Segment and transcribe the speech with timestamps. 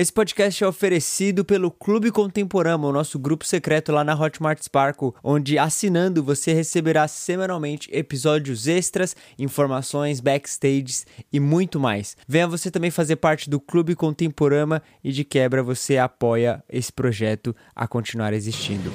[0.00, 5.12] Esse podcast é oferecido pelo Clube Contemporâneo, o nosso grupo secreto lá na Hotmart Sparkle,
[5.22, 12.16] onde assinando você receberá semanalmente episódios extras, informações, backstages e muito mais.
[12.26, 17.54] Venha você também fazer parte do Clube Contemporâneo e de quebra você apoia esse projeto
[17.76, 18.90] a continuar existindo.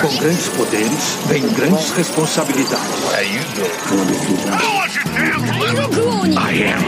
[0.00, 2.86] Com grandes poderes, vem grandes responsabilidades.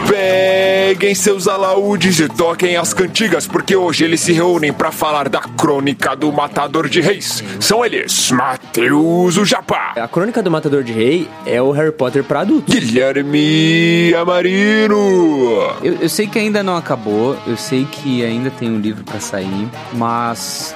[0.07, 5.41] Peguem seus alaúdes e toquem as cantigas, porque hoje eles se reúnem para falar da
[5.41, 7.43] crônica do Matador de Reis.
[7.59, 12.23] São eles, Mateus o Japá, A Crônica do Matador de Rei é o Harry Potter
[12.23, 12.73] para adultos.
[12.73, 15.75] Guilherme Amarino.
[15.83, 19.19] Eu, eu sei que ainda não acabou, eu sei que ainda tem um livro pra
[19.19, 20.75] sair, mas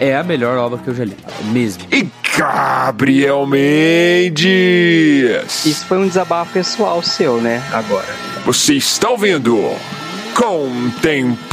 [0.00, 1.16] é a melhor obra que eu já li,
[1.52, 1.84] mesmo.
[1.92, 4.46] E Gabriel Mendes.
[5.66, 7.62] Isso foi um desabafo pessoal seu, né?
[7.72, 8.06] Agora.
[8.44, 9.58] Você está ouvindo
[10.34, 11.48] Contemporama.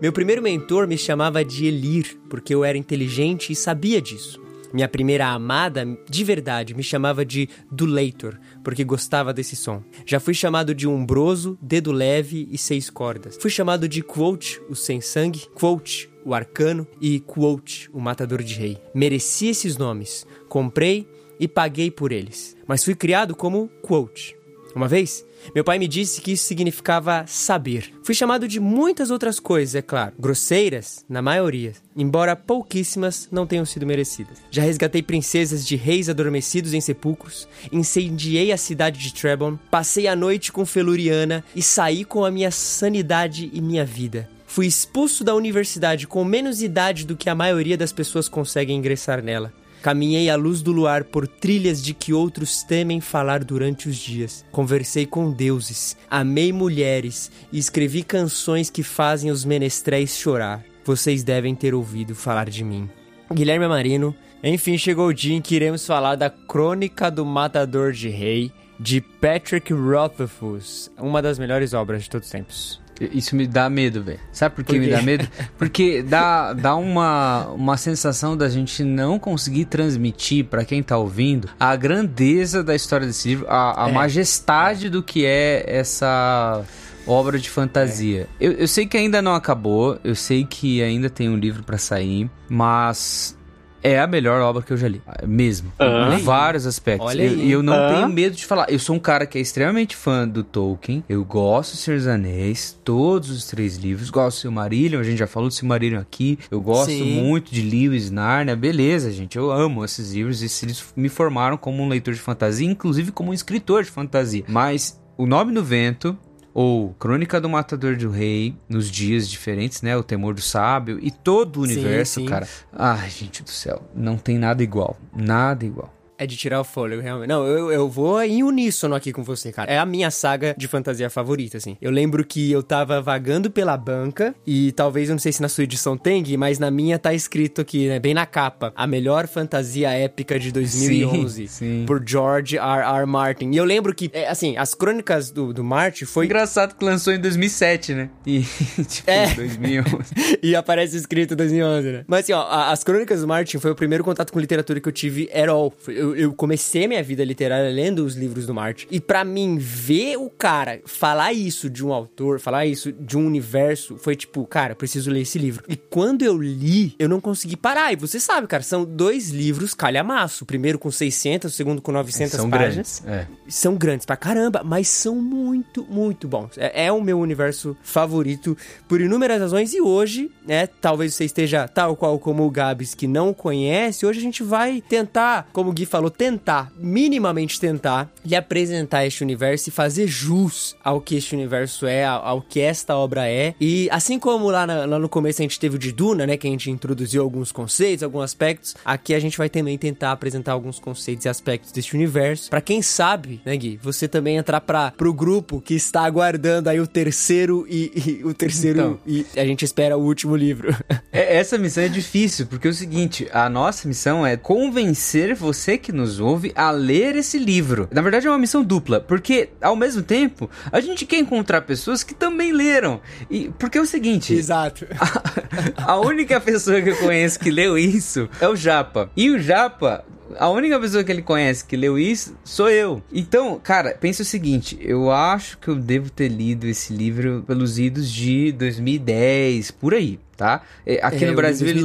[0.00, 4.40] Meu primeiro mentor me chamava de Elir, porque eu era inteligente e sabia disso.
[4.72, 9.82] Minha primeira amada, de verdade, me chamava de Duleitor, porque gostava desse som.
[10.06, 13.36] Já fui chamado de Umbroso, Dedo Leve e Seis Cordas.
[13.38, 18.54] Fui chamado de Quote, o Sem Sangue, Quote, o Arcano e Quote, o Matador de
[18.54, 18.78] Rei.
[18.94, 21.06] Mereci esses nomes, comprei
[21.38, 24.34] e paguei por eles, mas fui criado como Quote.
[24.74, 27.92] Uma vez, meu pai me disse que isso significava saber.
[28.02, 30.14] Fui chamado de muitas outras coisas, é claro.
[30.18, 34.38] Grosseiras, na maioria, embora pouquíssimas não tenham sido merecidas.
[34.50, 40.16] Já resgatei princesas de reis adormecidos em sepulcros, incendiei a cidade de Trebon, passei a
[40.16, 44.28] noite com Feluriana e saí com a minha sanidade e minha vida.
[44.46, 49.22] Fui expulso da universidade com menos idade do que a maioria das pessoas conseguem ingressar
[49.22, 49.52] nela.
[49.82, 54.44] Caminhei à luz do luar por trilhas de que outros temem falar durante os dias.
[54.52, 60.62] Conversei com deuses, amei mulheres e escrevi canções que fazem os menestréis chorar.
[60.84, 62.88] Vocês devem ter ouvido falar de mim.
[63.32, 64.14] Guilherme Marino.
[64.42, 69.00] Enfim, chegou o dia em que iremos falar da Crônica do Matador de Rei, de
[69.00, 72.80] Patrick Rothfuss, uma das melhores obras de todos os tempos.
[73.00, 74.20] Isso me dá medo, velho.
[74.32, 75.26] Sabe por que Por me dá medo?
[75.56, 81.48] Porque dá, dá uma, uma sensação da gente não conseguir transmitir pra quem tá ouvindo
[81.58, 83.92] a grandeza da história desse livro, a, a É.
[83.92, 86.62] majestade do que é essa
[87.06, 88.28] obra de fantasia.
[88.38, 91.78] Eu, eu sei que ainda não acabou, eu sei que ainda tem um livro pra
[91.78, 93.36] sair, mas
[93.82, 95.72] é a melhor obra que eu já li, mesmo.
[95.78, 96.14] Hã?
[96.14, 97.06] Em vários aspectos.
[97.08, 97.50] Olha E eu, aí.
[97.52, 97.94] eu não Hã?
[97.94, 98.66] tenho medo de falar.
[98.70, 101.02] Eu sou um cara que é extremamente fã do Tolkien.
[101.08, 104.10] Eu gosto do Senhor dos Anéis, todos os três livros.
[104.10, 106.38] Gosto do Silmarillion, a gente já falou do Silmarillion aqui.
[106.50, 107.20] Eu gosto Sim.
[107.22, 108.54] muito de Lewis, Narnia.
[108.56, 109.36] Beleza, gente.
[109.36, 110.42] Eu amo esses livros.
[110.42, 114.44] Esses livros me formaram como um leitor de fantasia, inclusive como um escritor de fantasia.
[114.48, 116.16] Mas O Nome no Vento
[116.52, 119.96] ou Crônica do Matador do Rei, nos dias diferentes, né?
[119.96, 122.26] O Temor do Sábio e todo o Sim, universo, sim.
[122.26, 122.48] cara.
[122.72, 124.96] Ai, gente do céu, não tem nada igual.
[125.14, 125.92] Nada igual.
[126.22, 127.28] É de tirar o fôlego, realmente.
[127.28, 129.72] Não, eu, eu vou em uníssono aqui com você, cara.
[129.72, 131.78] É a minha saga de fantasia favorita, assim.
[131.80, 135.48] Eu lembro que eu tava vagando pela banca e talvez, eu não sei se na
[135.48, 138.86] sua edição tem, Gui, mas na minha tá escrito aqui, né, bem na capa, a
[138.86, 141.48] melhor fantasia épica de 2011.
[141.48, 141.84] Sim, sim.
[141.86, 142.98] Por George R.
[143.00, 143.06] R.
[143.06, 143.50] Martin.
[143.52, 146.26] E eu lembro que, é, assim, as crônicas do, do Martin foi...
[146.26, 148.10] Engraçado que lançou em 2007, né?
[148.26, 148.40] E,
[148.88, 149.34] tipo, É.
[149.34, 149.88] 2011.
[150.42, 152.04] e aparece escrito 2011, né?
[152.06, 154.88] Mas assim, ó, a- as Crônicas do Martin foi o primeiro contato com literatura que
[154.88, 155.72] eu tive at all.
[155.78, 158.86] Foi- Eu, eu comecei a minha vida literária lendo os livros do Martin.
[158.90, 163.26] E pra mim, ver o cara falar isso de um autor, falar isso de um
[163.26, 165.64] universo, foi tipo, cara, eu preciso ler esse livro.
[165.68, 167.92] E quando eu li, eu não consegui parar.
[167.92, 170.44] E você sabe, cara, são dois livros calhamaço.
[170.44, 173.02] O primeiro com 600, o segundo com 900 São páginas grandes.
[173.06, 173.26] É.
[173.48, 176.56] são grandes pra caramba, mas são muito, muito bons.
[176.56, 178.56] É, é o meu universo favorito
[178.88, 179.74] por inúmeras razões.
[179.74, 184.18] E hoje, né, talvez você esteja tal qual como o Gabs, que não conhece, hoje
[184.18, 189.22] a gente vai tentar, como o Gui falou, falou tentar, minimamente tentar, lhe apresentar este
[189.22, 193.54] universo e fazer jus ao que este universo é, ao, que esta obra é.
[193.60, 196.38] E assim como lá, na, lá, no começo a gente teve o de Duna, né,
[196.38, 200.52] que a gente introduziu alguns conceitos, alguns aspectos, aqui a gente vai também tentar apresentar
[200.52, 202.48] alguns conceitos e aspectos deste universo.
[202.48, 206.80] Para quem sabe, né, Gui, você também entrar para pro grupo que está aguardando aí
[206.80, 210.74] o terceiro e, e o terceiro então, e a gente espera o último livro.
[211.12, 215.76] É, essa missão é difícil, porque é o seguinte, a nossa missão é convencer você
[215.76, 217.88] que nos ouve a ler esse livro.
[217.90, 222.02] Na verdade é uma missão dupla, porque ao mesmo tempo a gente quer encontrar pessoas
[222.02, 223.00] que também leram.
[223.30, 224.86] E porque é o seguinte, Exato.
[224.98, 229.10] A, a única pessoa que eu conheço que leu isso é o Japa.
[229.16, 230.04] E o Japa
[230.38, 233.02] a única pessoa que ele conhece que leu isso sou eu.
[233.12, 237.78] Então, cara, pensa o seguinte: eu acho que eu devo ter lido esse livro pelos
[237.78, 240.62] idos de 2010, por aí tá?
[240.86, 241.82] É, aqui é, no Brasil ele,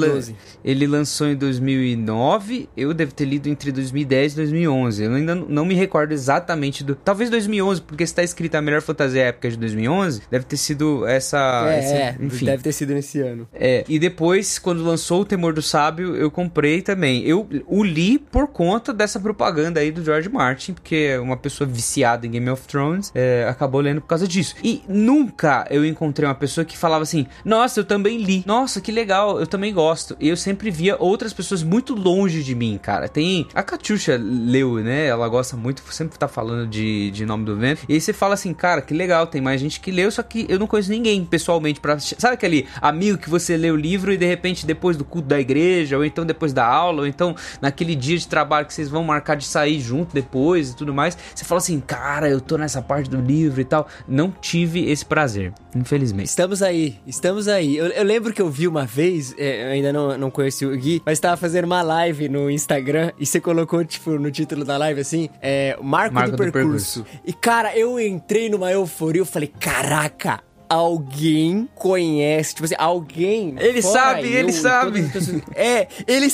[0.63, 5.04] ele, lançou em 2009, eu devo ter lido entre 2010 e 2011.
[5.04, 6.96] Eu ainda não me recordo exatamente do.
[6.96, 11.66] Talvez 2011, porque está escrito a melhor fantasia épica de 2011, deve ter sido essa.
[11.68, 12.46] É, esse, é, enfim.
[12.46, 13.46] deve ter sido nesse ano.
[13.54, 17.24] É, e depois, quando lançou O Temor do Sábio, eu comprei também.
[17.24, 21.68] Eu o li por conta dessa propaganda aí do George Martin, porque é uma pessoa
[21.68, 24.56] viciada em Game of Thrones é, acabou lendo por causa disso.
[24.63, 28.92] E nunca eu encontrei uma pessoa que falava assim: Nossa, eu também li nossa, que
[28.92, 30.15] legal, eu também gosto.
[30.19, 33.09] E eu sempre via outras pessoas muito longe de mim, cara.
[33.09, 33.47] Tem.
[33.53, 35.07] A Catiuxa leu, né?
[35.07, 37.81] Ela gosta muito, sempre tá falando de, de Nome do Vento.
[37.89, 40.45] E aí você fala assim, cara, que legal, tem mais gente que leu, só que
[40.47, 41.97] eu não conheço ninguém pessoalmente pra.
[42.00, 45.39] Sabe aquele amigo que você lê o livro e de repente depois do culto da
[45.39, 49.03] igreja, ou então depois da aula, ou então naquele dia de trabalho que vocês vão
[49.03, 51.18] marcar de sair junto depois e tudo mais.
[51.33, 53.88] Você fala assim, cara, eu tô nessa parte do livro e tal.
[54.07, 56.27] Não tive esse prazer, infelizmente.
[56.27, 57.75] Estamos aí, estamos aí.
[57.77, 60.78] Eu, eu lembro que eu vi uma vez, é, eu ainda não, não conheci o
[60.78, 64.78] Gui, mas tava fazendo uma live no Instagram e você colocou, tipo, no título da
[64.78, 67.04] live assim, é, Marco, Marco do, do percurso.
[67.04, 67.22] percurso.
[67.26, 73.56] E, cara, eu entrei numa euforia, eu falei, caraca, alguém conhece, tipo assim, alguém.
[73.58, 75.04] Ele sabe, eu, ele sabe.
[75.04, 76.28] Pessoas, é, ele.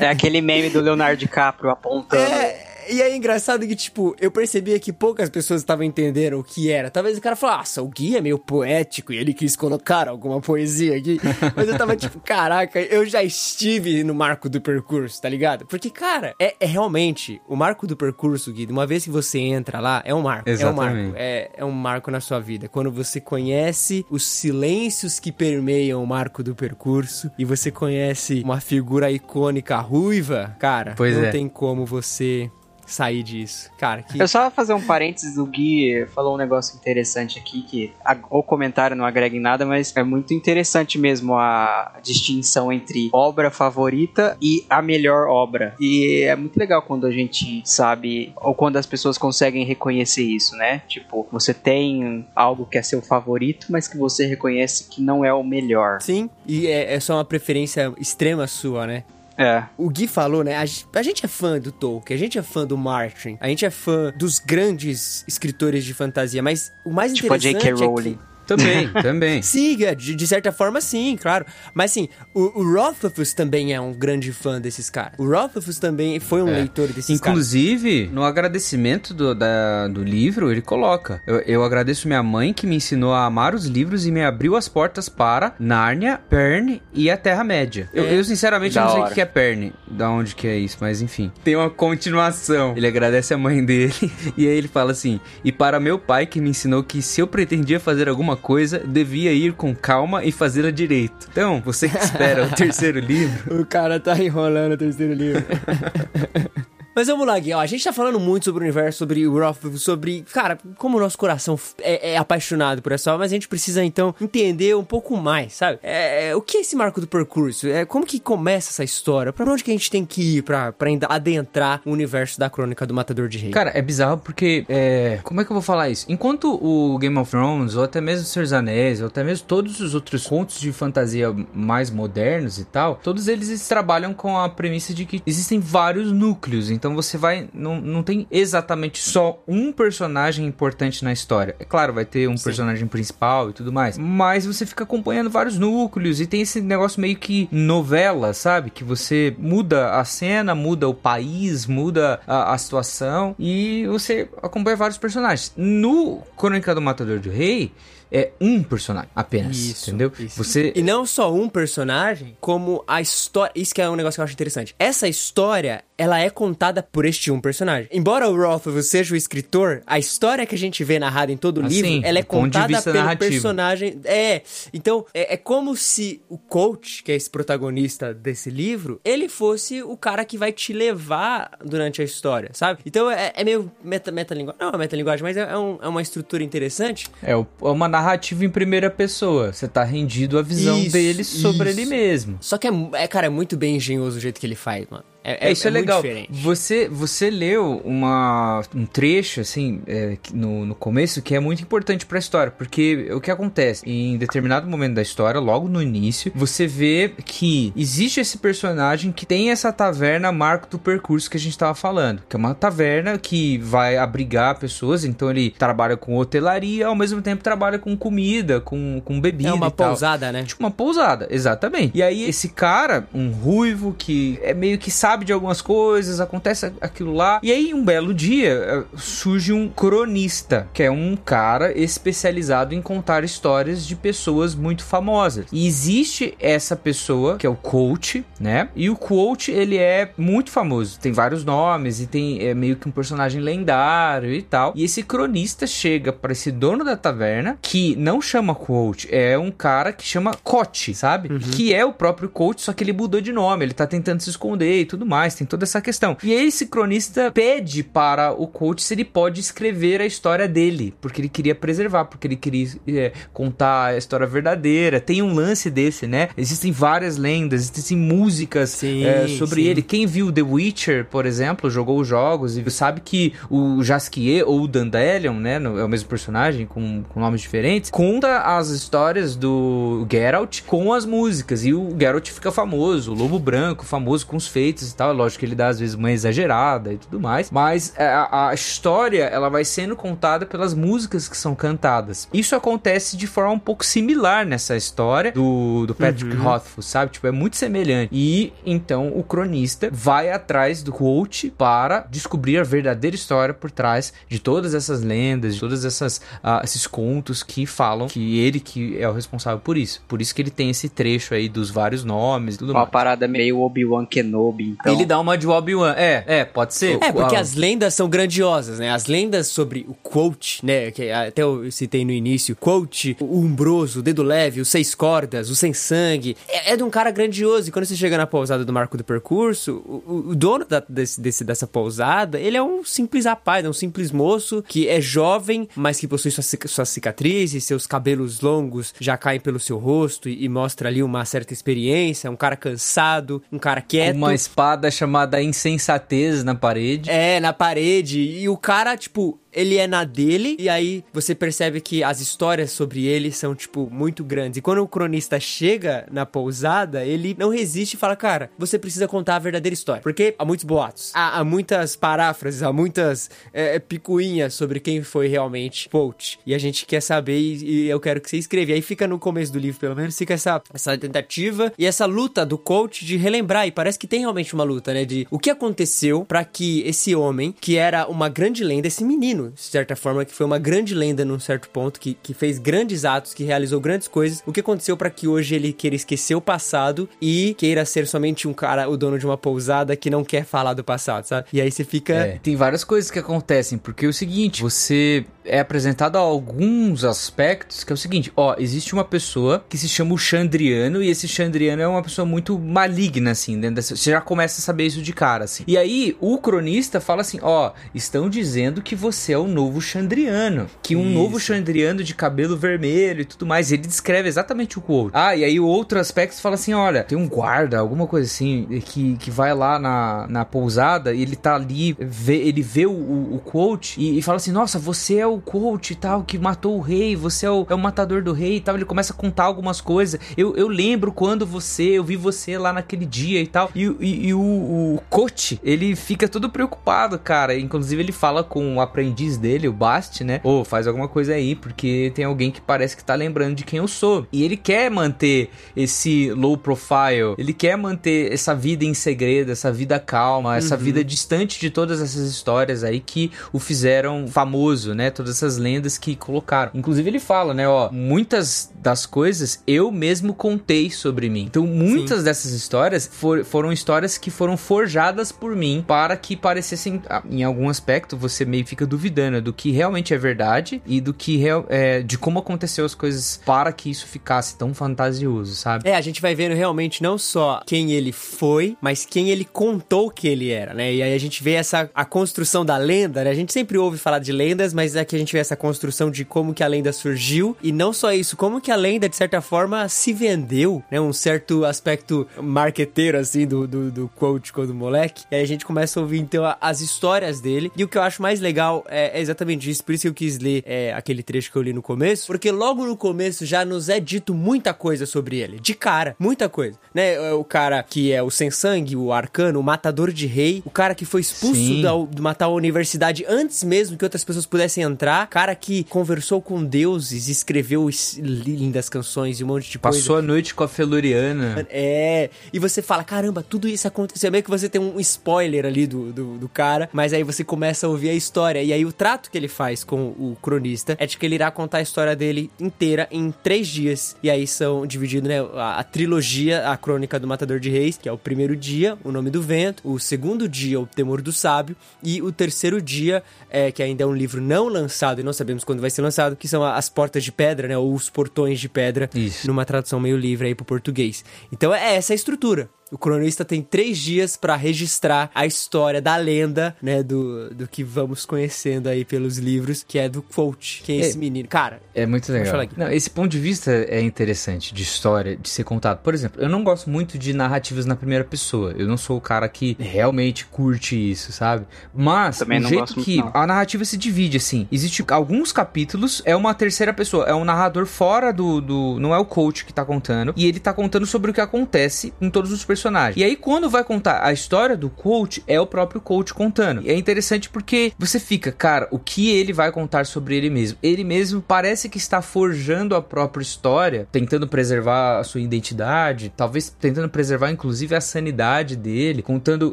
[0.00, 2.22] É aquele meme do Leonardo DiCaprio apontando.
[2.22, 6.70] É, e é engraçado que, tipo, eu percebia que poucas pessoas estavam entendendo o que
[6.70, 6.90] era.
[6.90, 10.40] Talvez o cara falasse, ah, o Gui é meio poético e ele quis colocar alguma
[10.40, 11.20] poesia aqui.
[11.54, 15.66] Mas eu tava tipo, caraca, eu já estive no marco do percurso, tá ligado?
[15.66, 19.80] Porque, cara, é, é realmente o marco do percurso, Gui, uma vez que você entra
[19.80, 20.48] lá, é um marco.
[20.48, 20.64] Exatamente.
[20.64, 21.16] É um marco.
[21.16, 22.68] É, é um marco na sua vida.
[22.68, 28.60] Quando você conhece os silêncios que permeiam o marco do percurso e você conhece uma
[28.60, 31.30] figura icônica ruiva, cara, pois não é.
[31.30, 32.50] tem como você
[32.86, 33.70] sair disso.
[33.78, 34.20] Cara, que...
[34.20, 38.42] Eu só fazer um parênteses, o Gui falou um negócio interessante aqui, que a, o
[38.42, 44.36] comentário não agrega em nada, mas é muito interessante mesmo a distinção entre obra favorita
[44.40, 45.74] e a melhor obra.
[45.80, 50.56] E é muito legal quando a gente sabe, ou quando as pessoas conseguem reconhecer isso,
[50.56, 50.82] né?
[50.86, 55.32] Tipo, você tem algo que é seu favorito, mas que você reconhece que não é
[55.32, 56.00] o melhor.
[56.00, 59.04] Sim, e é, é só uma preferência extrema sua, né?
[59.36, 59.64] É.
[59.76, 60.56] O Gui falou, né?
[60.56, 60.64] A,
[61.02, 64.12] gente é fã do Tolkien, a gente é fã do Martin, a gente é fã
[64.16, 67.58] dos grandes escritores de fantasia, mas o mais tipo interessante.
[67.58, 67.86] Tipo a J.K.
[67.86, 68.12] Rowling.
[68.12, 69.42] É que também, também.
[69.42, 71.44] Sim, de, de, certa forma, sim, claro.
[71.72, 75.14] Mas sim, o, o Rothfuss também é um grande fã desses caras.
[75.18, 76.58] O Rothfuss também foi um é.
[76.58, 78.14] leitor desses Inclusive, caras.
[78.14, 82.76] no agradecimento do, da, do livro, ele coloca: eu, eu agradeço minha mãe que me
[82.76, 87.16] ensinou a amar os livros e me abriu as portas para Nárnia, Pern e a
[87.16, 87.88] Terra-média.
[87.92, 88.00] É.
[88.00, 91.00] Eu, eu, sinceramente, não sei o que é Pern, da onde que é isso, mas
[91.00, 91.32] enfim.
[91.42, 92.74] Tem uma continuação.
[92.76, 93.94] Ele agradece a mãe dele
[94.36, 97.26] e aí ele fala assim: e para meu pai que me ensinou que se eu
[97.26, 101.28] pretendia fazer alguma coisa, devia ir com calma e fazê-la direito.
[101.30, 103.60] Então, você que espera o terceiro livro.
[103.64, 105.44] O cara tá enrolando o terceiro livro.
[106.94, 107.52] Mas vamos lá, Gui.
[107.52, 110.96] Ó, a gente tá falando muito sobre o universo, sobre o Roth, sobre, cara, como
[110.96, 114.76] o nosso coração é, é, apaixonado por essa obra, mas a gente precisa então entender
[114.76, 115.80] um pouco mais, sabe?
[115.82, 117.66] É, é, o que é esse marco do percurso?
[117.66, 119.32] É, como que começa essa história?
[119.32, 122.86] Pra onde que a gente tem que ir pra, pra adentrar o universo da crônica
[122.86, 123.50] do Matador de Rei?
[123.50, 126.06] Cara, é bizarro porque, é, como é que eu vou falar isso?
[126.08, 129.80] Enquanto o Game of Thrones, ou até mesmo Senhor dos Anéis, ou até mesmo todos
[129.80, 134.94] os outros contos de fantasia mais modernos e tal, todos eles trabalham com a premissa
[134.94, 137.48] de que existem vários núcleos, então então você vai.
[137.54, 141.56] Não, não tem exatamente só um personagem importante na história.
[141.58, 142.44] É claro, vai ter um Sim.
[142.44, 143.96] personagem principal e tudo mais.
[143.96, 148.68] Mas você fica acompanhando vários núcleos e tem esse negócio meio que novela, sabe?
[148.68, 154.76] Que você muda a cena, muda o país, muda a, a situação e você acompanha
[154.76, 155.54] vários personagens.
[155.56, 157.72] No Crônica do Matador do Rei
[158.14, 160.12] é um personagem apenas, Isso, entendeu?
[160.18, 160.36] isso.
[160.42, 163.52] Você E não só um personagem, como a história.
[163.54, 164.74] Isso que é um negócio que eu acho interessante.
[164.78, 167.88] Essa história, ela é contada por este um personagem.
[167.92, 171.58] Embora o Rothfuss seja o escritor, a história que a gente vê narrada em todo
[171.58, 173.30] o Ah, livro, ela é contada pelo narrativo.
[173.32, 174.00] personagem.
[174.04, 174.42] É.
[174.72, 179.82] Então, é, é como se o coach, que é esse protagonista desse livro, ele fosse
[179.82, 182.80] o cara que vai te levar durante a história, sabe?
[182.86, 184.60] Então é, é meio meta, metalinguagem.
[184.60, 187.08] Não é metalinguagem, mas é, é um- é uma estrutura interessante.
[187.22, 188.03] é o- é uma narrativa
[188.44, 189.52] em primeira pessoa.
[189.52, 191.80] Você tá rendido à visão Isso, dele sobre isso.
[191.80, 192.38] ele mesmo.
[192.40, 195.04] Só que é, é, cara, é muito bem engenhoso o jeito que ele faz, mano.
[195.24, 196.02] É, isso é, muito legal.
[196.28, 202.04] Você, você leu uma, um trecho, assim, é, no, no começo, que é muito importante
[202.04, 203.82] pra história, porque o que acontece?
[203.88, 209.24] Em determinado momento da história, logo no início, você vê que existe esse personagem que
[209.24, 213.16] tem essa taverna marco do percurso que a gente tava falando, que é uma taverna
[213.16, 218.60] que vai abrigar pessoas, então ele trabalha com hotelaria, ao mesmo tempo trabalha com comida,
[218.60, 220.42] com, com bebida É uma pousada, né?
[220.42, 221.96] Tipo uma pousada, exatamente.
[221.96, 226.72] E aí, esse cara, um ruivo que é meio que sabe de algumas coisas, acontece
[226.80, 227.40] aquilo lá.
[227.42, 232.80] E aí, um belo dia, eh, surge um cronista, que é um cara especializado em
[232.80, 235.44] contar histórias de pessoas muito famosas.
[235.52, 238.68] E existe essa pessoa, que é o coach, né?
[238.74, 240.98] E o coach, ele é muito famoso.
[240.98, 244.72] Tem vários nomes e tem é meio que um personagem lendário e tal.
[244.74, 249.50] E esse cronista chega para esse dono da taverna, que não chama coach, é um
[249.50, 251.38] cara que chama Coach, sabe?
[251.38, 254.30] Que é o próprio coach, só que ele mudou de nome, ele tá tentando se
[254.30, 256.16] esconder e tudo mais, tem toda essa questão.
[256.22, 261.20] E esse cronista pede para o coach se ele pode escrever a história dele, porque
[261.20, 265.00] ele queria preservar, porque ele queria é, contar a história verdadeira.
[265.00, 266.28] Tem um lance desse, né?
[266.36, 269.68] Existem várias lendas, existem músicas Sim, é, sobre sim.
[269.68, 269.82] ele.
[269.82, 274.62] Quem viu The Witcher, por exemplo, jogou os jogos e sabe que o Jaskier ou
[274.62, 280.06] o Dandelion, né, é o mesmo personagem com, com nomes diferentes, conta as histórias do
[280.10, 284.46] Geralt com as músicas e o Geralt fica famoso, o Lobo Branco famoso com os
[284.46, 285.10] feitos e tal.
[285.10, 288.48] É Lógico que ele dá às vezes uma exagerada e tudo mais, mas é, a,
[288.48, 292.28] a história ela vai sendo contada pelas músicas que são cantadas.
[292.32, 297.12] Isso acontece de forma um pouco similar nessa história do, do Patrick Rothfuss, sabe?
[297.12, 298.10] Tipo, é muito semelhante.
[298.12, 304.12] E então o cronista vai atrás do coach para descobrir a verdadeira história por trás
[304.28, 308.98] de todas essas lendas, de todas essas ah, esses contos que falam que ele que
[308.98, 310.02] é o responsável por isso.
[310.08, 312.90] Por isso que ele tem esse trecho aí dos vários nomes e tudo Uma mais.
[312.90, 314.94] parada meio Obi-Wan Kenobi, então.
[314.94, 315.94] Ele dá uma de Obi-Wan.
[315.96, 316.98] É, é, pode ser.
[317.02, 318.90] É, porque as lendas são grandiosas, né?
[318.90, 320.90] As lendas sobre o quote, né?
[320.90, 322.54] Que até eu citei no início.
[322.56, 326.36] Quote, o umbroso, o dedo leve, os seis cordas, o sem sangue.
[326.48, 327.68] É, é de um cara grandioso.
[327.68, 331.20] E quando você chega na pousada do Marco do Percurso, o, o- dono da- desse,
[331.20, 335.68] desse- dessa pousada, ele é um simples rapaz, é um simples moço que é jovem,
[335.74, 340.44] mas que possui suas, suas cicatrizes, seus cabelos longos já caem pelo seu rosto e,
[340.44, 342.30] e mostra ali uma certa experiência.
[342.30, 344.16] Um cara cansado, um cara quieto.
[344.16, 347.10] uma espada chamada insensatez na parede.
[347.10, 348.20] É, na parede.
[348.20, 352.70] E o cara, tipo, ele é na dele, e aí você percebe que as histórias
[352.70, 354.58] sobre ele são, tipo, muito grandes.
[354.58, 359.06] E quando o cronista chega na pousada, ele não resiste e fala, cara, você precisa
[359.08, 360.02] contar a verdadeira história.
[360.02, 365.28] Porque há muitos boatos, há, há muitas paráfrases, há muitas é, picuinhas sobre quem foi
[365.28, 366.38] realmente Poach.
[366.46, 368.72] E a gente quer saber e, e eu quero que você escreva.
[368.72, 372.06] E aí fica no começo do livro, pelo menos, fica essa, essa tentativa e essa
[372.06, 373.66] luta do coach de relembrar.
[373.66, 375.04] E parece que tem realmente uma luta, né?
[375.04, 379.43] De o que aconteceu pra que esse homem, que era uma grande lenda, esse menino,
[379.50, 383.04] de certa forma, que foi uma grande lenda num certo ponto, que, que fez grandes
[383.04, 386.40] atos, que realizou grandes coisas, o que aconteceu pra que hoje ele queira esquecer o
[386.40, 390.44] passado e queira ser somente um cara, o dono de uma pousada que não quer
[390.44, 391.46] falar do passado, sabe?
[391.52, 392.14] E aí você fica.
[392.14, 397.84] É, tem várias coisas que acontecem, porque é o seguinte, você é apresentado alguns aspectos
[397.84, 401.28] que é o seguinte, ó, existe uma pessoa que se chama o Chandriano e esse
[401.28, 405.02] Chandriano é uma pessoa muito maligna, assim, dentro dessa, você já começa a saber isso
[405.02, 405.64] de cara, assim.
[405.66, 410.66] E aí, o cronista fala assim, ó, estão dizendo que você é o novo Chandriano,
[410.82, 411.14] que um Isso.
[411.14, 415.10] novo Chandriano de cabelo vermelho e tudo mais, ele descreve exatamente o quote.
[415.14, 418.66] Ah, e aí o outro aspecto fala assim, olha, tem um guarda, alguma coisa assim,
[418.84, 422.92] que, que vai lá na, na pousada e ele tá ali, vê, ele vê o,
[422.92, 426.38] o, o quote e, e fala assim, nossa, você é o quote e tal, que
[426.38, 428.74] matou o rei, você é o, é o matador do rei e tal.
[428.74, 430.20] Ele começa a contar algumas coisas.
[430.36, 433.70] Eu, eu lembro quando você, eu vi você lá naquele dia e tal.
[433.74, 437.58] E, e, e o, o coach, ele fica todo preocupado, cara.
[437.58, 440.40] Inclusive ele fala com o aprendiz dele, o Bast, né?
[440.42, 443.78] Ô, faz alguma coisa aí, porque tem alguém que parece que tá lembrando de quem
[443.78, 444.26] eu sou.
[444.32, 449.72] E ele quer manter esse low profile, ele quer manter essa vida em segredo, essa
[449.72, 455.10] vida calma, essa vida distante de todas essas histórias aí que o fizeram famoso, né?
[455.24, 456.70] Todas essas lendas que colocaram.
[456.74, 461.44] Inclusive ele fala, né, ó, muitas das coisas eu mesmo contei sobre mim.
[461.44, 462.24] Então muitas Sim.
[462.24, 467.42] dessas histórias for, foram histórias que foram forjadas por mim para que parecessem, ah, em
[467.42, 472.02] algum aspecto, você meio fica duvidando do que realmente é verdade e do que é,
[472.02, 475.88] de como aconteceu as coisas para que isso ficasse tão fantasioso, sabe?
[475.88, 480.10] É, a gente vai vendo realmente não só quem ele foi, mas quem ele contou
[480.10, 480.92] que ele era, né?
[480.92, 483.30] E aí a gente vê essa a construção da lenda, né?
[483.30, 486.10] A gente sempre ouve falar de lendas, mas é que a gente vê essa construção
[486.10, 489.16] de como que a lenda surgiu e não só isso, como que a lenda de
[489.16, 491.00] certa forma se vendeu, né?
[491.00, 495.24] Um certo aspecto marqueteiro assim do, do, do quote quando moleque.
[495.30, 497.70] E aí a gente começa a ouvir então as histórias dele.
[497.76, 500.14] E o que eu acho mais legal é, é exatamente isso, por isso que eu
[500.14, 503.64] quis ler é, aquele trecho que eu li no começo, porque logo no começo já
[503.64, 507.14] nos é dito muita coisa sobre ele, de cara, muita coisa, né?
[507.14, 510.70] É o cara que é o sem sangue, o arcano, o matador de rei, o
[510.70, 514.84] cara que foi expulso da, de matar a universidade antes mesmo que outras pessoas pudessem
[514.84, 519.98] entrar, cara que conversou com deuses, escreveu lindas canções e um monte de coisa.
[519.98, 521.66] Passou a noite com a Feluriana.
[521.70, 524.30] É, e você fala, caramba, tudo isso aconteceu.
[524.30, 527.86] Meio que você tem um spoiler ali do, do, do cara, mas aí você começa
[527.86, 528.62] a ouvir a história.
[528.62, 531.50] E aí o trato que ele faz com o cronista é de que ele irá
[531.50, 534.16] contar a história dele inteira em três dias.
[534.22, 538.08] E aí são divididos, né, a, a trilogia, a crônica do Matador de Reis, que
[538.08, 541.76] é o primeiro dia, o nome do vento, o segundo dia, o temor do sábio,
[542.02, 545.64] e o terceiro dia, é, que ainda é um livro não lançado e não sabemos
[545.64, 548.68] quando vai ser lançado, que são as portas de pedra, né, ou os portões de
[548.68, 549.46] pedra, Isso.
[549.46, 551.24] numa tradução meio livre aí pro português.
[551.52, 552.68] Então é essa a estrutura.
[552.94, 557.02] O cronista tem três dias para registrar a história da lenda, né?
[557.02, 560.98] Do, do que vamos conhecendo aí pelos livros, que é do Quote, que é, é
[561.00, 561.48] esse menino.
[561.48, 562.54] Cara, é muito legal.
[562.76, 566.02] Não, esse ponto de vista é interessante, de história, de ser contado.
[566.04, 568.72] Por exemplo, eu não gosto muito de narrativas na primeira pessoa.
[568.78, 571.66] Eu não sou o cara que realmente curte isso, sabe?
[571.92, 576.36] Mas, Também o jeito que muito, a narrativa se divide, assim, existe alguns capítulos, é
[576.36, 579.00] uma terceira pessoa, é um narrador fora do, do.
[579.00, 582.14] Não é o coach que tá contando, e ele tá contando sobre o que acontece
[582.20, 583.22] em todos os personagens personagem.
[583.22, 586.82] E aí, quando vai contar a história do coach, é o próprio coach contando.
[586.82, 590.78] E é interessante porque você fica, cara, o que ele vai contar sobre ele mesmo?
[590.82, 596.68] Ele mesmo parece que está forjando a própria história, tentando preservar a sua identidade, talvez
[596.68, 599.70] tentando preservar inclusive a sanidade dele, contando,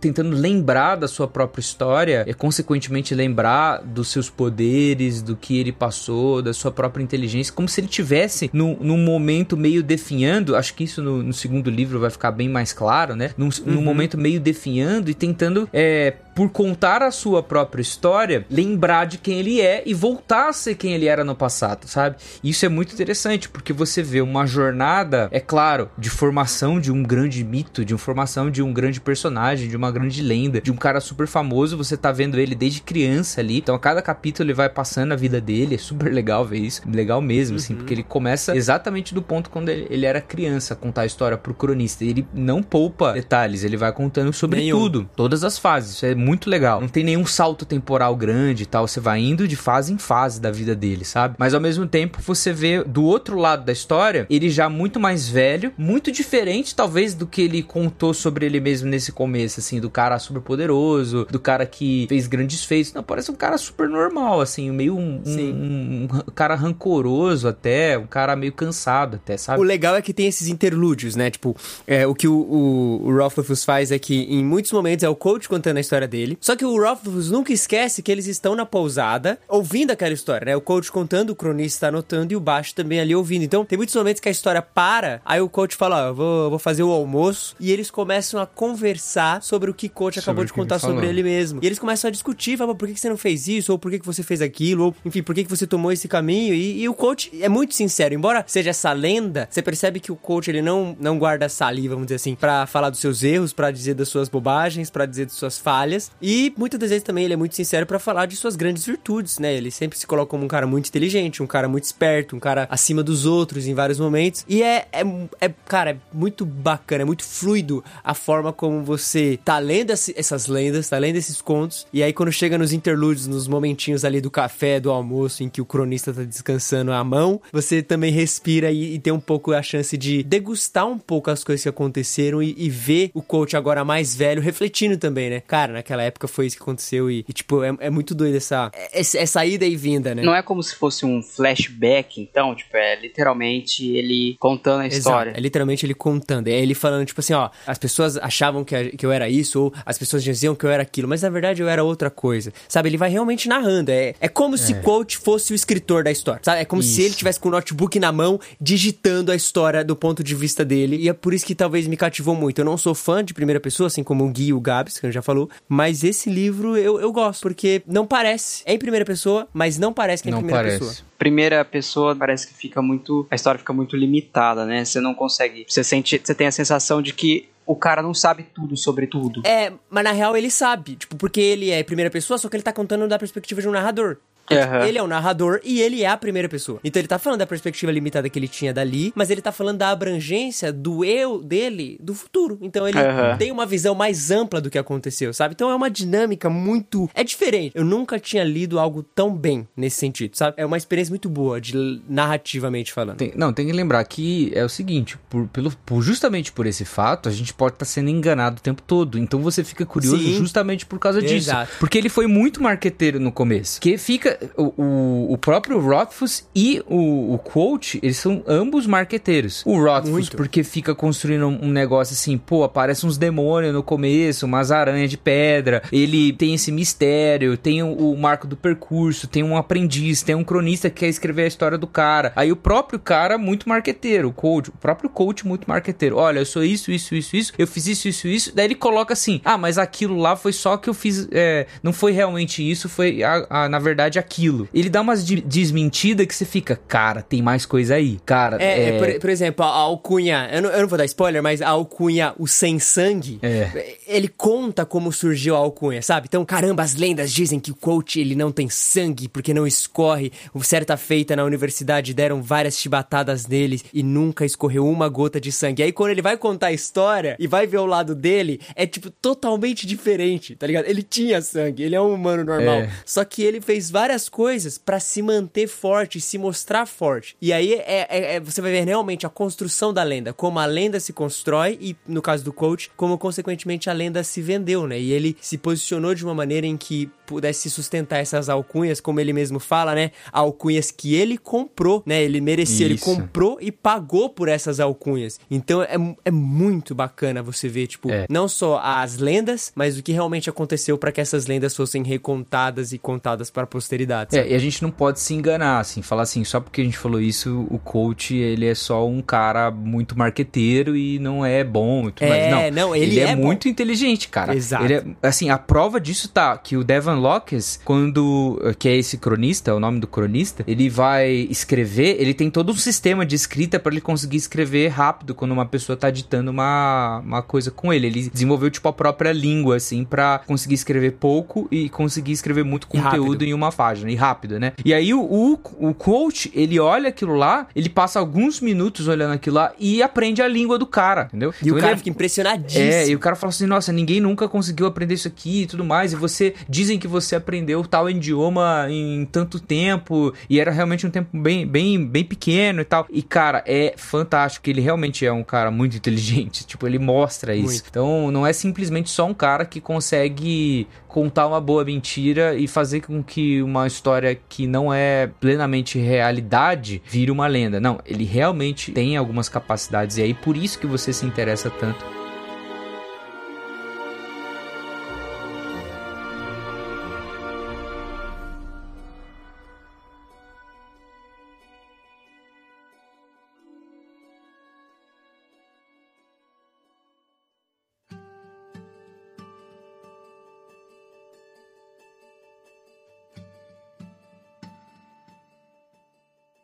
[0.00, 5.72] tentando lembrar da sua própria história e consequentemente lembrar dos seus poderes, do que ele
[5.72, 10.74] passou, da sua própria inteligência, como se ele tivesse num, num momento meio definhando, acho
[10.74, 13.30] que isso no, no segundo livro vai ficar bem mais claro claro, né?
[13.38, 13.74] Num, uhum.
[13.74, 19.18] num momento meio definhando e tentando é, por contar a sua própria história, lembrar de
[19.18, 22.16] quem ele é e voltar a ser quem ele era no passado, sabe?
[22.42, 27.02] Isso é muito interessante, porque você vê uma jornada, é claro, de formação de um
[27.02, 31.00] grande mito, de formação de um grande personagem, de uma grande lenda, de um cara
[31.00, 33.58] super famoso, você tá vendo ele desde criança ali.
[33.58, 36.82] Então, a cada capítulo ele vai passando a vida dele, é super legal ver isso,
[36.88, 37.76] legal mesmo, assim, uhum.
[37.76, 41.36] assim, porque ele começa exatamente do ponto quando ele, ele, era criança, contar a história
[41.36, 42.04] pro cronista.
[42.04, 44.78] Ele não poupa detalhes, ele vai contando sobre Nenhum.
[44.78, 45.96] tudo, todas as fases.
[45.96, 46.80] Isso é muito legal.
[46.80, 48.86] Não tem nenhum salto temporal grande e tal.
[48.86, 51.34] Você vai indo de fase em fase da vida dele, sabe?
[51.38, 55.28] Mas ao mesmo tempo você vê do outro lado da história, ele já muito mais
[55.28, 59.90] velho, muito diferente talvez do que ele contou sobre ele mesmo nesse começo, assim, do
[59.90, 62.92] cara super poderoso, do cara que fez grandes feitos.
[62.92, 68.06] Não, parece um cara super normal, assim, meio um, um, um cara rancoroso até, um
[68.06, 69.60] cara meio cansado até, sabe?
[69.60, 71.30] O legal é que tem esses interlúdios, né?
[71.30, 71.56] Tipo,
[71.86, 75.48] é, o que o, o, o faz é que em muitos momentos é o coach
[75.48, 76.36] contando a história dele.
[76.40, 80.56] Só que o Rothfuss nunca esquece que eles estão na pousada ouvindo aquela história, né?
[80.56, 83.42] O coach contando, o cronista está anotando e o baixo também ali ouvindo.
[83.42, 86.50] Então, tem muitos momentos que a história para, aí o coach fala, ó, eu vou,
[86.50, 90.30] vou fazer o almoço, e eles começam a conversar sobre o que o coach sobre
[90.30, 91.60] acabou de contar sobre ele mesmo.
[91.62, 93.72] E eles começam a discutir, falam, por que, você não fez isso?
[93.72, 94.84] Ou por que, você fez aquilo?
[94.86, 96.54] Ou, enfim, por que, que você tomou esse caminho?
[96.54, 98.14] E, e o coach é muito sincero.
[98.14, 102.06] Embora seja essa lenda, você percebe que o coach, ele não, não guarda saliva, vamos
[102.06, 105.34] dizer assim, para falar dos seus erros, para dizer das suas bobagens, para dizer das
[105.34, 106.01] suas falhas.
[106.20, 109.38] E muitas das vezes também ele é muito sincero para falar de suas grandes virtudes,
[109.38, 109.54] né?
[109.54, 112.66] Ele sempre se coloca como um cara muito inteligente, um cara muito esperto, um cara
[112.70, 114.44] acima dos outros em vários momentos.
[114.48, 115.02] E é, é,
[115.40, 120.46] é cara, é muito bacana, é muito fluido a forma como você tá lendo essas
[120.46, 121.86] lendas, tá lendo esses contos.
[121.92, 125.60] E aí quando chega nos interlúdios, nos momentinhos ali do café, do almoço, em que
[125.60, 129.62] o cronista tá descansando a mão, você também respira e, e tem um pouco a
[129.62, 133.84] chance de degustar um pouco as coisas que aconteceram e, e ver o coach agora
[133.84, 135.40] mais velho refletindo também, né?
[135.40, 138.36] Cara, naquela naquela época foi isso que aconteceu e, e tipo, é, é, muito doido
[138.36, 140.22] essa, essa ida e vinda, né?
[140.22, 145.30] Não é como se fosse um flashback, então, tipo, é literalmente ele contando a história.
[145.30, 146.48] Exato, é literalmente ele contando.
[146.48, 149.74] É ele falando, tipo assim, ó, as pessoas achavam que, que eu era isso, ou
[149.84, 152.52] as pessoas diziam que eu era aquilo, mas na verdade eu era outra coisa.
[152.68, 153.90] Sabe, ele vai realmente narrando.
[153.90, 154.58] É, é como é.
[154.58, 156.62] se Coach fosse o escritor da história, sabe?
[156.62, 156.94] É como isso.
[156.94, 160.64] se ele tivesse com o notebook na mão, digitando a história do ponto de vista
[160.64, 160.96] dele.
[160.96, 162.60] E é por isso que talvez me cativou muito.
[162.60, 165.06] Eu não sou fã de primeira pessoa, assim como o Gui e o Gabs, que
[165.06, 168.62] a gente já falou, mas esse livro eu, eu gosto, porque não parece.
[168.66, 170.78] É em primeira pessoa, mas não parece que é em não primeira parece.
[170.78, 173.28] pessoa primeira pessoa parece que fica muito.
[173.30, 174.84] A história fica muito limitada, né?
[174.84, 175.64] Você não consegue.
[175.68, 176.20] Você sente.
[176.22, 179.42] Você tem a sensação de que o cara não sabe tudo sobre tudo.
[179.46, 180.96] É, mas na real ele sabe.
[180.96, 183.70] Tipo, porque ele é primeira pessoa, só que ele tá contando da perspectiva de um
[183.70, 184.16] narrador.
[184.50, 184.86] Uhum.
[184.86, 186.80] Ele é o narrador e ele é a primeira pessoa.
[186.84, 189.78] Então ele tá falando da perspectiva limitada que ele tinha dali, mas ele tá falando
[189.78, 192.58] da abrangência do eu dele do futuro.
[192.60, 193.36] Então ele uhum.
[193.38, 195.54] tem uma visão mais ampla do que aconteceu, sabe?
[195.54, 197.08] Então é uma dinâmica muito.
[197.14, 197.72] É diferente.
[197.74, 200.54] Eu nunca tinha lido algo tão bem nesse sentido, sabe?
[200.56, 203.18] É uma experiência muito boa, de narrativamente falando.
[203.18, 206.84] Tem, não, tem que lembrar que é o seguinte: por, pelo, por, justamente por esse
[206.84, 209.18] fato, a gente pode estar tá sendo enganado o tempo todo.
[209.18, 210.38] Então você fica curioso Sim.
[210.38, 211.50] justamente por causa disso.
[211.50, 211.72] Exato.
[211.78, 213.80] Porque ele foi muito marqueteiro no começo.
[213.80, 219.62] Que fica o, o, próprio Rothfuss e o, o Quote, eles são ambos marqueteiros.
[219.64, 224.70] O Rothfuss, porque fica construindo um negócio assim, pô, aparece uns demônios no começo, umas
[224.70, 229.56] aranhas de pedra, ele tem esse mistério, tem o, o marco do percurso, tem um
[229.56, 232.32] aprendiz, tem um cronista que quer escrever a história do cara.
[232.36, 236.16] Aí o próprio cara, muito marqueteiro, o Coach, o próprio Coach, muito marqueteiro.
[236.16, 238.54] Olha, eu sou isso, isso, isso, isso, eu fiz isso, isso, isso.
[238.54, 241.92] Daí ele coloca assim, ah, mas aquilo lá foi só que eu fiz, é, não
[241.92, 244.68] foi realmente isso, foi, a, a, na verdade, aquilo.
[244.72, 248.18] Ele dá umas de desmentida que você fica, cara, tem mais coisa aí.
[248.24, 248.90] Cara, é.
[248.90, 248.98] é...
[248.98, 252.34] Por, por, exemplo, a alcunha, eu não, eu não, vou dar spoiler, mas a alcunha,
[252.38, 253.96] o sem sangue, é.
[254.06, 256.26] ele conta como surgiu a alcunha, sabe?
[256.28, 260.32] Então, caramba, as lendas dizem que o coach ele não tem sangue porque não escorre.
[260.62, 265.82] Certa feita na universidade deram várias chibatadas nele e nunca escorreu uma gota de sangue.
[265.82, 269.10] Aí quando ele vai contar a história e vai ver o lado dele, é tipo
[269.10, 270.86] totalmente diferente, tá ligado?
[270.86, 272.80] Ele tinha sangue, ele é um humano normal.
[272.82, 272.90] É.
[273.04, 277.36] Só que ele fez várias coisas coisas para se manter forte, se mostrar forte.
[277.40, 280.66] E aí é, é, é, você vai ver realmente a construção da lenda, como a
[280.66, 285.00] lenda se constrói e, no caso do coach, como consequentemente a lenda se vendeu, né?
[285.00, 289.32] E ele se posicionou de uma maneira em que pudesse sustentar essas alcunhas, como ele
[289.32, 290.10] mesmo fala, né?
[290.30, 292.22] Alcunhas que ele comprou, né?
[292.22, 293.08] Ele merecia, Isso.
[293.10, 295.40] ele comprou e pagou por essas alcunhas.
[295.50, 298.26] Então é, é muito bacana você ver, tipo, é.
[298.28, 302.92] não só as lendas, mas o que realmente aconteceu para que essas lendas fossem recontadas
[302.92, 304.36] e contadas para a posteridade.
[304.36, 306.98] É, e a gente não pode se enganar, assim, falar assim, só porque a gente
[306.98, 312.08] falou isso, o coach, ele é só um cara muito marqueteiro e não é bom
[312.08, 312.74] e tudo é, mais.
[312.74, 314.54] Não, não ele, ele é, é muito inteligente, cara.
[314.54, 314.84] Exato.
[314.84, 319.16] Ele é, assim, a prova disso tá que o Devon Locke, quando, que é esse
[319.16, 323.34] cronista, é o nome do cronista, ele vai escrever, ele tem todo um sistema de
[323.34, 327.92] escrita para ele conseguir escrever rápido quando uma pessoa tá ditando uma, uma coisa com
[327.92, 328.06] ele.
[328.06, 332.86] Ele desenvolveu, tipo, a própria língua, assim, para conseguir escrever pouco e conseguir escrever muito
[332.86, 334.10] conteúdo em uma página.
[334.10, 334.72] E rápido, né?
[334.84, 339.32] E aí o, o, o coach, ele olha aquilo lá, ele passa alguns minutos olhando
[339.32, 341.54] aquilo lá e aprende a língua do cara, entendeu?
[341.62, 342.84] E então o cara é, fica impressionadíssimo.
[342.84, 345.84] É, e o cara fala assim, nossa, ninguém nunca conseguiu aprender isso aqui e tudo
[345.84, 351.04] mais, e você, dizem que você aprendeu tal idioma em tanto tempo, e era realmente
[351.04, 353.06] um tempo bem, bem, bem pequeno e tal.
[353.10, 357.66] E, cara, é fantástico, ele realmente é um cara muito inteligente, tipo, ele mostra isso.
[357.66, 357.84] Muito.
[357.90, 363.00] Então, não é simplesmente só um cara que consegue contar uma boa mentira e fazer
[363.00, 367.80] com que uma história que não é plenamente realidade vire uma lenda.
[367.80, 372.21] Não, ele realmente tem algumas capacidades e aí por isso que você se interessa tanto.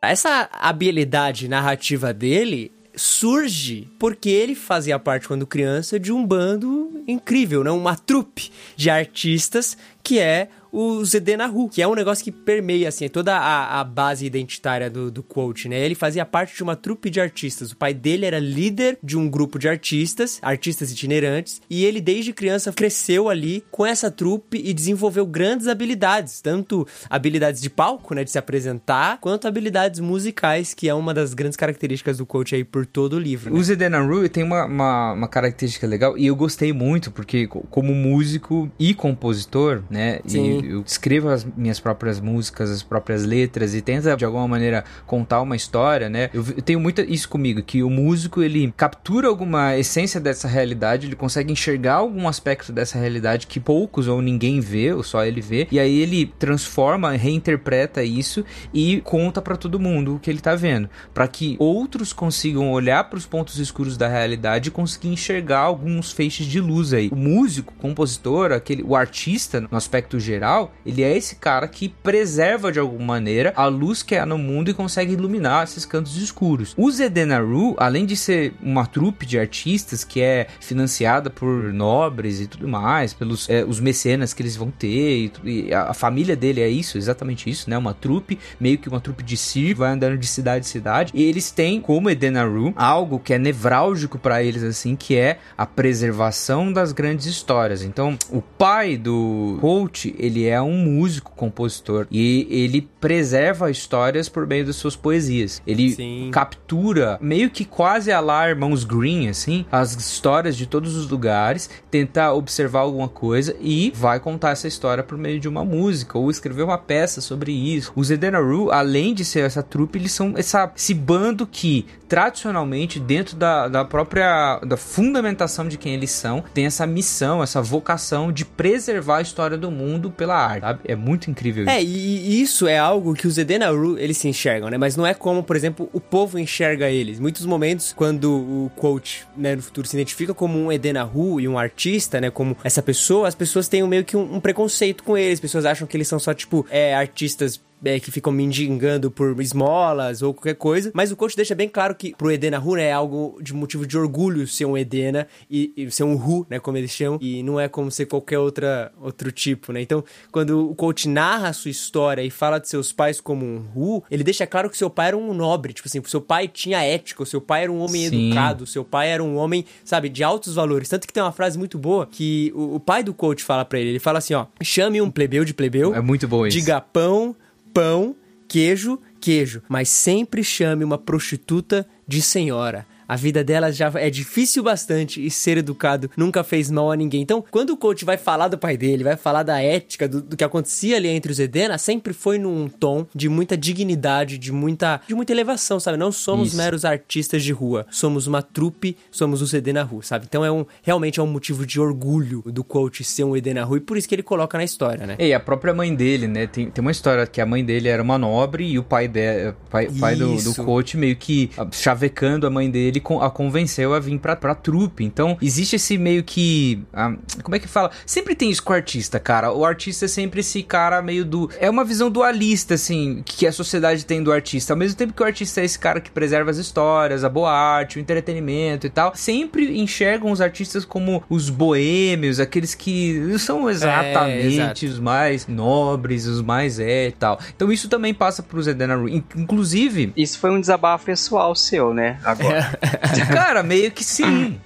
[0.09, 7.63] Essa habilidade narrativa dele surge porque ele fazia parte, quando criança, de um bando incrível,
[7.63, 7.71] né?
[7.71, 13.09] uma trupe de artistas que é o Zedenahu, que é um negócio que permeia, assim,
[13.09, 15.79] toda a, a base identitária do, do quote, né?
[15.79, 17.73] Ele fazia parte de uma trupe de artistas.
[17.73, 22.33] O pai dele era líder de um grupo de artistas, artistas itinerantes, e ele, desde
[22.33, 28.25] criança, cresceu ali com essa trupe e desenvolveu grandes habilidades, tanto habilidades de palco, né,
[28.25, 32.65] de se apresentar, quanto habilidades musicais, que é uma das grandes características do coach aí
[32.65, 33.53] por todo o livro.
[33.53, 33.59] Né?
[33.59, 38.71] O Zedenahu tem uma, uma, uma, característica legal, e eu gostei muito, porque como músico
[38.79, 40.61] e compositor, né, Sim.
[40.61, 44.85] E eu escrevo as minhas próprias músicas, as próprias letras e tenta de alguma maneira
[45.07, 46.31] contar uma história, né?
[46.33, 51.07] Eu, eu tenho muito isso comigo, que o músico ele captura alguma essência dessa realidade,
[51.07, 55.41] ele consegue enxergar algum aspecto dessa realidade que poucos ou ninguém vê, ou só ele
[55.41, 60.41] vê, e aí ele transforma, reinterpreta isso e conta para todo mundo o que ele
[60.41, 65.09] tá vendo, para que outros consigam olhar para os pontos escuros da realidade e conseguir
[65.09, 67.09] enxergar alguns feixes de luz aí.
[67.13, 71.89] O músico, o compositor, aquele, o artista aspecto geral geral, ele é esse cara que
[71.89, 76.17] preserva de alguma maneira a luz que há no mundo e consegue iluminar esses cantos
[76.17, 76.75] escuros.
[76.77, 82.47] O Zedenaru, além de ser uma trupe de artistas que é financiada por nobres e
[82.47, 86.37] tudo mais, pelos é, os mecenas que eles vão ter, e, e a, a, família
[86.37, 87.77] dele é isso, exatamente isso, né?
[87.77, 91.23] Uma trupe, meio que uma trupe de circo, vai andando de cidade em cidade, e
[91.23, 96.73] eles têm, como Edenaru, algo que é nevrálgico para eles, assim, que é a preservação
[96.73, 97.83] das grandes histórias.
[97.83, 104.47] Então, o pai do coach, ele é um músico, compositor e ele preserva histórias por
[104.47, 105.61] meio das suas poesias.
[105.67, 106.31] Ele Sim.
[106.33, 111.69] captura meio que quase a lá Irmãos Green, assim, as histórias de todos os lugares,
[111.91, 116.31] tenta observar alguma coisa e vai contar essa história por meio de uma música ou
[116.31, 117.93] escrever uma peça sobre isso.
[117.95, 123.37] Os Edenaru, além de ser essa trupe, eles são essa, esse bando que tradicionalmente dentro
[123.37, 128.47] da, da própria da fundamentação de quem eles são tem essa missão, essa vocação de
[128.47, 130.81] preservar a história do mundo pela arte, sabe?
[130.85, 131.73] É muito incrível isso.
[131.73, 134.79] É, e isso é algo que os Edenaru, eles se enxergam, né?
[134.79, 137.19] Mas não é como, por exemplo, o povo enxerga eles.
[137.19, 141.59] Muitos momentos, quando o coach, né, no futuro se identifica como um Edenaru e um
[141.59, 145.35] artista, né, como essa pessoa, as pessoas têm meio que um, um preconceito com eles.
[145.35, 149.41] As pessoas acham que eles são só, tipo, é, artistas é, que ficam mendigando por
[149.41, 150.91] esmolas ou qualquer coisa.
[150.95, 153.87] Mas o coach deixa bem claro que pro Edena Ru, né, é algo de motivo
[153.87, 157.43] de orgulho ser um Edena e, e, ser um Ru, né, como eles chamam, e
[157.43, 159.81] não é como ser qualquer outra, outro tipo, né?
[159.81, 163.59] Então, quando o coach narra a sua história e fala de seus pais como um
[163.59, 166.83] Ru, ele deixa claro que seu pai era um nobre, tipo assim, seu pai tinha
[166.83, 168.27] ética, seu pai era um homem Sim.
[168.27, 170.89] educado, seu pai era um homem, sabe, de altos valores.
[170.89, 173.79] Tanto que tem uma frase muito boa que o, o pai do coach fala para
[173.79, 175.95] ele, ele fala assim, ó, chame um plebeu de plebeu.
[175.95, 176.59] É muito bom isso.
[176.59, 177.35] Diga pão,
[177.79, 178.17] pão,
[178.49, 182.85] queijo, queijo, mas sempre chame uma prostituta de senhora.
[183.09, 187.23] A vida dela já é difícil bastante e ser educado nunca fez mal a ninguém.
[187.23, 190.37] Então, quando o coach vai falar do pai dele, vai falar da ética, do, do
[190.37, 195.01] que acontecia ali entre os Edena, sempre foi num tom de muita dignidade, de muita,
[195.09, 195.97] de muita elevação, sabe?
[195.97, 196.57] Não somos Isso.
[196.59, 200.27] meros artistas de rua, somos uma trupe, somos os Edena Ru, sabe?
[200.29, 203.79] Então é um realmente é um motivo de orgulho do coach ser um Edena Ru
[203.79, 205.17] e por isso que ele coloca na história, né?
[205.19, 206.47] E a própria mãe dele, né?
[206.47, 209.55] Tem, tem uma história que a mãe dele era uma nobre e o pai, de,
[209.71, 214.01] pai, pai do, do coach meio que chavecando a mãe dele con- a convenceu a
[214.01, 215.05] vir pra, pra trupe.
[215.05, 216.83] Então, existe esse meio que.
[216.93, 217.91] ah, como é que fala?
[218.07, 219.53] Sempre tem isso com o artista, cara.
[219.53, 221.51] O artista é sempre esse cara meio do.
[221.61, 224.73] É uma visão dualista, assim, que a sociedade tem do artista.
[224.73, 227.51] Ao mesmo tempo que o artista é esse cara que preserva as histórias, a boa
[227.53, 233.69] arte, o entretenimento e tal, sempre enxergam os artistas como os boêmios, aqueles que são
[233.71, 234.87] exatamente exato.
[234.87, 237.39] os mais nobres, os mais é e tal.
[237.55, 239.09] Então isso também passa pro Zedena Ru.
[239.09, 242.19] In- Inclusive, Isso foi um desabafo pessoal seu, né?
[242.25, 242.79] Agora.
[243.33, 244.61] cara, meio que sim.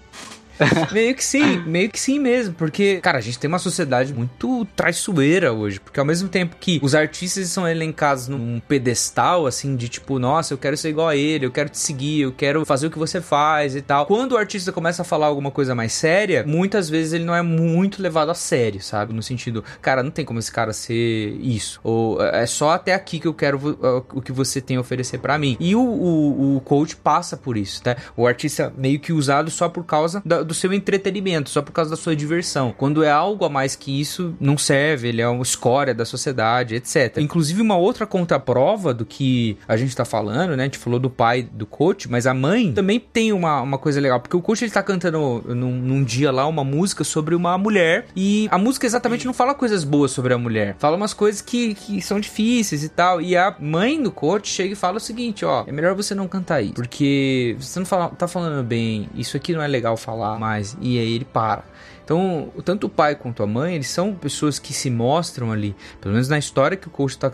[0.93, 4.65] meio que sim, meio que sim mesmo, porque, cara, a gente tem uma sociedade muito
[4.77, 9.89] traiçoeira hoje, porque ao mesmo tempo que os artistas são elencados num pedestal, assim, de
[9.89, 12.87] tipo, nossa, eu quero ser igual a ele, eu quero te seguir, eu quero fazer
[12.87, 14.07] o que você faz e tal.
[14.07, 17.43] Quando o artista começa a falar alguma coisa mais séria, muitas vezes ele não é
[17.43, 19.13] muito levado a sério, sabe?
[19.13, 23.19] No sentido, cara, não tem como esse cara ser isso, ou é só até aqui
[23.19, 25.57] que eu quero uh, o que você tem a oferecer pra mim.
[25.59, 27.97] E o, o, o coach passa por isso, né?
[28.17, 31.91] O artista meio que usado só por causa da- do seu entretenimento, só por causa
[31.91, 32.75] da sua diversão.
[32.77, 36.75] Quando é algo a mais que isso, não serve, ele é uma escória da sociedade,
[36.75, 37.19] etc.
[37.19, 40.63] Inclusive, uma outra contraprova do que a gente tá falando, né?
[40.63, 44.01] A gente falou do pai do coach, mas a mãe também tem uma, uma coisa
[44.01, 47.57] legal, porque o coach ele tá cantando num, num dia lá uma música sobre uma
[47.59, 51.41] mulher e a música exatamente não fala coisas boas sobre a mulher, fala umas coisas
[51.41, 53.21] que, que são difíceis e tal.
[53.21, 56.29] E a mãe do coach chega e fala o seguinte: ó, é melhor você não
[56.29, 60.32] cantar isso, porque você não fala, tá falando bem, isso aqui não é legal falar
[60.39, 60.77] mais.
[60.81, 61.65] E aí ele para.
[62.05, 65.75] Então Então, tanto o pai quanto a mãe, eles são pessoas que se mostram ali,
[66.01, 67.31] pelo menos na história que o coach está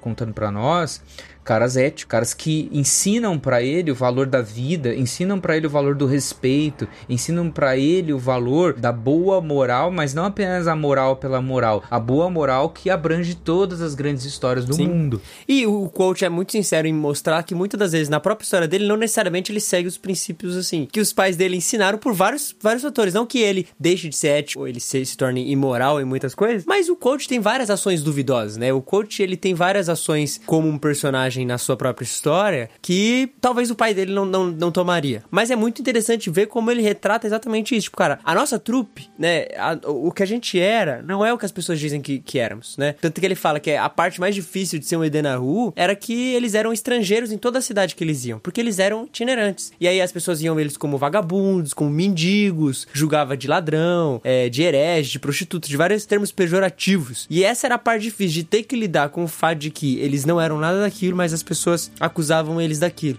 [0.00, 1.02] contando para nós,
[1.44, 5.70] caras éticos, caras que ensinam para ele o valor da vida, ensinam para ele o
[5.70, 10.74] valor do respeito, ensinam para ele o valor da boa moral, mas não apenas a
[10.74, 14.88] moral pela moral, a boa moral que abrange todas as grandes histórias do Sim.
[14.88, 15.20] mundo.
[15.46, 18.66] E o coach é muito sincero em mostrar que muitas das vezes na própria história
[18.66, 22.54] dele não necessariamente ele segue os princípios assim que os pais dele ensinaram por vários
[22.60, 26.00] vários fatores, não que ele deixe de ser ético ou ele se, se torne imoral
[26.00, 28.72] em muitas coisas, mas o coach tem várias ações duvidosas, né?
[28.72, 33.70] O coach ele tem várias ações como um personagem na sua própria história que talvez
[33.70, 35.22] o pai dele não, não, não tomaria.
[35.30, 37.84] Mas é muito interessante ver como ele retrata exatamente isso.
[37.84, 39.46] Tipo, cara, a nossa trupe, né?
[39.56, 42.38] A, o que a gente era não é o que as pessoas dizem que, que
[42.38, 42.94] éramos, né?
[43.00, 46.34] Tanto que ele fala que a parte mais difícil de ser um Edenahu era que
[46.34, 49.72] eles eram estrangeiros em toda a cidade que eles iam, porque eles eram itinerantes.
[49.80, 54.62] E aí as pessoas iam eles como vagabundos, como mendigos, julgava de ladrão, é, de
[54.62, 57.26] herege, de prostituto, de vários termos pejorativos.
[57.30, 59.98] E essa era a parte difícil de ter que lidar com o fato de que
[59.98, 63.18] eles não eram nada daquilo, mas mas as pessoas acusavam eles daquilo.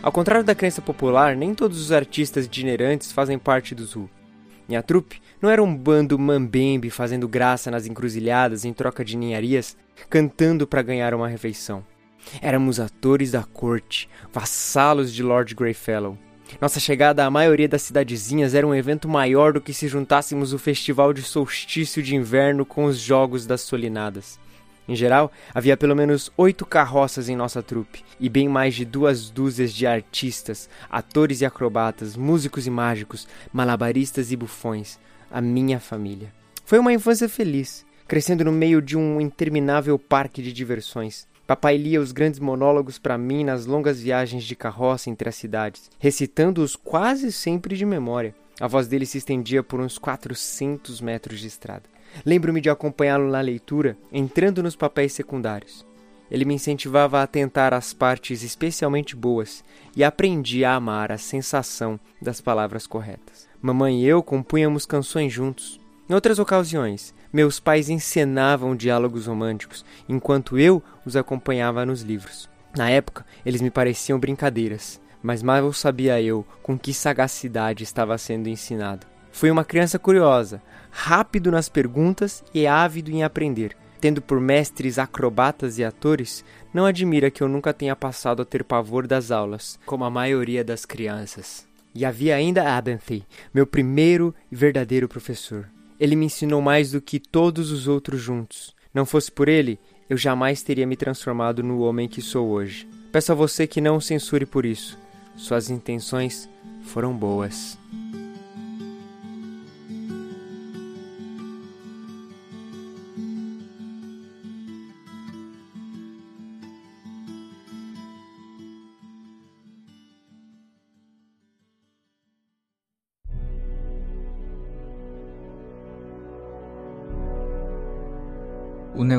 [0.00, 4.08] Ao contrário da crença popular, nem todos os artistas itinerantes fazem parte do Zul.
[4.68, 9.76] Minha trupe não era um bando mambembe fazendo graça nas encruzilhadas em troca de ninharias,
[10.08, 11.84] cantando para ganhar uma refeição.
[12.40, 16.16] Éramos atores da corte, vassalos de Lord Greyfellow.
[16.58, 20.58] Nossa chegada à maioria das cidadezinhas era um evento maior do que se juntássemos o
[20.58, 24.38] festival de solstício de inverno com os jogos das solinadas.
[24.88, 29.30] Em geral, havia pelo menos oito carroças em nossa trupe, e bem mais de duas
[29.30, 34.98] dúzias de artistas, atores e acrobatas, músicos e mágicos, malabaristas e bufões,
[35.30, 36.32] a minha família.
[36.64, 41.28] Foi uma infância feliz, crescendo no meio de um interminável parque de diversões.
[41.50, 45.90] Papai lia os grandes monólogos para mim nas longas viagens de carroça entre as cidades,
[45.98, 48.36] recitando-os quase sempre de memória.
[48.60, 51.82] A voz dele se estendia por uns 400 metros de estrada.
[52.24, 55.84] Lembro-me de acompanhá-lo na leitura, entrando nos papéis secundários.
[56.30, 59.64] Ele me incentivava a atentar às partes especialmente boas
[59.96, 63.48] e aprendi a amar a sensação das palavras corretas.
[63.60, 65.80] Mamãe e eu compunhamos canções juntos.
[66.08, 72.48] Em outras ocasiões, meus pais encenavam diálogos românticos, enquanto eu os acompanhava nos livros.
[72.76, 78.48] Na época, eles me pareciam brincadeiras, mas mal sabia eu com que sagacidade estava sendo
[78.48, 79.06] ensinado.
[79.32, 83.76] Fui uma criança curiosa, rápido nas perguntas e ávido em aprender.
[84.00, 88.64] Tendo por mestres acrobatas e atores, não admira que eu nunca tenha passado a ter
[88.64, 91.68] pavor das aulas, como a maioria das crianças.
[91.94, 95.68] E havia ainda Abenthy, meu primeiro e verdadeiro professor.
[96.00, 98.74] Ele me ensinou mais do que todos os outros juntos.
[98.92, 102.88] Não fosse por ele, eu jamais teria me transformado no homem que sou hoje.
[103.12, 104.98] Peço a você que não o censure por isso.
[105.36, 106.48] Suas intenções
[106.82, 107.78] foram boas.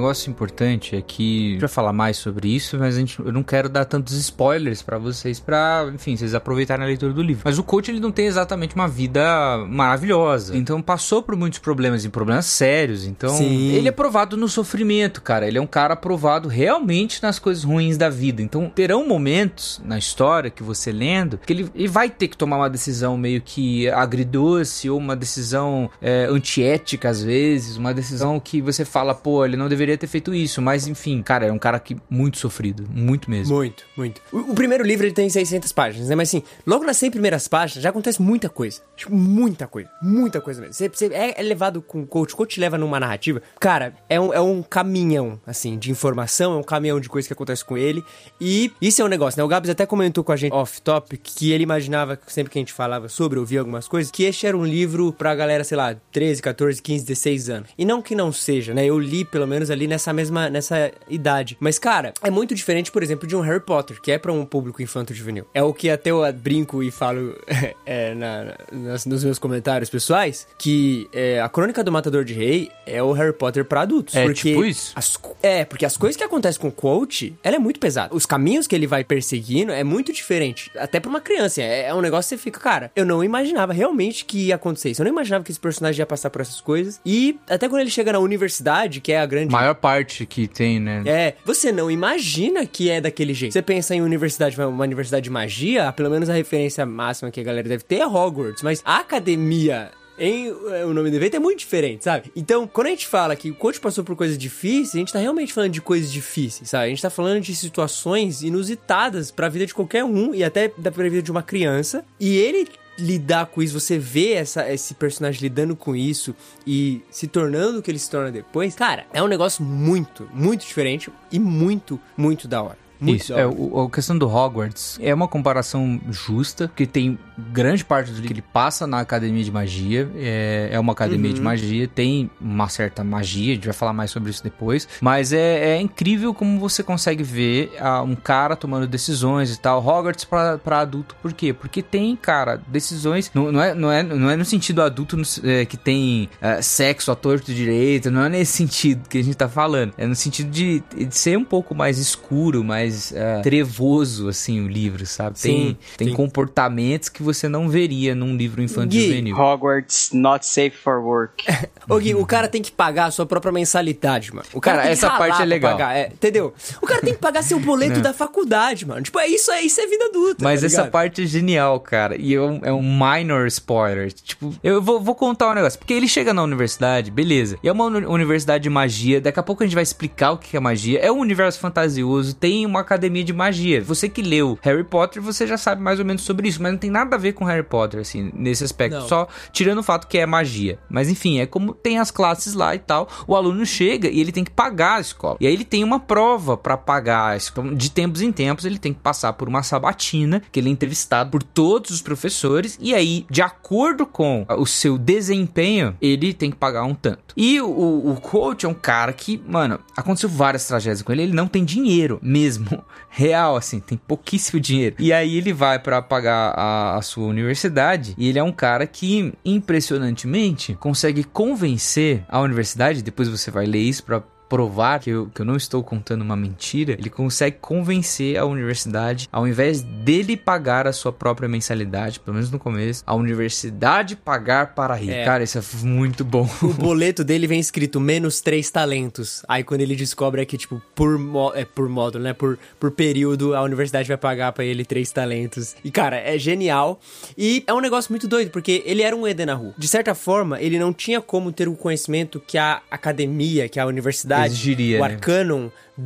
[0.01, 3.31] Negócio importante é que a gente vai falar mais sobre isso, mas a gente, eu
[3.31, 7.43] não quero dar tantos spoilers para vocês, para, enfim, vocês aproveitarem a leitura do livro.
[7.45, 9.21] Mas o coach ele não tem exatamente uma vida
[9.69, 10.57] maravilhosa.
[10.57, 13.05] Então passou por muitos problemas e problemas sérios.
[13.05, 13.71] Então Sim.
[13.73, 15.47] ele é provado no sofrimento, cara.
[15.47, 18.41] Ele é um cara provado realmente nas coisas ruins da vida.
[18.41, 22.57] Então terão momentos na história que você lendo que ele, ele vai ter que tomar
[22.57, 28.61] uma decisão meio que agridoce ou uma decisão é, antiética às vezes, uma decisão que
[28.61, 31.79] você fala, pô, ele não deveria ter feito isso, mas enfim, cara, é um cara
[31.79, 33.55] que muito sofrido, muito mesmo.
[33.55, 34.21] Muito, muito.
[34.31, 36.15] O, o primeiro livro ele tem 600 páginas, né?
[36.15, 38.81] Mas assim, logo nas 100 primeiras páginas já acontece muita coisa.
[38.95, 40.73] Tipo, muita coisa, muita coisa mesmo.
[40.73, 43.41] Você, é, é, levado com o coach, o coach leva numa narrativa.
[43.59, 47.33] Cara, é um, é um caminhão, assim, de informação, é um caminhão de coisas que
[47.33, 48.03] acontece com ele.
[48.39, 49.43] E isso é um negócio, né?
[49.43, 52.73] O Gabs até comentou com a gente off-topic que ele imaginava, sempre que a gente
[52.73, 56.41] falava sobre, ouvir algumas coisas, que este era um livro pra galera, sei lá, 13,
[56.41, 57.69] 14, 15, 16 anos.
[57.77, 58.85] E não que não seja, né?
[58.85, 61.57] Eu li pelo menos ali nessa mesma nessa idade.
[61.59, 64.45] Mas, cara, é muito diferente, por exemplo, de um Harry Potter, que é para um
[64.45, 65.45] público infanto-juvenil.
[65.53, 67.35] É o que até eu brinco e falo
[67.85, 72.69] é, na, nas, nos meus comentários pessoais, que é, a Crônica do Matador de Rei
[72.85, 74.15] é o Harry Potter para adultos.
[74.15, 74.93] É porque tipo isso?
[74.95, 78.15] As, é, porque as coisas que acontecem com o coach, ela é muito pesada.
[78.15, 80.71] Os caminhos que ele vai perseguindo é muito diferente.
[80.77, 81.61] Até pra uma criança.
[81.61, 84.91] É, é um negócio que você fica, cara, eu não imaginava realmente que ia acontecer
[84.91, 85.01] isso.
[85.01, 86.99] Eu não imaginava que esse personagem ia passar por essas coisas.
[87.05, 89.51] E até quando ele chega na universidade, que é a grande grande.
[89.71, 91.03] Maior parte que tem, né?
[91.05, 93.53] É, você não imagina que é daquele jeito.
[93.53, 97.43] Você pensa em universidade, uma universidade de magia, pelo menos a referência máxima que a
[97.43, 101.39] galera deve ter é Hogwarts, mas a academia em é, o nome do evento é
[101.39, 102.31] muito diferente, sabe?
[102.35, 105.19] Então, quando a gente fala que o coach passou por coisas difíceis, a gente tá
[105.19, 106.85] realmente falando de coisas difíceis, sabe?
[106.85, 110.71] A gente tá falando de situações inusitadas para a vida de qualquer um e até
[110.77, 112.05] da vida de uma criança.
[112.19, 112.67] E ele
[113.01, 116.35] lidar com isso, você vê essa, esse personagem lidando com isso
[116.65, 120.65] e se tornando o que ele se torna depois, cara, é um negócio muito, muito
[120.65, 122.90] diferente e muito, muito da hora.
[123.01, 127.17] Muito Isso, é, o, a questão do Hogwarts é uma comparação justa, que tem
[127.51, 131.35] grande parte do que ele passa na academia de magia, é, é uma academia uhum.
[131.35, 135.33] de magia, tem uma certa magia, a gente vai falar mais sobre isso depois, mas
[135.33, 140.25] é, é incrível como você consegue ver uh, um cara tomando decisões e tal, Hogwarts
[140.25, 141.53] para adulto, por quê?
[141.53, 145.23] Porque tem, cara, decisões, não, não, é, não, é, não é no sentido adulto no,
[145.43, 149.35] é, que tem uh, sexo a torto direito, não é nesse sentido que a gente
[149.35, 153.41] tá falando, é no sentido de, de ser um pouco mais escuro, mais mais uh,
[153.41, 155.39] trevoso, assim, o livro, sabe?
[155.39, 156.13] Sim, tem, tem sim.
[156.13, 159.37] comportamentos que você não veria num livro infantil juvenil.
[159.37, 161.45] Hogwarts not safe for work.
[161.89, 164.45] Ô Gui, o cara tem que pagar a sua própria mensalidade, mano.
[164.53, 165.71] O cara, cara essa parte é legal.
[165.71, 166.53] Pagar, é, entendeu?
[166.81, 169.01] O cara tem que pagar seu boleto da faculdade, mano.
[169.01, 170.43] Tipo, é isso, é, isso é vida adulta.
[170.43, 172.15] Mas tá essa parte é genial, cara.
[172.19, 174.11] E é um, é um minor spoiler.
[174.11, 175.79] Tipo, eu vou, vou contar um negócio.
[175.79, 177.57] Porque ele chega na universidade, beleza.
[177.63, 179.19] E é uma universidade de magia.
[179.19, 180.99] Daqui a pouco a gente vai explicar o que é magia.
[180.99, 182.35] É um universo fantasioso.
[182.35, 183.81] Tem uma academia de magia.
[183.81, 186.79] Você que leu Harry Potter, você já sabe mais ou menos sobre isso, mas não
[186.79, 188.99] tem nada a ver com Harry Potter, assim, nesse aspecto.
[188.99, 189.07] Não.
[189.07, 190.79] Só tirando o fato que é magia.
[190.89, 193.07] Mas enfim, é como tem as classes lá e tal.
[193.27, 195.37] O aluno chega e ele tem que pagar a escola.
[195.39, 197.37] E aí ele tem uma prova para pagar.
[197.75, 201.29] De tempos em tempos, ele tem que passar por uma sabatina, que ele é entrevistado
[201.29, 202.77] por todos os professores.
[202.81, 207.33] E aí, de acordo com o seu desempenho, ele tem que pagar um tanto.
[207.35, 211.23] E o, o coach é um cara que, mano, aconteceu várias tragédias com ele.
[211.23, 212.60] Ele não tem dinheiro mesmo
[213.09, 214.95] real, assim, tem pouquíssimo dinheiro.
[214.99, 218.85] E aí ele vai para pagar a, a, sua universidade e ele é um cara
[218.87, 223.01] que, impressionantemente, consegue convencer a universidade.
[223.01, 224.03] Depois você vai ler isso
[224.51, 229.29] provar que eu, que eu não estou contando uma mentira, ele consegue convencer a universidade,
[229.31, 234.75] ao invés dele pagar a sua própria mensalidade, pelo menos no começo, a universidade pagar
[234.75, 235.11] para rir.
[235.11, 235.23] É.
[235.23, 236.49] Cara, isso é muito bom.
[236.61, 239.41] O boleto dele vem escrito menos três talentos.
[239.47, 241.17] Aí quando ele descobre que, tipo, por,
[241.55, 242.33] é, por módulo, né?
[242.33, 245.77] Por, por período, a universidade vai pagar para ele três talentos.
[245.81, 246.99] E, cara, é genial.
[247.37, 249.73] E é um negócio muito doido, porque ele era um Edenahu.
[249.77, 253.85] De certa forma, ele não tinha como ter o conhecimento que a academia, que a
[253.85, 255.17] universidade Exigiria, o né?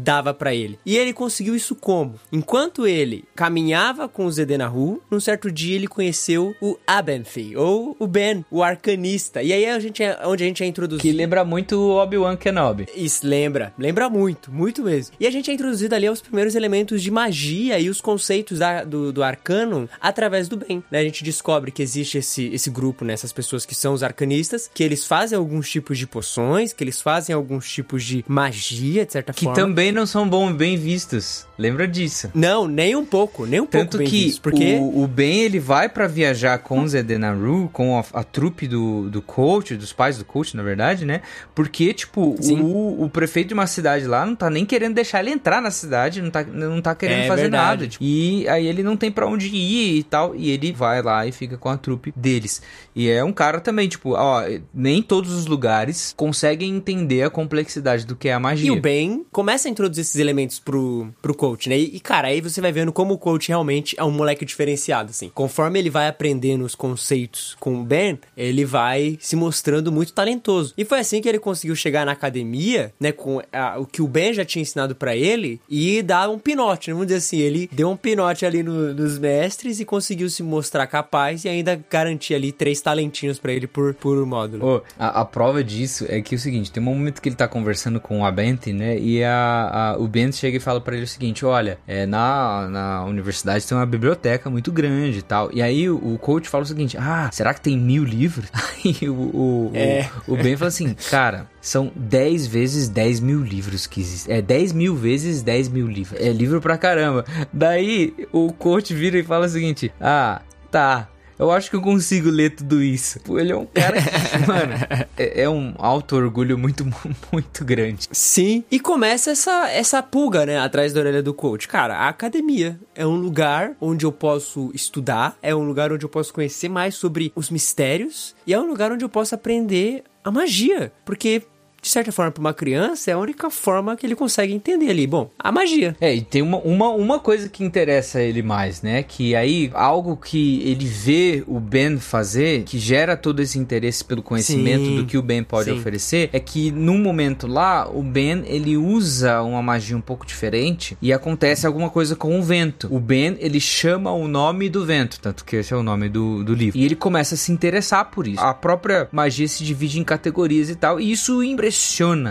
[0.03, 0.77] Dava para ele.
[0.85, 2.15] E ele conseguiu isso como?
[2.31, 8.07] Enquanto ele caminhava com o Zedenahu, num certo dia ele conheceu o Abenfi, ou o
[8.07, 9.41] Ben, o arcanista.
[9.41, 11.01] E aí a gente é, onde a gente é introduzido.
[11.01, 12.87] Que lembra muito o Obi-Wan Kenobi.
[12.95, 13.73] Isso, lembra.
[13.77, 15.15] Lembra muito, muito mesmo.
[15.19, 18.83] E a gente é introduzido ali aos primeiros elementos de magia e os conceitos da,
[18.83, 20.83] do, do arcano através do Ben.
[20.91, 20.99] Né?
[20.99, 23.13] A gente descobre que existe esse, esse grupo, né?
[23.13, 27.01] essas pessoas que são os arcanistas, que eles fazem alguns tipos de poções, que eles
[27.01, 29.55] fazem alguns tipos de magia, de certa que forma.
[29.55, 31.45] Que também não são bom, bem vistos.
[31.57, 32.29] Lembra disso?
[32.33, 35.59] Não, nem um pouco, nem um Tanto pouco bem que porque o, o Ben ele
[35.59, 40.17] vai para viajar com o Zedenaru, com a, a trupe do, do coach, dos pais
[40.17, 41.21] do coach, na verdade, né?
[41.53, 45.31] Porque, tipo, o, o, prefeito de uma cidade lá não tá nem querendo deixar ele
[45.31, 47.65] entrar na cidade, não tá, não tá querendo é, fazer verdade.
[47.65, 47.87] nada.
[47.87, 51.25] Tipo, e aí ele não tem para onde ir e tal, e ele vai lá
[51.25, 52.61] e fica com a trupe deles.
[52.93, 58.05] E é um cara também, tipo, ó, nem todos os lugares conseguem entender a complexidade
[58.05, 58.67] do que é a magia.
[58.67, 61.77] E o Ben começa a introduzir esses elementos pro, pro coach, né?
[61.77, 65.29] E, cara, aí você vai vendo como o coach realmente é um moleque diferenciado, assim.
[65.33, 70.73] Conforme ele vai aprendendo os conceitos com o Ben, ele vai se mostrando muito talentoso.
[70.77, 73.11] E foi assim que ele conseguiu chegar na academia, né?
[73.11, 76.89] Com a, o que o Ben já tinha ensinado para ele e dar um pinote,
[76.89, 76.93] né?
[76.93, 80.87] Vamos dizer assim, ele deu um pinote ali no, nos mestres e conseguiu se mostrar
[80.87, 84.65] capaz e ainda garantir ali três talentinhos para ele por, por módulo.
[84.65, 87.35] Oh, a, a, prova disso é que é o seguinte, tem um momento que ele
[87.35, 88.97] tá conversando com a Bente, né?
[88.97, 92.67] E a, a, o Bente chega e fala para ele o seguinte: olha, é, na,
[92.69, 95.49] na universidade tem uma biblioteca muito grande e tal.
[95.53, 98.49] E aí o, o coach fala o seguinte: ah, será que tem mil livros?
[98.85, 100.09] Aí o, o, é.
[100.27, 104.35] o, o Ben fala assim: cara, são 10 vezes 10 mil livros que existem.
[104.35, 106.19] É 10 mil vezes 10 mil livros.
[106.19, 107.25] É livro pra caramba.
[107.51, 111.07] Daí o coach vira e fala o seguinte: ah, tá,
[111.37, 113.19] eu acho que eu consigo ler tudo isso.
[113.37, 114.73] Ele é um cara que, mano,
[115.17, 116.85] é, é, um auto-orgulho muito,
[117.31, 118.07] muito grande.
[118.11, 121.67] Sim, e começa essa, essa pulga, né, atrás da orelha do coach.
[121.67, 126.09] Cara, a academia é um lugar onde eu posso estudar, é um lugar onde eu
[126.09, 130.31] posso conhecer mais sobre os mistérios, e é um lugar onde eu posso aprender a
[130.31, 130.91] magia.
[131.05, 131.43] Porque
[131.85, 135.05] de certa forma, para uma criança, é a única forma que ele consegue entender ali.
[135.05, 135.95] Bom, a magia.
[136.01, 139.03] É, e tem uma, uma, uma coisa que interessa ele mais, né?
[139.03, 144.23] Que aí, algo que ele vê o Ben fazer, que gera todo esse interesse pelo
[144.23, 145.77] conhecimento Sim, do que o Ben pode sim.
[145.77, 150.97] oferecer, é que num momento lá, o Ben, ele usa uma magia um pouco diferente
[150.99, 152.87] e acontece alguma coisa com o vento.
[152.91, 156.43] O Ben, ele chama o nome do vento, tanto que esse é o nome do,
[156.43, 156.79] do livro.
[156.79, 158.41] E ele começa a se interessar por isso.
[158.41, 161.74] A própria magia se divide em categorias e tal, e isso impressiona,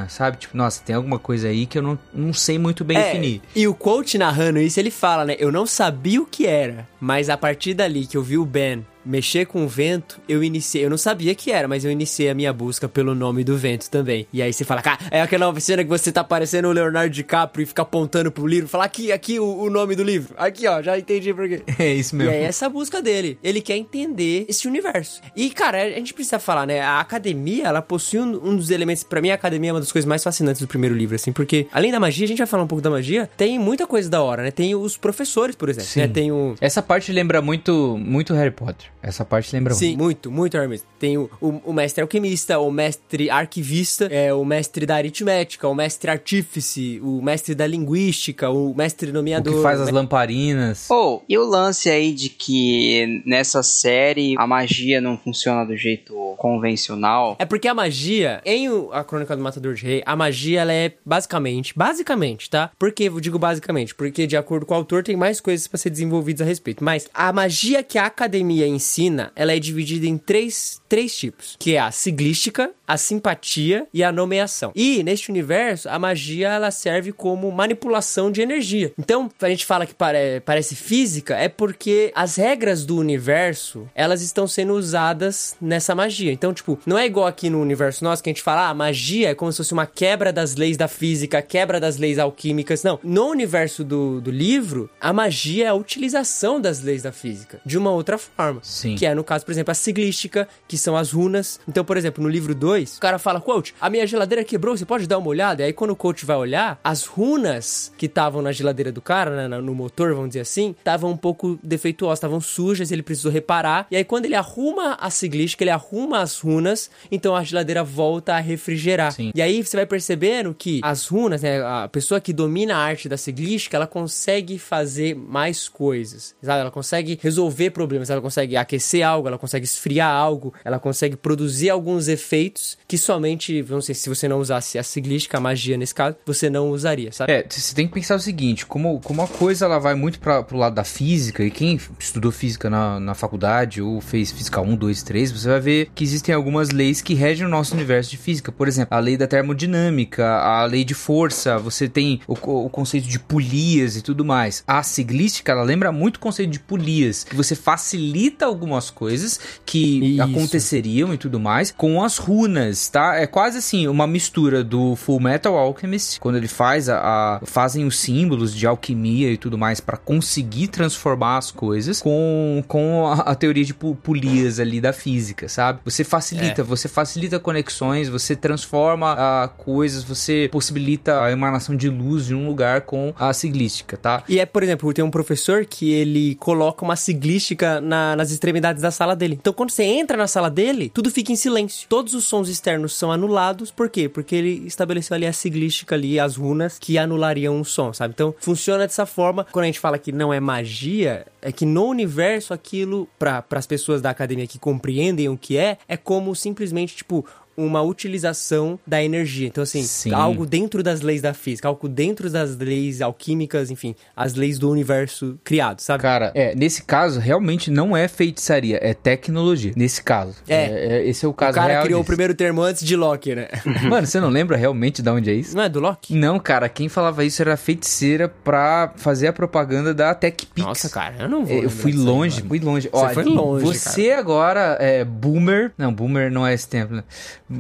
[0.09, 0.37] sabe?
[0.39, 3.43] Tipo, nossa, tem alguma coisa aí que eu não, não sei muito bem É, definir.
[3.55, 5.37] e o coach narrando isso, ele fala, né?
[5.39, 8.85] Eu não sabia o que era, mas a partir dali que eu vi o Ben
[9.05, 10.85] mexer com o vento, eu iniciei.
[10.85, 13.89] Eu não sabia que era, mas eu iniciei a minha busca pelo nome do vento
[13.91, 14.27] também.
[14.33, 17.63] E aí você fala, cara, é aquela cena que você tá parecendo o Leonardo DiCaprio
[17.63, 20.35] e fica apontando pro livro, fala aqui, aqui o, o nome do livro.
[20.37, 21.63] Aqui, ó, já entendi por quê.
[21.79, 22.33] É isso E mesmo.
[22.33, 23.39] é essa busca dele.
[23.43, 25.21] Ele quer entender esse universo.
[25.37, 26.81] E, cara, a gente precisa falar, né?
[26.81, 29.03] A academia, ela possui um, um dos elementos.
[29.03, 31.67] Pra mim, a academia é uma das coisas mais fascinantes do primeiro livro, assim, porque
[31.73, 34.23] além da magia, a gente vai falar um pouco da magia, tem muita coisa da
[34.23, 34.51] hora, né?
[34.51, 36.01] Tem os professores, por exemplo, Sim.
[36.01, 36.09] né?
[36.09, 36.55] Tem o.
[36.61, 38.89] Essa parte lembra muito, muito Harry Potter.
[39.05, 40.85] Essa parte lembra Sim, muito, muito Hermes.
[40.99, 45.75] Tem o, o, o mestre alquimista, o mestre arquivista, é, o mestre da aritmética, o
[45.75, 49.53] mestre artífice, o mestre da linguística, o mestre nomeador.
[49.53, 50.89] O que faz as lamparinas.
[50.91, 56.35] Ou, e o lance aí de que nessa série a magia não funciona do jeito
[56.39, 57.37] convencional?
[57.39, 60.93] É porque a magia, em a Crônica do Matador de Rei, a magia ela é
[61.05, 62.71] basicamente, basicamente, tá?
[62.79, 63.95] Por que eu digo basicamente?
[63.95, 66.83] Porque de acordo com o autor tem mais coisas pra ser desenvolvidas a respeito.
[66.83, 71.75] Mas a magia que a academia ensina, ela é dividida em três, três tipos, que
[71.75, 74.71] é a siglística, a simpatia e a nomeação.
[74.75, 78.93] E neste universo, a magia ela serve como manipulação de energia.
[78.99, 84.23] Então, a gente fala que pare- parece física, é porque as regras do universo, elas
[84.23, 86.33] estão sendo usadas nessa magia.
[86.33, 89.31] Então, tipo, não é igual aqui no universo nosso que a gente fala, ah, magia
[89.31, 92.83] é como se fosse uma quebra das leis da física, quebra das leis alquímicas.
[92.85, 93.01] Não.
[93.03, 97.77] No universo do, do livro, a magia é a utilização das leis da física de
[97.79, 98.61] uma outra forma.
[98.63, 98.84] Sim.
[98.97, 101.59] Que é, no caso, por exemplo, a siglística, que são as runas.
[101.69, 104.85] Então, por exemplo, no livro 2, o cara fala, coach, a minha geladeira quebrou, você
[104.85, 105.63] pode dar uma olhada?
[105.63, 109.49] E aí, quando o coach vai olhar, as runas que estavam na geladeira do cara,
[109.49, 113.87] né, no motor, vamos dizer assim, estavam um pouco defeituosas, estavam sujas, ele precisou reparar.
[113.91, 118.35] E aí, quando ele arruma a siglística, ele arruma as runas, então a geladeira volta
[118.35, 119.13] a refrigerar.
[119.13, 119.33] Sim.
[119.35, 123.09] E aí, você vai percebendo que as runas, né, a pessoa que domina a arte
[123.09, 126.61] da siglística, ela consegue fazer mais coisas, sabe?
[126.61, 131.71] Ela consegue resolver problemas, ela consegue aquecer algo, ela consegue esfriar algo, ela consegue produzir
[131.71, 135.95] alguns efeitos que somente, não sei, se você não usasse a siglística, a magia nesse
[135.95, 137.33] caso, você não usaria, sabe?
[137.33, 140.43] É, você tem que pensar o seguinte, como, como a coisa ela vai muito para
[140.43, 144.77] pro lado da física, e quem estudou física na, na faculdade ou fez física 1,
[144.77, 148.17] 2, 3, você vai ver que existem algumas leis que regem o nosso universo de
[148.17, 148.51] física.
[148.51, 153.09] Por exemplo, a lei da termodinâmica, a lei de força, você tem o, o conceito
[153.09, 154.63] de polias e tudo mais.
[154.67, 160.15] A siglística, ela lembra muito o conceito de polias, que você facilita algumas coisas que
[160.15, 160.23] Isso.
[160.23, 163.17] aconteceriam e tudo mais com as runas, tá?
[163.17, 167.85] É quase assim uma mistura do Full Metal Alchemist, quando ele faz a, a- fazem
[167.87, 173.15] os símbolos de alquimia e tudo mais pra conseguir transformar as coisas com, com a,
[173.33, 175.81] a teoria de polias ali da física, sabe?
[175.85, 182.27] Você facilita, você facilita conexões, você transforma ah, coisas, você possibilita a emanação de luz
[182.27, 184.23] de um lugar com a siglística, tá?
[184.29, 188.83] E é, por exemplo, tem um professor que ele coloca uma siglística na- nas extremidades
[188.83, 189.39] da sala dele.
[189.41, 191.89] Então, quando você entra na sala dele, tudo fica em silêncio.
[191.89, 193.71] Todos os sons externos são anulados.
[193.71, 194.07] Por quê?
[194.07, 198.13] Porque ele estabeleceu ali a siglística ali, as runas, que anulariam o som, sabe?
[198.13, 199.47] Então, funciona dessa forma.
[199.51, 203.67] Quando a gente fala que não é magia, é que no universo aquilo, para as
[203.67, 207.25] pessoas da academia que compreendem o que é, é como simplesmente, tipo,
[207.57, 209.49] uma utilização da energia.
[209.49, 210.13] Então, assim, Sim.
[210.13, 214.71] algo dentro das leis da física, algo dentro das leis alquímicas, enfim, as leis do
[214.71, 216.03] universo criado, sabe?
[216.03, 219.73] Cara, é, nesse caso, realmente não é feitiçaria, é tecnologia.
[219.77, 220.35] Nesse caso.
[220.49, 221.03] É.
[221.07, 222.07] esse é o o caso cara real criou o disso.
[222.07, 223.49] primeiro termo antes de Loki, né?
[223.91, 225.57] Mano, você não lembra realmente de onde é isso?
[225.57, 226.15] Não é do Loki?
[226.15, 230.65] Não, cara, quem falava isso era feiticeira pra fazer a propaganda da TechPix.
[230.65, 231.57] Nossa, cara, eu não vou.
[231.61, 232.89] É, Eu fui aí, longe, fui longe.
[232.93, 235.73] Você foi longe, Você agora é boomer.
[235.77, 236.95] Não, boomer não é esse tempo.
[236.95, 237.03] né?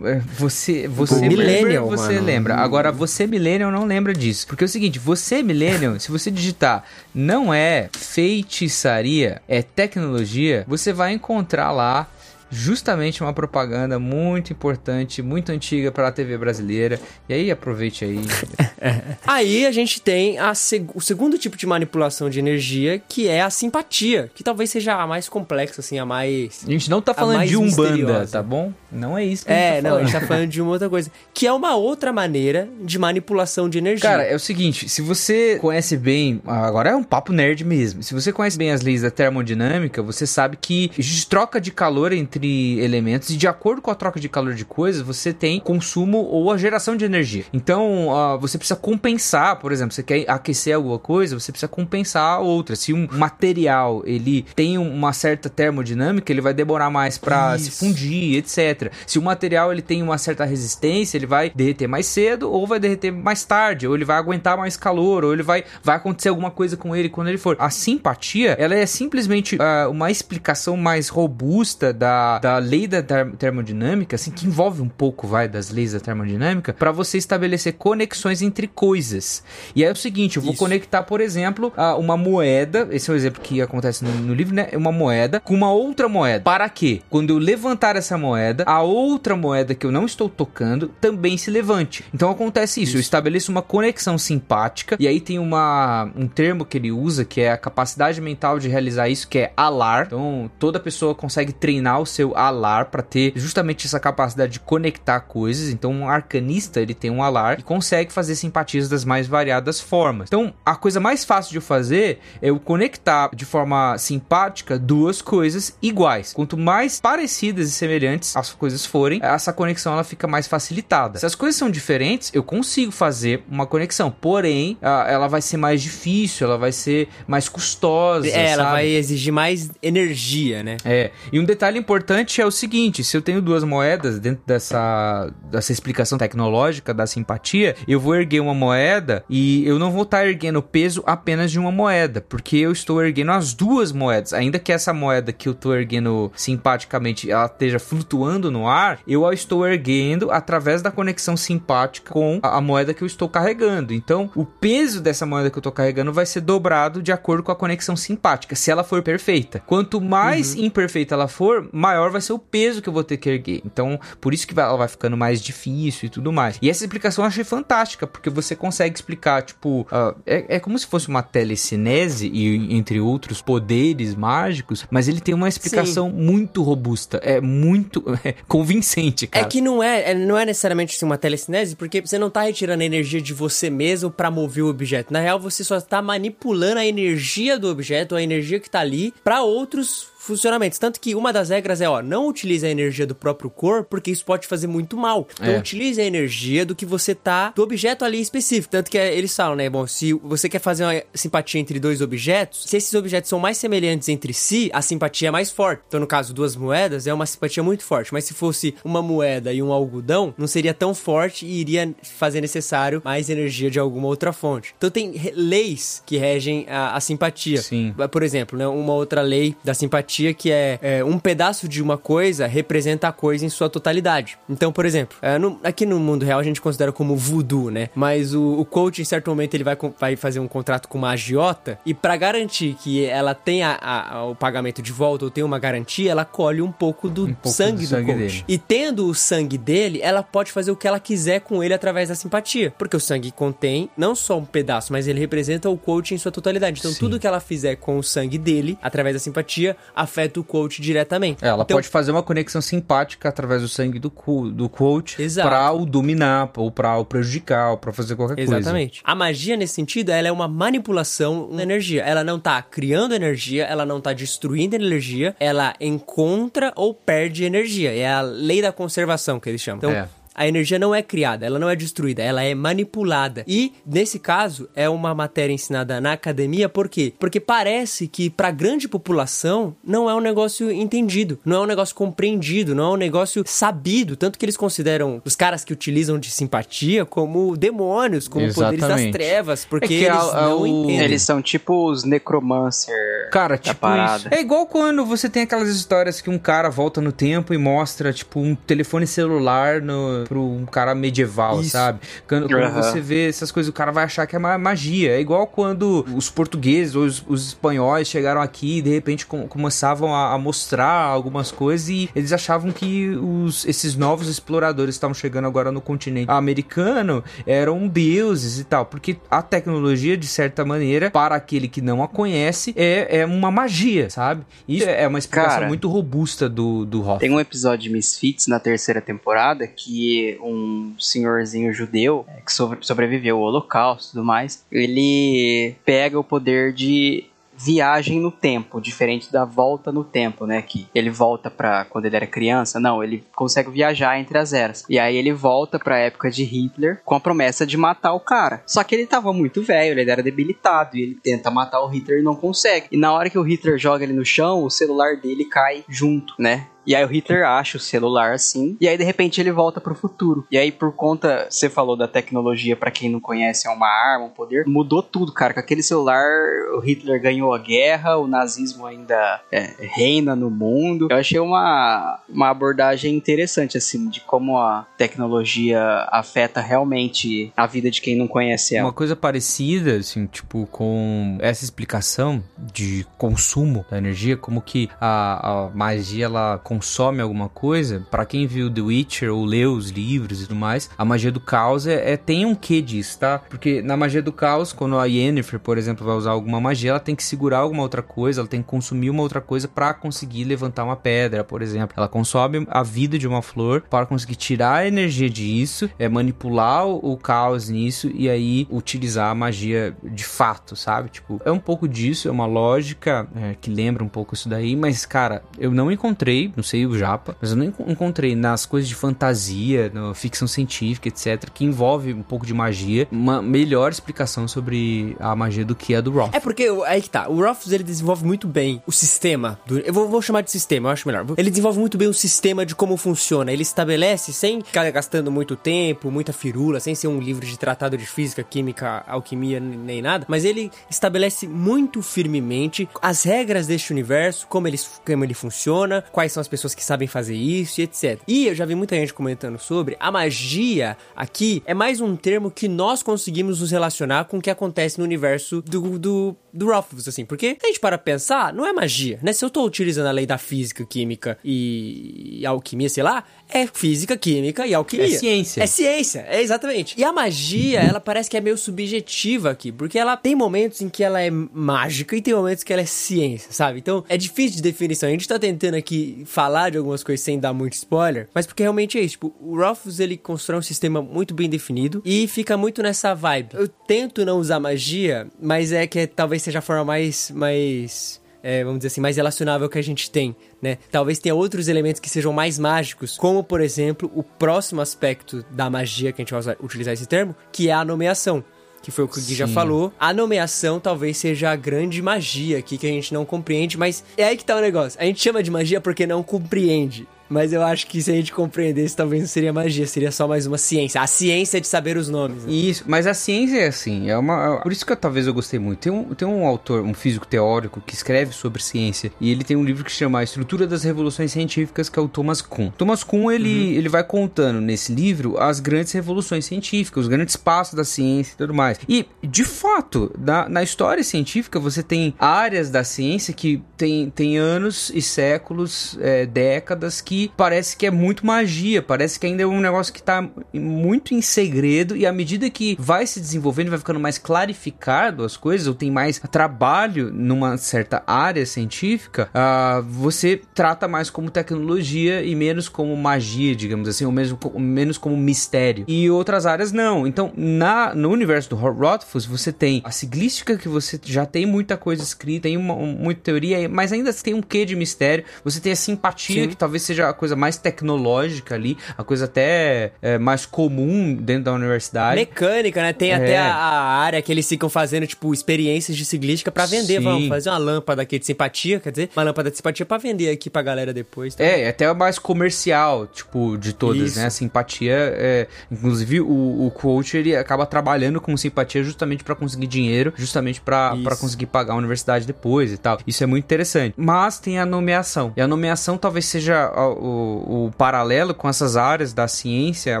[0.04, 2.26] É, Você, você Millennial, você mano.
[2.26, 2.56] lembra.
[2.56, 4.46] Agora, você millennial não lembra disso.
[4.46, 10.92] Porque é o seguinte, você millennial, se você digitar não é feitiçaria, é tecnologia, você
[10.92, 12.06] vai encontrar lá
[12.50, 17.00] justamente uma propaganda muito importante, muito antiga para a TV brasileira.
[17.28, 18.20] E aí aproveite aí.
[19.26, 23.42] Aí a gente tem a seg- o segundo tipo de manipulação de energia, que é
[23.42, 26.64] a simpatia, que talvez seja a mais complexa, assim, a mais.
[26.66, 28.32] A gente não tá falando de Umbanda, misteriosa.
[28.32, 28.72] tá bom?
[28.90, 30.22] Não é isso que É, a gente tá não, a gente falando.
[30.22, 31.10] tá falando de uma outra coisa.
[31.34, 34.08] Que é uma outra maneira de manipulação de energia.
[34.08, 38.02] Cara, é o seguinte, se você conhece bem, agora é um papo nerd mesmo.
[38.02, 42.12] Se você conhece bem as leis da termodinâmica, você sabe que existe troca de calor
[42.12, 46.18] entre elementos e de acordo com a troca de calor de coisas, você tem consumo
[46.18, 47.44] ou a geração de energia.
[47.52, 52.34] Então, ah, você precisa compensar, por exemplo, você quer aquecer alguma coisa, você precisa compensar
[52.34, 52.76] a outra.
[52.76, 58.36] Se um material ele tem uma certa termodinâmica, ele vai demorar mais para se fundir,
[58.36, 58.92] etc.
[59.06, 62.78] Se o material ele tem uma certa resistência, ele vai derreter mais cedo ou vai
[62.78, 66.50] derreter mais tarde, ou ele vai aguentar mais calor, ou ele vai vai acontecer alguma
[66.50, 67.56] coisa com ele quando ele for.
[67.58, 73.32] A simpatia, ela é simplesmente ah, uma explicação mais robusta da, da lei da ter-
[73.36, 78.42] termodinâmica, assim, que envolve um pouco, vai, das leis da termodinâmica, para você estabelecer conexões
[78.42, 79.42] entre coisas.
[79.74, 80.58] E é o seguinte, eu vou Isso.
[80.62, 84.54] conectar, por exemplo, a uma moeda, esse é o exemplo que acontece no, no livro,
[84.54, 84.68] né?
[84.70, 86.42] É Uma moeda com uma outra moeda.
[86.42, 87.00] Para quê?
[87.08, 91.50] Quando eu levantar essa moeda, a outra moeda que eu não estou tocando também se
[91.50, 92.04] levante.
[92.12, 96.76] Então acontece isso, eu estabeleço uma conexão simpática, e aí tem uma, um termo que
[96.76, 100.06] ele usa que é a capacidade mental de realizar isso, que é alar.
[100.06, 105.20] Então toda pessoa consegue treinar o seu alar para ter justamente essa capacidade de conectar
[105.20, 105.70] coisas.
[105.70, 110.28] Então um arcanista ele tem um alar e consegue fazer simpatias das mais variadas formas.
[110.28, 115.22] Então a coisa mais fácil de eu fazer é eu conectar de forma simpática duas
[115.22, 116.32] coisas iguais.
[116.32, 121.18] Quanto mais parecidas e semelhantes as coisas forem, essa conexão ela fica mais facilitada.
[121.18, 125.82] Se as coisas são diferentes, eu consigo fazer uma conexão, porém ela vai ser mais
[125.82, 128.28] difícil, ela vai ser mais custosa.
[128.28, 128.72] É, ela sabe?
[128.72, 130.76] vai exigir mais energia, né?
[130.84, 135.30] É, e um detalhe importante é o seguinte: se eu tenho duas moedas dentro dessa,
[135.50, 140.26] dessa explicação tecnológica da simpatia, eu vou erguer uma moeda e eu não vou estar
[140.26, 144.32] erguendo o peso apenas de uma moeda, porque eu estou erguendo as duas moedas.
[144.32, 149.26] Ainda que essa moeda que eu estou erguendo simpaticamente ela esteja flutuando no ar, eu
[149.26, 153.92] a estou erguendo através da conexão simpática com a, a moeda que eu estou carregando.
[153.92, 157.52] Então, o peso dessa moeda que eu estou carregando vai ser dobrado de acordo com
[157.52, 159.62] a conexão simpática, se ela for perfeita.
[159.66, 163.28] Quanto mais imperfeita ela for, maior vai ser o peso que eu vou ter que
[163.28, 163.60] erguer.
[163.64, 166.58] Então, por isso que vai- ela vai ficando mais difícil e tudo mais.
[166.62, 170.78] E essa explicação eu achei fantástica, porque você consegue explicar, tipo, ah, é, é como
[170.78, 176.62] se fosse uma telecinese e entre outros poderes mágicos, mas ele tem uma explicação muito
[176.62, 179.46] robusta, é muito é, convincente, cara.
[179.46, 182.42] É que não é, é- não é necessariamente assim, uma telecinese, porque você não tá
[182.42, 185.12] retirando a energia de você mesmo pra mover o objeto.
[185.12, 189.12] Na real, você só tá manipulando a energia do objeto, a energia que tá ali,
[189.24, 190.78] pra outros funcionamentos.
[190.78, 194.10] Tanto que uma das regras é, ó, não utilize a energia do próprio corpo, porque
[194.10, 195.26] isso pode fazer muito mal.
[195.34, 195.58] Então, É.
[195.58, 198.70] utilize a energia do que você tá, do objeto ali específico.
[198.70, 202.00] Tanto que é, eles falam, né, bom, se você quer fazer uma simpatia entre dois
[202.00, 205.82] objetos, se esses objetos são mais semelhantes entre si, a simpatia é mais forte.
[205.88, 208.12] Então, no caso, duas moedas, é uma simpatia muito forte.
[208.12, 212.40] Mas se fosse uma moeda e um algodão, não seria tão forte e iria fazer
[212.40, 214.74] necessário mais energia de alguma outra fonte.
[214.78, 217.60] Então, tem leis que regem a, a simpatia.
[217.62, 217.94] Sim.
[218.10, 221.96] Por exemplo, né, uma outra lei da simpatia que é, é, um pedaço de uma
[221.98, 224.38] coisa representa a coisa em sua totalidade.
[224.48, 227.88] Então, por exemplo, é, no- aqui no mundo real a gente considera como voodoo, né?
[227.94, 231.10] Mas o, o coach, em certo momento, ele vai, vai fazer um contrato com uma
[231.10, 235.46] agiota e pra garantir que ela tenha a- a- o pagamento de volta ou tenha
[235.46, 238.18] uma garantia, ela colhe um pouco do pouco sangue do do, sangue coach.
[238.18, 238.44] dele.
[238.48, 242.08] E tendo o sangue dele, ela pode fazer o que ela quiser com ele através
[242.08, 242.72] da simpatia.
[242.78, 246.32] Porque o sangue contém não só um pedaço, mas ele representa o coach em sua
[246.32, 246.78] totalidade.
[246.80, 246.98] Então, Sim.
[246.98, 249.76] tudo que ela fizer com o sangue dele, através da simpatia,
[250.10, 251.44] afeta o coach diretamente.
[251.44, 254.10] É, Ela então, pode fazer uma conexão simpática através do sangue do,
[254.50, 255.48] do coach Exato.
[255.48, 258.58] pra o dominar, ou pra o prejudicar, ou pra fazer qualquer coisa.
[258.58, 259.00] Exatamente.
[259.04, 262.02] A magia, nesse sentido, ela é uma manipulação da energia.
[262.02, 267.94] Ela não tá criando energia, ela não tá destruindo energia, ela encontra ou perde energia.
[267.94, 269.78] É a lei da conservação que eles chamam.
[269.78, 270.08] Então, É.
[270.40, 273.44] a energia não é criada, ela não é destruída, ela é manipulada.
[273.46, 277.12] E, nesse caso, é uma matéria ensinada na academia, por quê?
[277.18, 281.94] Porque parece que, pra grande população, não é um negócio entendido, não é um negócio
[281.94, 284.16] compreendido, não é um negócio sabido.
[284.16, 288.88] Tanto que eles consideram os caras que utilizam de simpatia como demônios, como poderes das
[288.90, 289.12] Exatamente.
[289.12, 291.00] trevas, porque É eles a- a- não o- entendem.
[291.04, 294.18] Eles são tipo os necromancer Cara, tipo parada.
[294.18, 294.28] isso.
[294.34, 298.12] É igual quando você tem aquelas histórias que um cara volta no tempo e mostra,
[298.12, 301.70] tipo, um telefone celular no, pra um cara medieval, Isso.
[301.70, 301.98] sabe?
[302.28, 302.72] Quando, quando uhum.
[302.72, 305.10] você vê essas coisas, o cara vai achar que é magia.
[305.10, 309.48] É igual quando os portugueses ou os, os espanhóis chegaram aqui e de repente com,
[309.48, 314.98] começavam a, a, mostrar algumas coisas e eles achavam que os, esses novos exploradores que
[314.98, 318.86] estavam chegando agora no continente americano eram deuses e tal.
[318.86, 323.50] Porque a tecnologia, de certa maneira, para aquele que não a conhece, é, é uma
[323.50, 324.44] magia, sabe?
[324.68, 327.18] Isso é uma explicação Cara, muito robusta do, do Hoff.
[327.18, 330.09] Tem um episódio de Misfits na terceira temporada que
[330.40, 336.72] um senhorzinho judeu é, que sobreviveu ao holocausto e tudo mais, ele pega o poder
[336.72, 337.30] de
[337.60, 340.62] viagem no tempo, diferente da volta no tempo, né?
[340.62, 342.80] Que ele volta para quando ele era criança.
[342.80, 344.84] Não, ele consegue viajar entre as eras.
[344.88, 348.20] E aí ele volta para a época de Hitler com a promessa de matar o
[348.20, 348.62] cara.
[348.66, 352.20] Só que ele tava muito velho, ele era debilitado e ele tenta matar o Hitler
[352.20, 352.86] e não consegue.
[352.90, 356.34] E na hora que o Hitler joga ele no chão, o celular dele cai junto,
[356.38, 356.66] né?
[356.90, 359.94] E aí o Hitler acha o celular assim, e aí de repente ele volta pro
[359.94, 360.44] futuro.
[360.50, 364.24] E aí por conta, você falou da tecnologia, para quem não conhece, é uma arma,
[364.24, 365.54] um poder, mudou tudo, cara.
[365.54, 366.26] Com aquele celular,
[366.74, 371.06] o Hitler ganhou a guerra, o nazismo ainda é, reina no mundo.
[371.12, 375.80] Eu achei uma, uma abordagem interessante, assim, de como a tecnologia
[376.10, 378.88] afeta realmente a vida de quem não conhece ela.
[378.88, 385.66] Uma coisa parecida, assim, tipo, com essa explicação de consumo da energia, como que a,
[385.66, 390.40] a magia, ela consome alguma coisa, para quem viu The Witcher ou leu os livros
[390.40, 393.38] e tudo mais, a magia do caos é, é, tem um quê disso, tá?
[393.50, 397.00] Porque na magia do caos, quando a Yennefer, por exemplo, vai usar alguma magia, ela
[397.00, 400.44] tem que segurar alguma outra coisa, ela tem que consumir uma outra coisa para conseguir
[400.44, 401.92] levantar uma pedra, por exemplo.
[401.98, 406.86] Ela consome a vida de uma flor para conseguir tirar a energia disso, é manipular
[406.86, 411.10] o, o caos nisso e aí utilizar a magia de fato, sabe?
[411.10, 414.74] Tipo, é um pouco disso, é uma lógica é, que lembra um pouco isso daí,
[414.74, 418.88] mas cara, eu não encontrei não sei o japa, mas eu não encontrei nas coisas
[418.88, 424.46] de fantasia, na ficção científica, etc, que envolve um pouco de magia, uma melhor explicação
[424.46, 426.34] sobre a magia do que a do Roth.
[426.34, 429.92] É porque aí que tá, o Roth ele desenvolve muito bem o sistema, do, eu
[429.92, 431.24] vou, vou, chamar de sistema, eu acho melhor.
[431.36, 435.56] Ele desenvolve muito bem o sistema de como funciona, ele estabelece sem ficar gastando muito
[435.56, 440.26] tempo, muita firula, sem ser um livro de tratado de física, química, alquimia nem nada,
[440.28, 446.32] mas ele estabelece muito firmemente as regras deste universo, como ele, como ele funciona, quais
[446.32, 448.20] são as pessoas que sabem fazer isso e etc.
[448.26, 452.50] E eu já vi muita gente comentando sobre a magia aqui é mais um termo
[452.50, 457.08] que nós conseguimos nos relacionar com o que acontece no universo do, do, do Rothfuss,
[457.08, 457.24] assim.
[457.24, 459.32] Porque a gente para pensar, não é magia, né?
[459.32, 463.66] Se eu tô utilizando a lei da física, química e, e alquimia, sei lá, é
[463.66, 465.06] física, química e alquimia.
[465.06, 465.62] É ciência.
[465.62, 466.94] É ciência, é exatamente.
[466.98, 470.88] E a magia, ela parece que é meio subjetiva aqui, porque ela tem momentos em
[470.88, 473.78] que ela é mágica e tem momentos que ela é ciência, sabe?
[473.78, 475.08] Então é difícil de definição.
[475.08, 478.62] A gente tá tentando aqui falar de algumas coisas sem dar muito spoiler, mas porque
[478.62, 479.12] realmente é isso.
[479.12, 483.54] Tipo, o Rothfuss ele constrói um sistema muito bem definido e fica muito nessa vibe.
[483.54, 487.30] Eu tento não usar magia, mas é que é, talvez seja a forma mais.
[487.34, 490.78] mais é, vamos dizer assim, mais relacionável que a gente tem, né?
[490.90, 495.68] Talvez tenha outros elementos que sejam mais mágicos, como, por exemplo, o próximo aspecto da
[495.68, 498.42] magia, que a gente vai usar, utilizar esse termo, que é a nomeação
[498.82, 499.92] que foi o que o Gui já falou.
[499.98, 504.24] A nomeação talvez seja a grande magia aqui que a gente não compreende, mas é
[504.24, 504.98] aí que tá o negócio.
[505.00, 507.06] A gente chama de magia porque não compreende.
[507.30, 510.46] Mas eu acho que se a gente compreendesse, talvez não seria magia, seria só mais
[510.46, 511.00] uma ciência.
[511.00, 512.44] A ciência de saber os nomes.
[512.44, 512.52] Né?
[512.52, 514.60] Isso, mas a ciência é assim, é uma.
[514.60, 515.78] Por isso que eu, talvez eu gostei muito.
[515.78, 519.56] Tem um, tem um autor, um físico teórico, que escreve sobre ciência, e ele tem
[519.56, 522.70] um livro que chama A Estrutura das Revoluções Científicas, que é o Thomas Kuhn.
[522.70, 523.78] Thomas Kuhn, ele, uhum.
[523.78, 528.36] ele vai contando nesse livro as grandes revoluções científicas, os grandes passos da ciência e
[528.36, 528.80] tudo mais.
[528.88, 534.36] E, de fato, na, na história científica, você tem áreas da ciência que tem, tem
[534.36, 539.46] anos e séculos, é, décadas, que parece que é muito magia, parece que ainda é
[539.46, 543.78] um negócio que tá muito em segredo e à medida que vai se desenvolvendo, vai
[543.78, 550.40] ficando mais clarificado as coisas, ou tem mais trabalho numa certa área científica, uh, você
[550.54, 555.84] trata mais como tecnologia e menos como magia, digamos assim, ou mesmo, menos como mistério.
[555.86, 557.06] E outras áreas não.
[557.06, 561.76] Então, na, no universo do Rothfuss, você tem a siglística que você já tem muita
[561.76, 565.24] coisa escrita, tem uma, muita teoria, mas ainda tem um quê de mistério.
[565.44, 566.48] Você tem a simpatia, Sim.
[566.48, 571.44] que talvez seja a coisa mais tecnológica ali, a coisa até é, mais comum dentro
[571.44, 572.16] da universidade.
[572.16, 572.92] Mecânica, né?
[572.92, 573.14] Tem é.
[573.14, 576.98] até a, a, área que eles ficam fazendo, tipo, experiências de ciclística para vender.
[576.98, 577.04] Sim.
[577.04, 580.30] Vamos fazer uma lâmpada aqui de simpatia, quer dizer, uma lâmpada de simpatia para vender
[580.30, 581.34] aqui pra galera depois.
[581.34, 581.44] Tá?
[581.44, 584.18] É, até a mais comercial, tipo, de todas, Isso.
[584.18, 584.26] né?
[584.26, 589.66] A simpatia, é, inclusive o, o coach, ele acaba trabalhando com simpatia justamente para conseguir
[589.66, 592.98] dinheiro, justamente para conseguir pagar a universidade depois e tal.
[593.06, 593.94] Isso é muito interessante.
[593.96, 595.32] Mas tem a nomeação.
[595.36, 596.70] E a nomeação talvez seja
[597.00, 600.00] o, o, paralelo com essas áreas da ciência,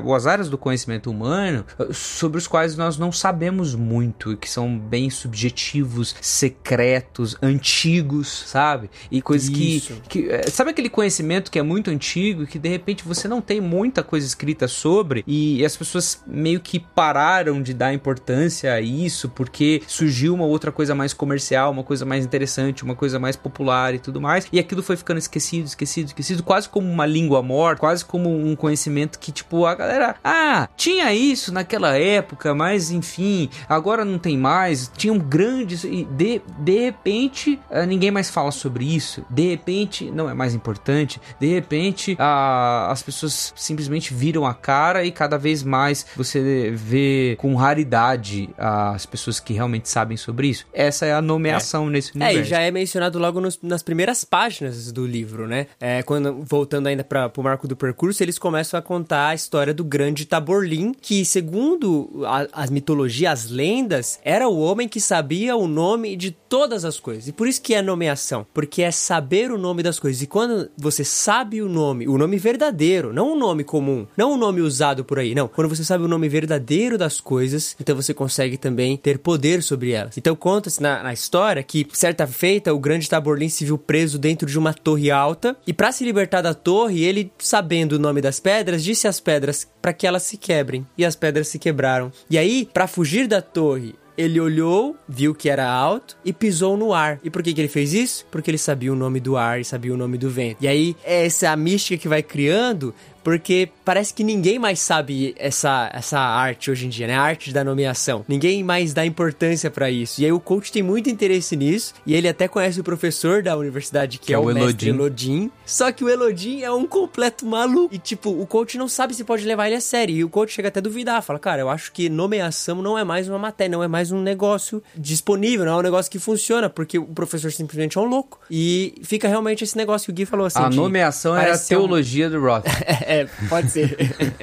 [0.00, 4.78] ou as áreas do conhecimento humano, sobre os quais nós não sabemos muito, que são
[4.78, 8.90] bem subjetivos, secretos, antigos, sabe?
[9.10, 10.30] E coisas que, que.
[10.30, 14.02] É, sabe aquele conhecimento que é muito antigo, que de repente você não tem muita
[14.02, 19.82] coisa escrita sobre, e as pessoas meio que pararam de dar importância a isso, porque
[19.86, 23.98] surgiu uma outra coisa mais comercial, uma coisa mais interessante, uma coisa mais popular e
[23.98, 28.04] tudo mais, e aquilo foi ficando esquecido, esquecido, esquecido, quase como uma língua morta, quase
[28.04, 34.04] como um conhecimento que, tipo, a galera, ah, tinha isso naquela época, mas enfim, agora
[34.04, 39.24] não tem mais, tinham grandes, e de, de repente eh, ninguém mais fala sobre isso,
[39.30, 45.04] de repente não é mais importante, de repente a, as pessoas simplesmente viram a cara
[45.04, 50.66] e cada vez mais você vê com raridade as pessoas que realmente sabem sobre isso.
[50.72, 51.90] Essa é a nomeação é.
[51.90, 52.38] nesse universo.
[52.38, 55.66] É, e já é mencionado logo nos, nas primeiras páginas do livro, né?
[55.78, 59.74] É, quando, voltando ainda para o marco do percurso, eles começam a contar a história
[59.74, 65.56] do grande Taborlin, que, segundo a, as mitologias, as lendas, era o homem que sabia
[65.56, 67.28] o nome de todas as coisas.
[67.28, 70.20] E por isso que é nomeação, porque é saber o nome das coisas.
[70.20, 74.36] E quando você sabe o nome, o nome verdadeiro, não o nome comum, não o
[74.36, 75.48] nome usado por aí, não.
[75.48, 79.92] Quando você sabe o nome verdadeiro das coisas, então você consegue também ter poder sobre
[79.92, 80.18] elas.
[80.18, 84.48] Então conta-se na, na, história que, certa feita, o grande Taborlin se viu preso dentro
[84.48, 88.40] de uma torre alta e para se libertar da torre, ele, sabendo o nome das
[88.40, 90.86] pedras, disse às pedras para que elas se quebrem.
[90.96, 92.12] E as pedras se quebraram.
[92.28, 96.92] E aí, para fugir da torre ele olhou, viu que era alto e pisou no
[96.92, 97.18] ar.
[97.24, 98.26] E por que, que ele fez isso?
[98.30, 100.58] Porque ele sabia o nome do ar e sabia o nome do vento.
[100.60, 106.18] E aí, essa mística que vai criando porque parece que ninguém mais sabe essa, essa
[106.18, 107.16] arte hoje em dia, né?
[107.16, 108.24] A arte da nomeação.
[108.28, 110.20] Ninguém mais dá importância para isso.
[110.20, 113.56] E aí o coach tem muito interesse nisso, e ele até conhece o professor da
[113.56, 115.50] universidade, que, que é, é, o, o mestre Elodin.
[115.64, 117.94] Só que o Elodin é um completo maluco.
[117.94, 120.14] E tipo, o coach não sabe se pode levar ele a sério.
[120.14, 123.04] E o coach chega até a duvidar, fala: "Cara, eu acho que nomeação não é
[123.04, 126.68] mais uma matéria, não é mais um negócio disponível, não é um negócio que funciona,
[126.68, 128.40] porque o professor simplesmente é um louco".
[128.50, 130.58] E fica realmente esse negócio que o Gui falou assim.
[130.58, 132.30] A nomeação é a teologia um...
[132.30, 132.64] do Roth.
[133.10, 133.96] É, pode ser.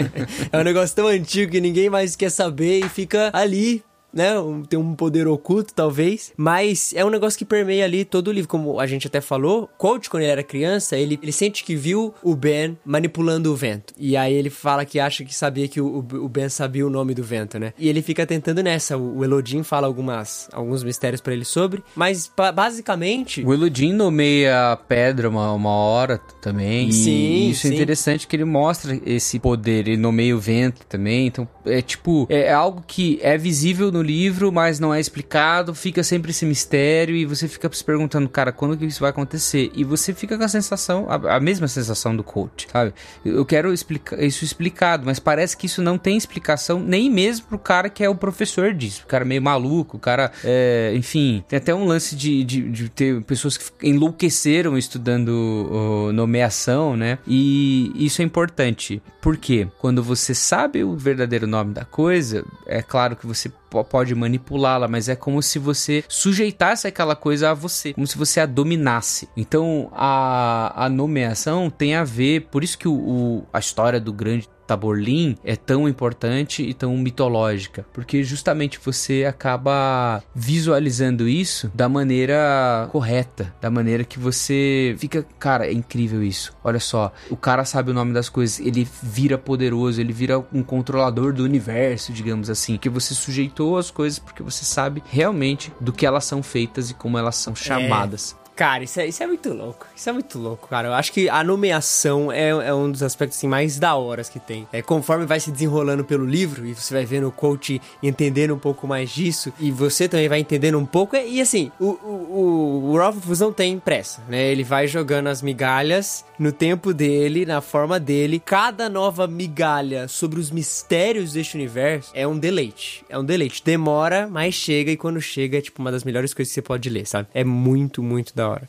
[0.51, 3.81] é um negócio tão antigo que ninguém mais quer saber e fica ali
[4.17, 4.33] né?
[4.67, 6.33] Tem um poder oculto, talvez.
[6.35, 8.49] Mas é um negócio que permeia ali todo o livro.
[8.49, 12.13] Como a gente até falou, Coach, quando ele era criança, ele, ele sente que viu
[12.23, 13.93] o Ben manipulando o vento.
[13.97, 17.13] E aí ele fala que acha que sabia que o, o Ben sabia o nome
[17.13, 17.73] do vento, né?
[17.77, 18.97] E ele fica tentando nessa.
[18.97, 21.83] O, o Elodin fala algumas, alguns mistérios para ele sobre.
[21.95, 23.43] Mas basicamente.
[23.43, 26.91] O Elodin nomeia a pedra uma, uma hora também.
[26.91, 27.11] Sim.
[27.11, 27.75] E isso é sim.
[27.75, 29.87] é interessante que ele mostra esse poder.
[29.87, 31.27] Ele nomeia o vento também.
[31.27, 32.25] Então, é tipo.
[32.29, 37.15] É algo que é visível no livro, mas não é explicado, fica sempre esse mistério
[37.15, 39.69] e você fica se perguntando, cara, quando que isso vai acontecer?
[39.75, 42.93] E você fica com a sensação, a, a mesma sensação do coach, sabe?
[43.25, 47.59] Eu quero explicar isso explicado, mas parece que isso não tem explicação nem mesmo pro
[47.59, 49.03] cara que é o professor disso.
[49.03, 52.89] O cara meio maluco, o cara, é, enfim, tem até um lance de, de, de,
[52.89, 57.19] ter pessoas que enlouqueceram estudando nomeação, né?
[57.27, 59.01] E isso é importante.
[59.21, 64.87] porque Quando você sabe o verdadeiro nome da coisa, é claro que você pode manipulá-la,
[64.87, 69.29] mas é como se você sujeitasse aquela coisa a você, como se você a dominasse.
[69.35, 74.13] Então a, a nomeação tem a ver, por isso que o, o a história do
[74.13, 81.87] grande Taborlin é tão importante e tão mitológica, porque justamente você acaba visualizando isso da
[81.87, 86.53] maneira correta, da maneira que você fica, cara, é incrível isso.
[86.63, 90.61] Olha só, o cara sabe o nome das coisas, ele vira poderoso, ele vira um
[90.61, 95.93] controlador do universo, digamos assim, que você sujeitou as coisas porque você sabe realmente do
[95.93, 98.35] que elas são feitas e como elas são chamadas.
[98.43, 98.46] É.
[98.57, 99.85] Cara, isso é, isso é muito louco.
[99.95, 100.87] Isso é muito louco, cara.
[100.87, 104.39] Eu acho que a nomeação é, é um dos aspectos assim, mais da horas que
[104.39, 104.67] tem.
[104.73, 108.57] É, conforme vai se desenrolando pelo livro e você vai vendo o coach entendendo um
[108.57, 111.15] pouco mais disso, e você também vai entendendo um pouco.
[111.15, 114.51] E assim, o, o, o Rolf não tem pressa, né?
[114.51, 118.41] Ele vai jogando as migalhas no tempo dele, na forma dele.
[118.43, 123.05] Cada nova migalha sobre os mistérios deste universo é um deleite.
[123.07, 123.61] É um deleite.
[123.63, 126.89] Demora, mas chega, e quando chega é tipo uma das melhores coisas que você pode
[126.89, 127.27] ler, sabe?
[127.35, 128.67] É muito, muito da hora.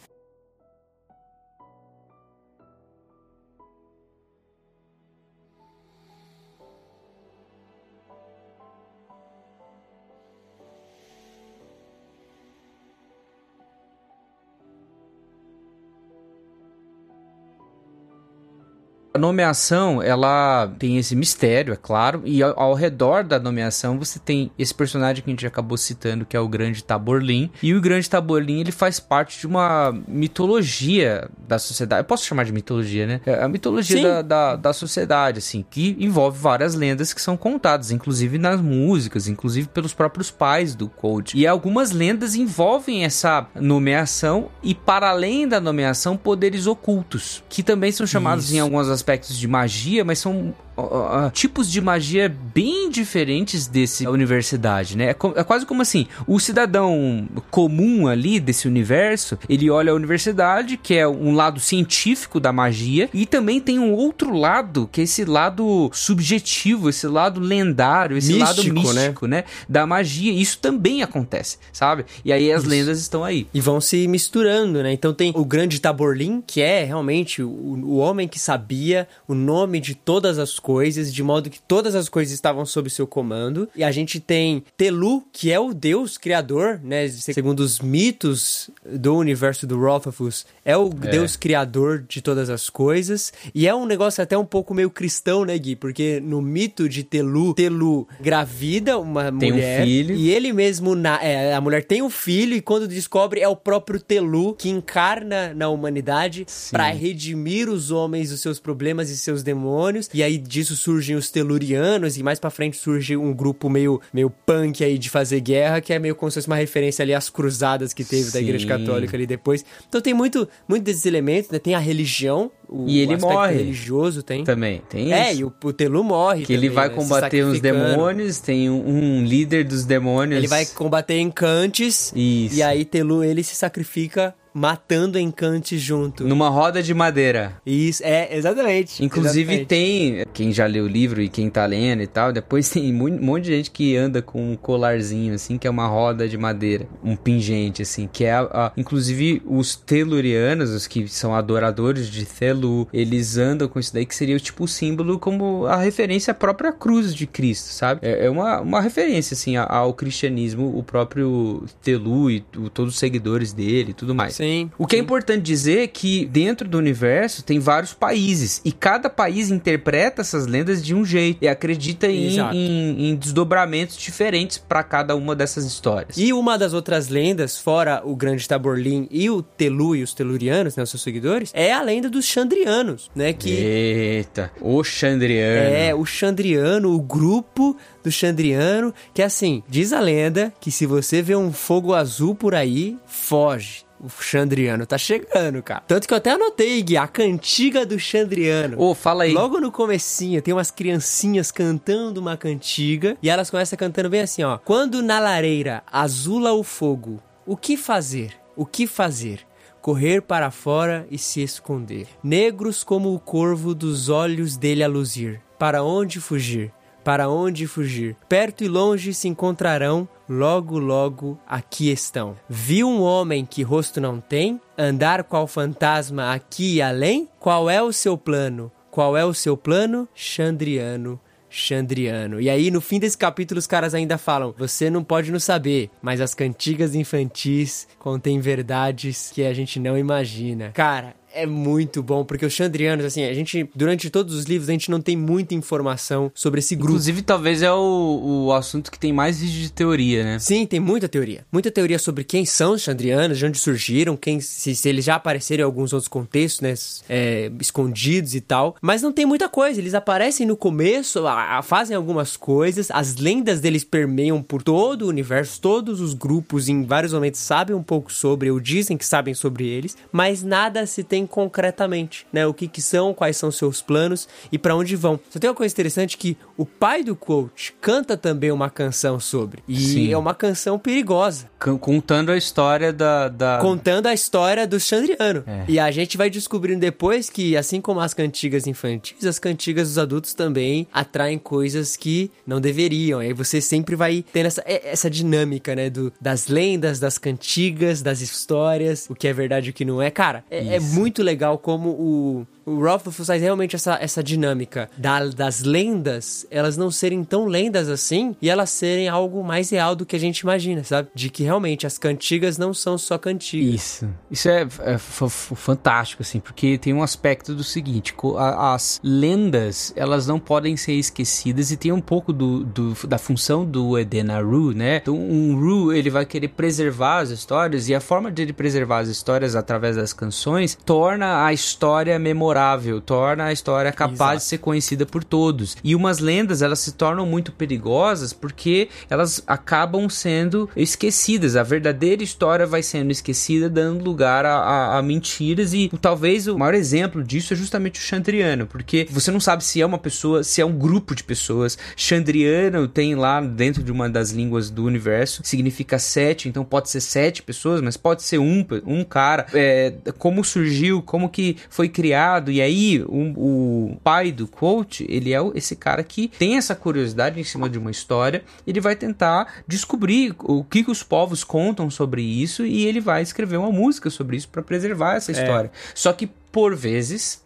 [19.18, 24.16] A nomeação, ela tem esse mistério, é claro, e ao, ao, redor da nomeação você
[24.16, 27.50] tem esse personagem que a gente acabou citando, que é o Grande Taborlin.
[27.60, 32.02] E o Grande Taborlin, ele faz parte de uma mitologia da sociedade.
[32.02, 33.20] Eu posso chamar de mitologia, né?
[33.26, 37.90] É a mitologia da, da, da, sociedade, assim, que envolve várias lendas que são contadas,
[37.90, 41.36] inclusive nas músicas, inclusive pelos próprios pais do Cold.
[41.36, 47.90] E algumas lendas envolvem essa nomeação e, para além da nomeação, poderes ocultos, que também
[47.90, 48.54] são chamados Isso.
[48.54, 54.96] em alguns aspectos de magia, mas são uh, tipos de magia bem diferentes desse universidade,
[54.96, 55.06] né?
[55.06, 60.76] É, é, quase como assim, o cidadão comum ali desse universo, ele olha a universidade,
[60.76, 65.04] que é um lado científico da magia, e também tem um outro lado, que é
[65.04, 69.38] esse lado subjetivo, esse lado lendário, esse místico, lado místico, né?
[69.38, 69.44] né?
[69.68, 70.32] Da magia.
[70.32, 72.04] Isso também acontece, sabe?
[72.24, 72.70] E aí as Isso.
[72.70, 73.46] lendas estão aí.
[73.52, 74.92] E vão se misturando, né?
[74.92, 79.80] Então tem o grande Taborlin, que é realmente o, o homem que sabia o nome
[79.80, 80.67] de todas as coisas,
[81.12, 83.68] de modo que todas as coisas estavam sob seu comando.
[83.74, 87.08] E a gente tem Telu, que é o deus criador, né?
[87.08, 91.10] Segundo os mitos do universo do Rothafus, é o é.
[91.10, 93.32] deus criador de todas as coisas.
[93.54, 95.74] E é um negócio até um pouco meio cristão, né, Gui?
[95.74, 99.80] Porque no mito de Telu, Telu gravida uma tem mulher.
[99.80, 100.14] Um filho.
[100.14, 103.56] E ele mesmo, na, é, a mulher tem um filho, e quando descobre, é o
[103.56, 109.42] próprio Telu que encarna na humanidade para redimir os homens dos seus problemas e seus
[109.42, 110.10] demônios.
[110.12, 114.28] E aí disso surgem os telurianos e mais para frente surge um grupo meio, meio
[114.28, 117.30] punk aí de fazer guerra, que é meio como se fosse uma referência ali às
[117.30, 118.32] cruzadas que teve Sim.
[118.32, 119.64] da Igreja Católica ali depois.
[119.88, 121.58] Então tem muito, muito desses elementos, né?
[121.58, 123.54] Tem a religião, o, e ele morre.
[123.54, 124.44] religioso tem.
[124.44, 125.40] Também, tem É, isso.
[125.40, 128.88] e o, o Telu morre Que também, ele vai né, combater os demônios, tem um,
[128.88, 130.38] um, líder dos demônios.
[130.38, 132.12] Ele vai combater encantes.
[132.14, 132.56] Isso.
[132.56, 136.24] E aí Telu, ele se sacrifica matando encantes junto.
[136.26, 137.54] Numa roda de madeira.
[137.64, 139.04] Isso, é, exatamente.
[139.04, 139.66] Inclusive exatamente.
[139.66, 143.20] tem, quem já leu o livro e quem tá lendo e tal, depois tem um
[143.20, 146.86] monte de gente que anda com um colarzinho, assim, que é uma roda de madeira,
[147.02, 152.24] um pingente, assim, que é, a, a, inclusive, os telurianos, os que são adoradores de
[152.24, 156.34] Telu, eles andam com isso daí, que seria tipo o símbolo como a referência à
[156.34, 158.00] própria cruz de Cristo, sabe?
[158.02, 162.98] É, é uma, uma referência, assim, ao cristianismo, o próprio Telu e o, todos os
[162.98, 164.34] seguidores dele e tudo mais.
[164.34, 164.47] Sim.
[164.48, 164.70] Sim.
[164.78, 169.10] O que é importante dizer é que dentro do universo tem vários países e cada
[169.10, 174.82] país interpreta essas lendas de um jeito e acredita em, em, em desdobramentos diferentes para
[174.82, 176.16] cada uma dessas histórias.
[176.16, 180.76] E uma das outras lendas, fora o Grande Taborlin e o Telu e os Telurianos,
[180.76, 183.32] né, os seus seguidores, é a lenda dos Chandrianos, né?
[183.32, 183.50] Que...
[183.50, 185.74] Eita, o Chandriano.
[185.74, 191.20] É, o Chandriano, o grupo do Chandriano, que assim, diz a lenda que se você
[191.20, 195.82] vê um fogo azul por aí, foge o Xandriano tá chegando, cara.
[195.86, 198.78] Tanto que eu até anotei, Gui, a cantiga do Xandriano.
[198.78, 199.32] Ô, oh, fala aí.
[199.32, 204.42] Logo no comecinho, tem umas criancinhas cantando uma cantiga e elas começam cantando bem assim,
[204.42, 204.58] ó.
[204.58, 208.32] Quando na lareira azula o fogo, o que fazer?
[208.56, 209.48] O que fazer?
[209.80, 212.06] correr para fora e se esconder.
[212.22, 215.40] Negros como o corvo dos olhos dele a luzir.
[215.58, 216.72] Para onde fugir?
[217.08, 218.14] Para onde fugir?
[218.28, 222.36] Perto e longe se encontrarão logo, logo aqui estão.
[222.46, 227.26] Viu um homem que rosto não tem, andar qual fantasma aqui e além?
[227.40, 228.70] Qual é o seu plano?
[228.90, 230.06] Qual é o seu plano?
[230.14, 231.18] Chandriano.
[231.48, 232.42] Chandriano.
[232.42, 235.88] E aí, no fim desse capítulo, os caras ainda falam: Você não pode não saber,
[236.02, 240.72] mas as cantigas infantis contêm verdades que a gente não imagina.
[240.74, 244.72] Cara, é muito bom, porque os Chandrianos, assim, a gente, durante todos os livros, a
[244.72, 246.92] gente não tem muita informação sobre esse grupo.
[246.92, 250.38] Inclusive, talvez é o, o assunto que tem mais vídeo de teoria, né?
[250.38, 251.44] Sim, tem muita teoria.
[251.52, 255.14] Muita teoria sobre quem são os Chandrianos, de onde surgiram, quem, se, se eles já
[255.14, 256.74] apareceram em alguns outros contextos, né?
[257.08, 258.76] É, escondidos e tal.
[258.80, 259.80] Mas não tem muita coisa.
[259.80, 265.02] Eles aparecem no começo, a, a, fazem algumas coisas, as lendas deles permeiam por todo
[265.02, 269.04] o universo, todos os grupos, em vários momentos, sabem um pouco sobre, ou dizem que
[269.04, 272.46] sabem sobre eles, mas nada se tem concretamente, né?
[272.46, 275.18] O que, que são, quais são seus planos e para onde vão.
[275.30, 279.62] Só tem uma coisa interessante que o pai do coach canta também uma canção sobre.
[279.66, 280.12] E Sim.
[280.12, 281.50] é uma canção perigosa.
[281.80, 283.28] Contando a história da.
[283.28, 283.58] da...
[283.60, 285.44] Contando a história do Chandriano.
[285.46, 285.64] É.
[285.68, 289.98] E a gente vai descobrindo depois que, assim como as cantigas infantis, as cantigas dos
[289.98, 293.20] adultos também atraem coisas que não deveriam.
[293.20, 295.90] Aí você sempre vai tendo essa, é, essa dinâmica, né?
[295.90, 300.00] Do, das lendas, das cantigas, das histórias, o que é verdade e o que não
[300.00, 300.10] é.
[300.10, 304.88] Cara, é, é muito muito legal como o, o Rothfuss faz realmente essa, essa dinâmica
[304.96, 309.96] da, das lendas, elas não serem tão lendas assim e elas serem algo mais real
[309.96, 311.08] do que a gente imagina, sabe?
[311.14, 313.74] De que realmente as cantigas não são só cantigas.
[313.74, 314.08] Isso.
[314.30, 318.14] Isso é, é fantástico, assim, porque tem um aspecto do seguinte:
[318.58, 323.64] as lendas, elas não podem ser esquecidas e tem um pouco do, do da função
[323.64, 324.96] do Edenaru, né?
[324.96, 328.98] Então, um Ru, ele vai querer preservar as histórias e a forma de ele preservar
[328.98, 332.57] as histórias através das canções torna a história memorável,
[333.04, 334.36] torna a história capaz Exato.
[334.38, 335.76] de ser conhecida por todos.
[335.82, 341.56] E umas lendas, elas se tornam muito perigosas porque elas acabam sendo esquecidas.
[341.56, 346.58] A verdadeira história vai sendo esquecida, dando lugar a, a, a mentiras e talvez o
[346.58, 350.42] maior exemplo disso é justamente o Chandriano, porque você não sabe se é uma pessoa,
[350.42, 351.78] se é um grupo de pessoas.
[351.96, 357.00] Chandriano tem lá dentro de uma das línguas do universo significa sete, então pode ser
[357.00, 359.46] sete pessoas, mas pode ser um, um cara.
[359.52, 365.32] É, como surgiu, como que foi criado, e aí o, o pai do coach, ele
[365.32, 369.62] é esse cara que tem essa curiosidade em cima de uma história, ele vai tentar
[369.66, 374.10] descobrir o que, que os povos contam sobre isso e ele vai escrever uma música
[374.10, 375.34] sobre isso para preservar essa é.
[375.34, 375.68] história.
[375.68, 375.78] É.
[375.94, 377.42] Só que por vezes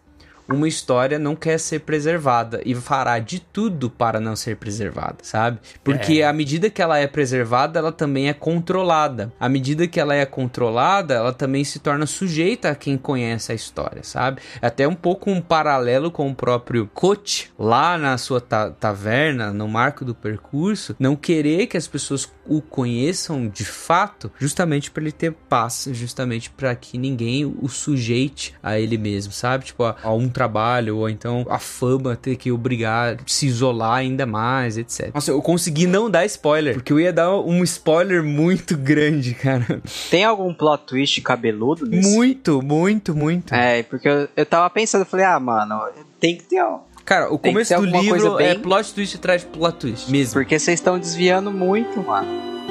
[0.47, 5.59] uma história não quer ser preservada e fará de tudo para não ser preservada, sabe?
[5.83, 6.27] Porque é.
[6.27, 9.31] à medida que ela é preservada, ela também é controlada.
[9.39, 13.55] À medida que ela é controlada, ela também se torna sujeita a quem conhece a
[13.55, 14.41] história, sabe?
[14.61, 19.53] É até um pouco um paralelo com o próprio Coach, lá na sua ta taverna,
[19.53, 25.03] no marco do percurso, não querer que as pessoas o conheçam de fato, justamente para
[25.03, 29.65] ele ter paz, justamente para que ninguém o sujeite a ele mesmo, sabe?
[29.65, 34.25] Tipo, a, a um trabalho, ou então a fama ter que obrigar, se isolar ainda
[34.25, 35.11] mais, etc.
[35.13, 39.81] Nossa, eu consegui não dar spoiler, porque eu ia dar um spoiler muito grande, cara.
[40.09, 42.09] Tem algum plot twist cabeludo nisso?
[42.09, 43.53] Muito, muito, muito.
[43.53, 45.81] É, porque eu, eu tava pensando, eu falei, ah, mano,
[46.19, 46.79] tem que ter ó.
[47.05, 48.47] Cara, o tem começo do livro bem...
[48.47, 50.11] é plot twist atrás de plot twist.
[50.11, 50.33] Mesmo.
[50.33, 52.62] Porque vocês estão desviando muito, mano.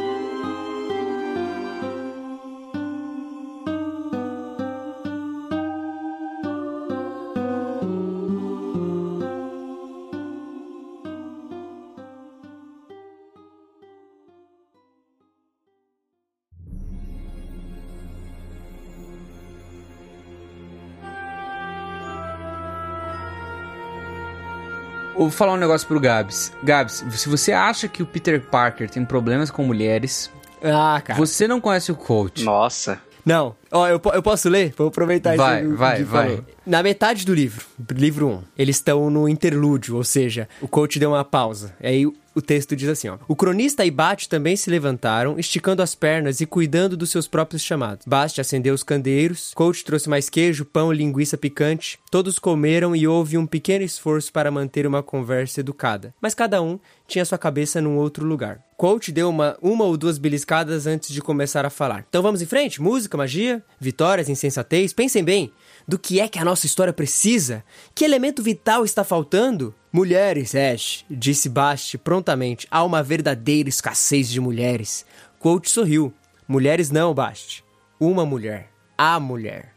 [25.25, 26.53] Vou falar um negócio pro Gabs.
[26.63, 30.31] Gabs, se você acha que o Peter Parker tem problemas com mulheres,
[30.63, 31.19] ah, cara.
[31.19, 32.45] você não conhece o coach.
[32.45, 33.01] Nossa.
[33.25, 33.55] Não.
[33.71, 34.75] Ó, eu, eu posso ler?
[34.77, 35.77] Vou aproveitar vai, isso.
[35.77, 36.45] Vai, vai, vai.
[36.65, 41.11] Na metade do livro, livro 1, eles estão no interlúdio, ou seja, o coach deu
[41.11, 41.75] uma pausa.
[41.83, 43.19] Aí o texto diz assim, ó.
[43.27, 47.63] O cronista e Bate também se levantaram, esticando as pernas e cuidando dos seus próprios
[47.63, 48.07] chamados.
[48.07, 51.99] Bate acendeu os candeiros, Coach trouxe mais queijo, pão e linguiça picante.
[52.11, 56.15] Todos comeram e houve um pequeno esforço para manter uma conversa educada.
[56.21, 58.63] Mas cada um tinha sua cabeça num outro lugar.
[58.77, 62.05] Coach deu uma, uma ou duas beliscadas antes de começar a falar.
[62.09, 62.83] Então vamos em frente?
[62.83, 64.93] Música, magia, vitórias, insensatez.
[64.93, 65.53] Pensem bem.
[65.87, 67.65] Do que é que a nossa história precisa?
[67.95, 69.75] Que elemento vital está faltando?
[69.93, 72.67] Mulheres, Ash, disse Bast prontamente.
[72.71, 75.05] Há uma verdadeira escassez de mulheres.
[75.39, 76.13] Coach sorriu.
[76.47, 77.65] Mulheres não, Bast.
[77.99, 78.71] Uma mulher.
[78.97, 79.75] A mulher.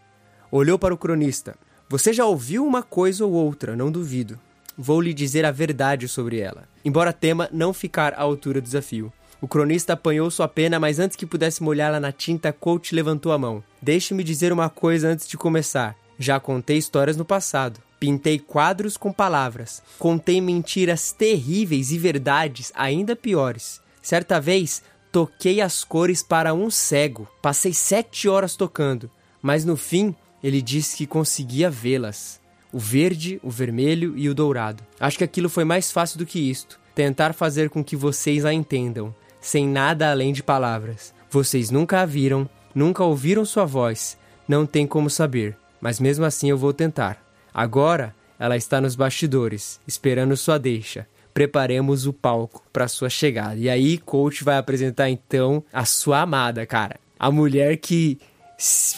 [0.51, 1.57] Olhou para o cronista.
[1.89, 4.39] Você já ouviu uma coisa ou outra, não duvido.
[4.77, 9.11] Vou lhe dizer a verdade sobre ela, embora tema não ficar à altura do desafio.
[9.45, 13.37] O cronista apanhou sua pena, mas antes que pudesse molhá-la na tinta, Coach levantou a
[13.37, 13.63] mão.
[13.79, 15.95] Deixe-me dizer uma coisa antes de começar.
[16.17, 17.79] Já contei histórias no passado.
[17.99, 19.83] Pintei quadros com palavras.
[19.99, 23.79] Contei mentiras terríveis e verdades ainda piores.
[24.01, 24.81] Certa vez,
[25.11, 27.27] toquei as cores para um cego.
[27.39, 29.11] Passei sete horas tocando,
[29.43, 32.41] mas no fim ele disse que conseguia vê-las.
[32.73, 34.83] O verde, o vermelho e o dourado.
[34.99, 36.79] Acho que aquilo foi mais fácil do que isto.
[36.95, 39.13] Tentar fazer com que vocês a entendam,
[39.45, 41.13] sem nada além de palavras.
[41.29, 44.17] Vocês nunca a viram, nunca ouviram sua voz,
[44.47, 47.23] não tem como saber, mas mesmo assim eu vou tentar.
[47.53, 51.07] Agora ela está nos bastidores, esperando sua deixa.
[51.31, 53.55] Preparemos o palco para sua chegada.
[53.55, 56.99] E aí, coach vai apresentar então a sua amada, cara.
[57.19, 58.17] A mulher que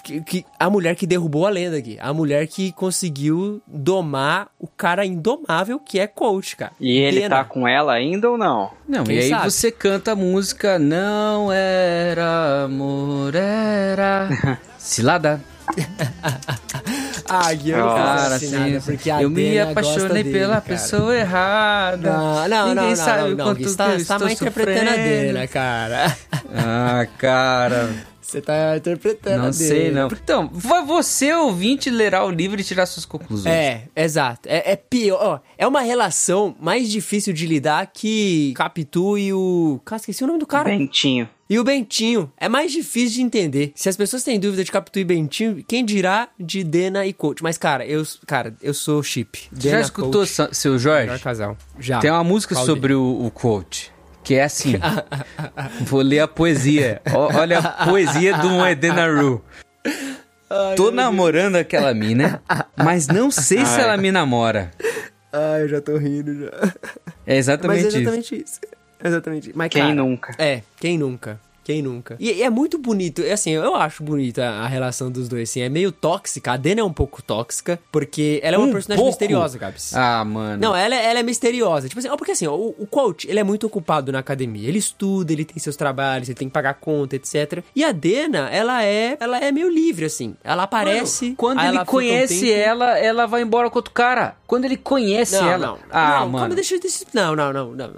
[0.03, 1.97] que, a mulher que derrubou a lenda aqui.
[1.99, 6.72] A mulher que conseguiu domar o cara indomável que é coach, cara.
[6.80, 7.38] E ele Pena.
[7.38, 8.72] tá com ela ainda ou não?
[8.88, 9.51] Não, Quem e aí sabe?
[9.51, 15.41] você canta a música Não era amor, era cilada.
[17.30, 20.62] Ah, Gui, eu não cara, assim, porque eu me apaixonei dele, pela cara.
[20.62, 22.10] pessoa errada.
[22.10, 25.47] Não, não, Ninguém não, sabe não, não, quanto Gui, está, está mais interpretando a Dena,
[25.47, 26.18] cara.
[26.55, 27.89] Ah, cara.
[28.28, 29.92] Você tá interpretando Não a sei, dele.
[29.92, 30.08] não.
[30.08, 33.56] Então, vai você, ouvinte, lerá o livro e tirar suas conclusões.
[33.56, 34.50] É, exato.
[34.50, 35.18] É, é pior.
[35.22, 39.80] ó, é uma relação mais difícil de lidar que Capitu e o.
[39.86, 40.70] Cara, esqueci o nome do cara.
[40.70, 41.30] Bentinho.
[41.50, 42.30] E o Bentinho.
[42.38, 43.72] É mais difícil de entender.
[43.74, 47.42] Se as pessoas têm dúvida de Capitu e Bentinho, quem dirá de Dena e Coach?
[47.42, 49.48] Mas, cara, eu, cara, eu sou chip.
[49.54, 51.06] Dena, já escutou, Coach, seu Jorge?
[51.06, 51.58] melhor casal.
[51.80, 52.00] Já.
[52.00, 53.94] Tem uma música Qual sobre o, o quote,
[54.28, 54.74] que é assim.
[55.86, 57.02] Vou ler a poesia.
[57.14, 59.42] Ó- Olha a poesia do Edena Ru.
[60.76, 62.42] Tô namorando aquela mina,
[62.76, 64.72] mas não sei se ela me namora.
[65.32, 66.52] Ai, eu já tô rindo já.
[67.26, 67.98] É exatamente, Mas é isso.
[68.00, 68.60] exatamente isso.
[69.04, 69.52] Exatamente.
[69.56, 70.36] Mas, Quem cara, nunca?
[70.38, 71.40] É, quem nunca?
[71.68, 72.15] Quem nunca?
[72.18, 75.68] E, é muito bonito, é assim, eu acho bonita a, relação dos dois, assim, é
[75.68, 79.20] meio tóxica, a Dena é um pouco tóxica, porque ela é uma Um personagem pouco?
[79.20, 79.93] misteriosa, Gabs.
[79.93, 80.61] Ah, mano.
[80.61, 81.89] Não, ela, é- ela é misteriosa.
[81.89, 84.65] Tipo assim, ó, porque assim, ó, o, o coach, ele é muito ocupado na academia.
[84.65, 87.61] Ele estuda, ele tem seus trabalhos, ele tem que pagar conta, etc.
[87.76, 90.38] E a Dena, ela é, ela é meio livre, assim.
[90.45, 91.34] Ela aparece.
[91.36, 94.38] Quando aí ele um conhece tempo- ela, ela vai embora com outro cara.
[94.48, 95.68] Quando ele conhece Não, ela.
[95.68, 95.80] não.
[95.91, 96.38] ah, não, mano.
[96.39, 96.80] calma, deixa eu...
[96.80, 97.91] deixa- Não, não, não, não.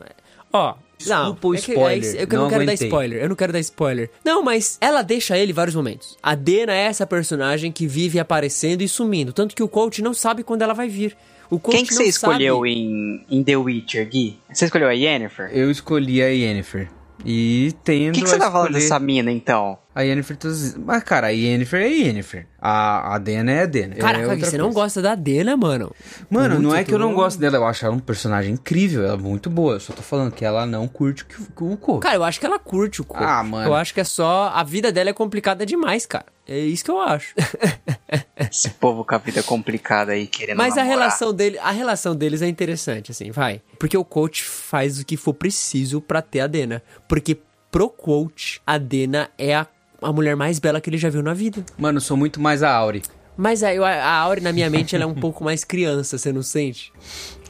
[0.51, 0.73] Ó...
[1.07, 2.71] Não, Desculpa o é que- spoiler, é que- é que eu não não quero dar
[2.71, 2.87] aguentei.
[2.87, 3.21] spoiler.
[3.23, 4.09] Eu não quero dar spoiler.
[4.23, 6.17] Não, mas ela deixa ele em vários momentos.
[6.21, 9.31] A Dena é essa personagem que vive aparecendo e sumindo.
[9.31, 11.15] Tanto que o coach não sabe quando ela vai vir.
[11.49, 12.69] O coach Quem que não você escolheu sabe.
[12.71, 14.37] em, em The Witcher, Gui?
[14.53, 15.49] Você escolheu a Yennefer?
[15.51, 16.89] Eu escolhi a Yennefer.
[17.25, 19.77] E tendo O que, que você tá falando escolher- dessa mina, então?
[19.93, 20.37] A Yennefer...
[20.37, 22.47] tos- Mas, cara, a Yennefer é a Yennefer.
[22.61, 23.95] A, a Dena é a Dena.
[23.95, 24.79] É Kagi, outra você não coisa.
[24.81, 25.93] gosta da Dena, mano.
[26.29, 29.03] Mano, Putz, não é que eu não gosto dela, eu acho ela um personagem incrível,
[29.03, 29.73] ela é muito boa.
[29.73, 31.25] Eu só tô falando que ela não curte
[31.59, 32.01] o o coach.
[32.03, 33.23] Cara, eu acho que ela curte o coach.
[33.23, 33.67] Ah, mano.
[33.69, 34.51] Eu acho que é só...
[34.53, 36.25] A vida dela é complicada demais, cara.
[36.47, 37.33] É isso que eu acho.
[38.37, 40.99] Esse povo com a vida complicada aí, querendo Mas a namorar.
[40.99, 43.61] relação, dele, a relação deles é interessante, assim, vai.
[43.77, 46.81] Porque o coach faz o que for preciso pra ter a Dena.
[47.07, 47.37] Porque
[47.71, 49.67] pro coach, a Dena é a,
[50.01, 51.63] a mulher mais bela que ele já viu na vida.
[51.77, 53.01] Mano, eu sou muito mais a Auri.
[53.37, 56.43] Mas a, a Auri, na minha mente, ela é um pouco mais criança, você não
[56.43, 56.91] sente?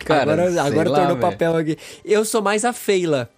[0.06, 1.32] Cara, agora sei agora lá, tornou velho.
[1.32, 1.78] papel aqui.
[2.06, 3.30] Eu sou mais a Feila.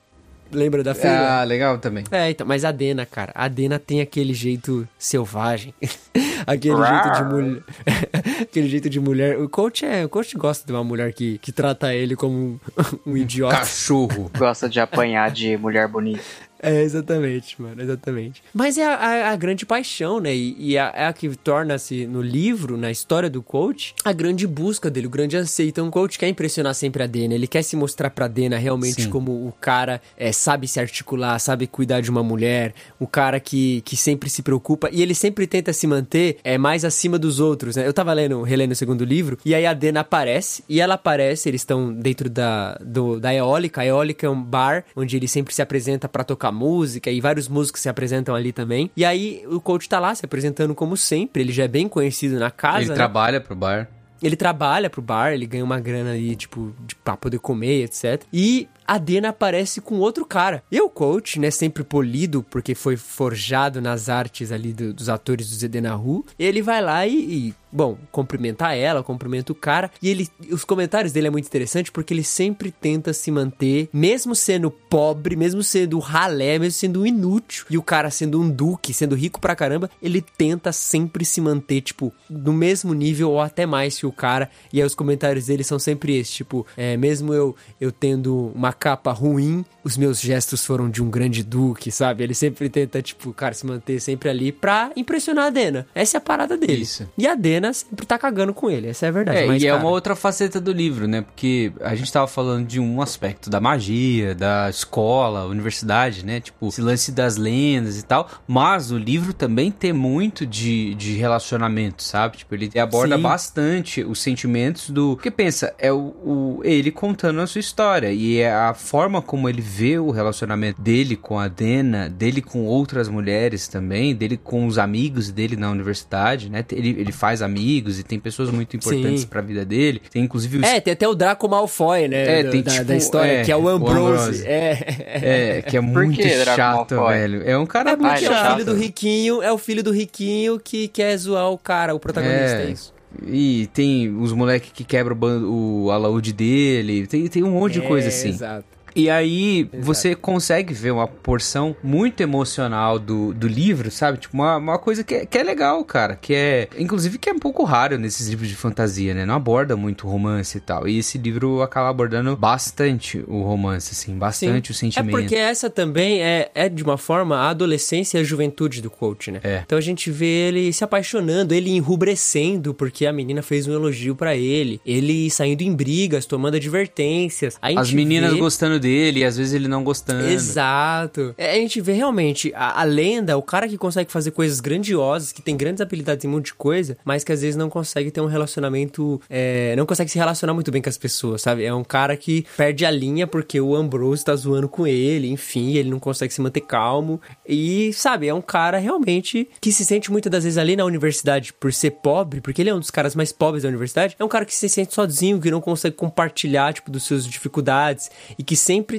[0.51, 1.39] Lembra da Feila?
[1.39, 2.03] Ah, legal também.
[2.11, 5.73] É, então, mas a Dena, cara, a Dena tem aquele jeito selvagem.
[6.45, 7.03] aquele Rar.
[7.03, 7.63] jeito de mulher.
[8.41, 9.39] aquele jeito de mulher.
[9.39, 10.03] O coach é.
[10.05, 12.59] O coach gosta de uma mulher que, que trata ele como um,
[13.05, 13.55] um idiota.
[13.55, 14.29] Cachorro.
[14.37, 16.21] Gosta de apanhar de mulher bonita.
[16.71, 18.43] É, exatamente, mano, exatamente.
[18.53, 20.33] Mas é a, a- a grande paixão, né?
[20.35, 24.45] E, e a- é a que torna-se no livro, na história do coach, a grande
[24.45, 25.69] busca dele, o grande anseio.
[25.69, 29.03] Então, o coach quer impressionar sempre a Dena, ele quer se mostrar pra Dena realmente
[29.03, 29.09] Sim.
[29.09, 33.81] como o cara é, sabe se articular, sabe cuidar de uma mulher, o cara que,
[33.81, 37.75] que sempre se preocupa e ele sempre tenta se manter é, mais acima dos outros,
[37.75, 37.87] né?
[37.87, 41.49] Eu tava lendo, relendo o segundo livro, e aí a Dena aparece, e ela aparece,
[41.49, 43.81] eles estão dentro da, do, da Eólica.
[43.81, 47.47] A Eólica é um bar onde ele sempre se apresenta pra tocar música, e vários
[47.47, 48.89] músicos se apresentam ali também.
[48.95, 52.39] E aí o coach tá lá se apresentando como sempre, ele já é bem conhecido
[52.39, 52.79] na casa.
[52.81, 52.95] Ele né?
[52.95, 53.87] trabalha pro bar.
[54.21, 58.21] Ele trabalha pro bar, ele ganha uma grana aí, tipo, de, pra poder comer, etc.
[58.31, 60.61] E a Dena aparece com outro cara.
[60.71, 65.49] E o coach, né, sempre polido, porque foi forjado nas artes ali do- dos atores
[65.49, 69.91] do Zedenahu, ele vai lá e, e, bom, cumprimenta ela, cumprimenta o cara.
[70.01, 74.35] E ele, os comentários dele é muito interessante porque ele sempre tenta se manter, mesmo
[74.35, 79.15] sendo pobre, mesmo sendo ralé, mesmo sendo inútil, e o cara sendo um duque, sendo
[79.15, 83.97] rico pra caramba, ele tenta sempre se manter, tipo, no mesmo nível ou até mais
[83.97, 84.49] que o cara.
[84.71, 88.73] E aí os comentários dele são sempre esses, tipo, é, mesmo eu, eu tendo uma
[88.73, 92.23] capa ruim, os meus gestos foram de um grande duque, sabe?
[92.23, 95.87] Ele sempre tenta, tipo, cara, se manter sempre ali pra impressionar a Dena.
[95.93, 96.81] Essa é a parada dele.
[96.81, 97.07] Isso.
[97.17, 99.37] E a Dena sempre tá cagando com ele, essa é a verdade.
[99.39, 101.21] É, Mas, e é cara, uma outra faceta do livro, né?
[101.21, 106.39] Porque a gente tava falando de um aspecto da magia, da escola, universidade, né?
[106.39, 108.29] Tipo, esse lance das lendas e tal.
[108.47, 112.37] Mas o livro também tem muito de, de relacionamento, sabe?
[112.37, 113.21] Tipo, ele aborda Sim.
[113.21, 115.15] bastante os sentimentos do.
[115.15, 118.11] Porque pensa, é o, o- ele contando a sua história.
[118.11, 122.65] E é a forma como ele vê o relacionamento dele com a Dena, dele com
[122.65, 126.63] outras mulheres também, dele com os amigos dele na universidade, né?
[126.71, 127.50] Ele, ele faz amigos
[127.99, 129.27] e tem pessoas muito importantes Sim.
[129.27, 130.01] pra vida dele.
[130.11, 132.39] Tem inclusive o É, tem até o Draco Malfoy, né?
[132.39, 133.99] É, da, tem, da- tipo, da história, é, que é o o Ambrose.
[134.23, 134.47] Ambrose.
[134.47, 135.57] É.
[135.57, 136.21] É, que é muito
[136.55, 137.17] chato, Malfoy?
[137.17, 137.43] velho.
[137.45, 138.51] É um cara É muito Ah, é o chato.
[138.53, 142.57] filho do riquinho, é o filho do riquinho que quer zoar o cara, o protagonista,
[142.57, 142.71] é, É.
[142.71, 142.93] isso.
[143.27, 147.05] E tem os moleques que quebram o, o alaúde dele.
[147.07, 148.29] Tem, tem um monte de coisa É, assim.
[148.29, 148.63] Exato.
[148.95, 149.83] E aí Exato.
[149.83, 154.17] você consegue ver uma porção muito emocional do, do livro, sabe?
[154.17, 156.15] Tipo, uma, uma coisa que é, que é legal, cara.
[156.15, 156.67] Que é.
[156.77, 159.25] Inclusive, que é um pouco raro nesses livros de fantasia, né?
[159.25, 160.87] Não aborda muito romance e tal.
[160.87, 164.71] E esse livro acaba abordando bastante o romance, assim, bastante Sim.
[164.71, 165.17] o sentimento.
[165.17, 168.89] É porque essa também é, é, de uma forma, a adolescência e a juventude do
[168.89, 169.39] coach, né?
[169.43, 169.61] É.
[169.65, 174.15] Então a gente vê ele se apaixonando, ele enrubescendo porque a menina fez um elogio
[174.15, 177.57] para ele, ele saindo em brigas, tomando advertências.
[177.61, 178.39] As meninas vê...
[178.39, 180.25] gostando dele e às vezes ele não gostando.
[180.25, 181.33] Exato.
[181.37, 185.31] É, a gente vê realmente a, a, lenda, o cara que consegue fazer coisas grandiosas,
[185.31, 188.11] que tem grandes habilidades em um monte de coisa, mas que às vezes não consegue
[188.11, 189.21] ter um relacionamento.
[189.29, 191.63] É, não consegue se relacionar muito bem com as pessoas, sabe?
[191.63, 195.75] É um cara que perde a linha porque o Ambrose tá zoando com ele, enfim,
[195.75, 197.21] ele não consegue se manter calmo.
[197.47, 201.53] E, sabe, é um cara realmente que se sente muitas das vezes ali na universidade
[201.53, 204.15] por ser pobre, porque ele é um dos caras mais pobres da universidade.
[204.19, 208.09] É um cara que se sente sozinho, que não consegue compartilhar, tipo, dos seus dificuldades
[208.37, 208.55] e que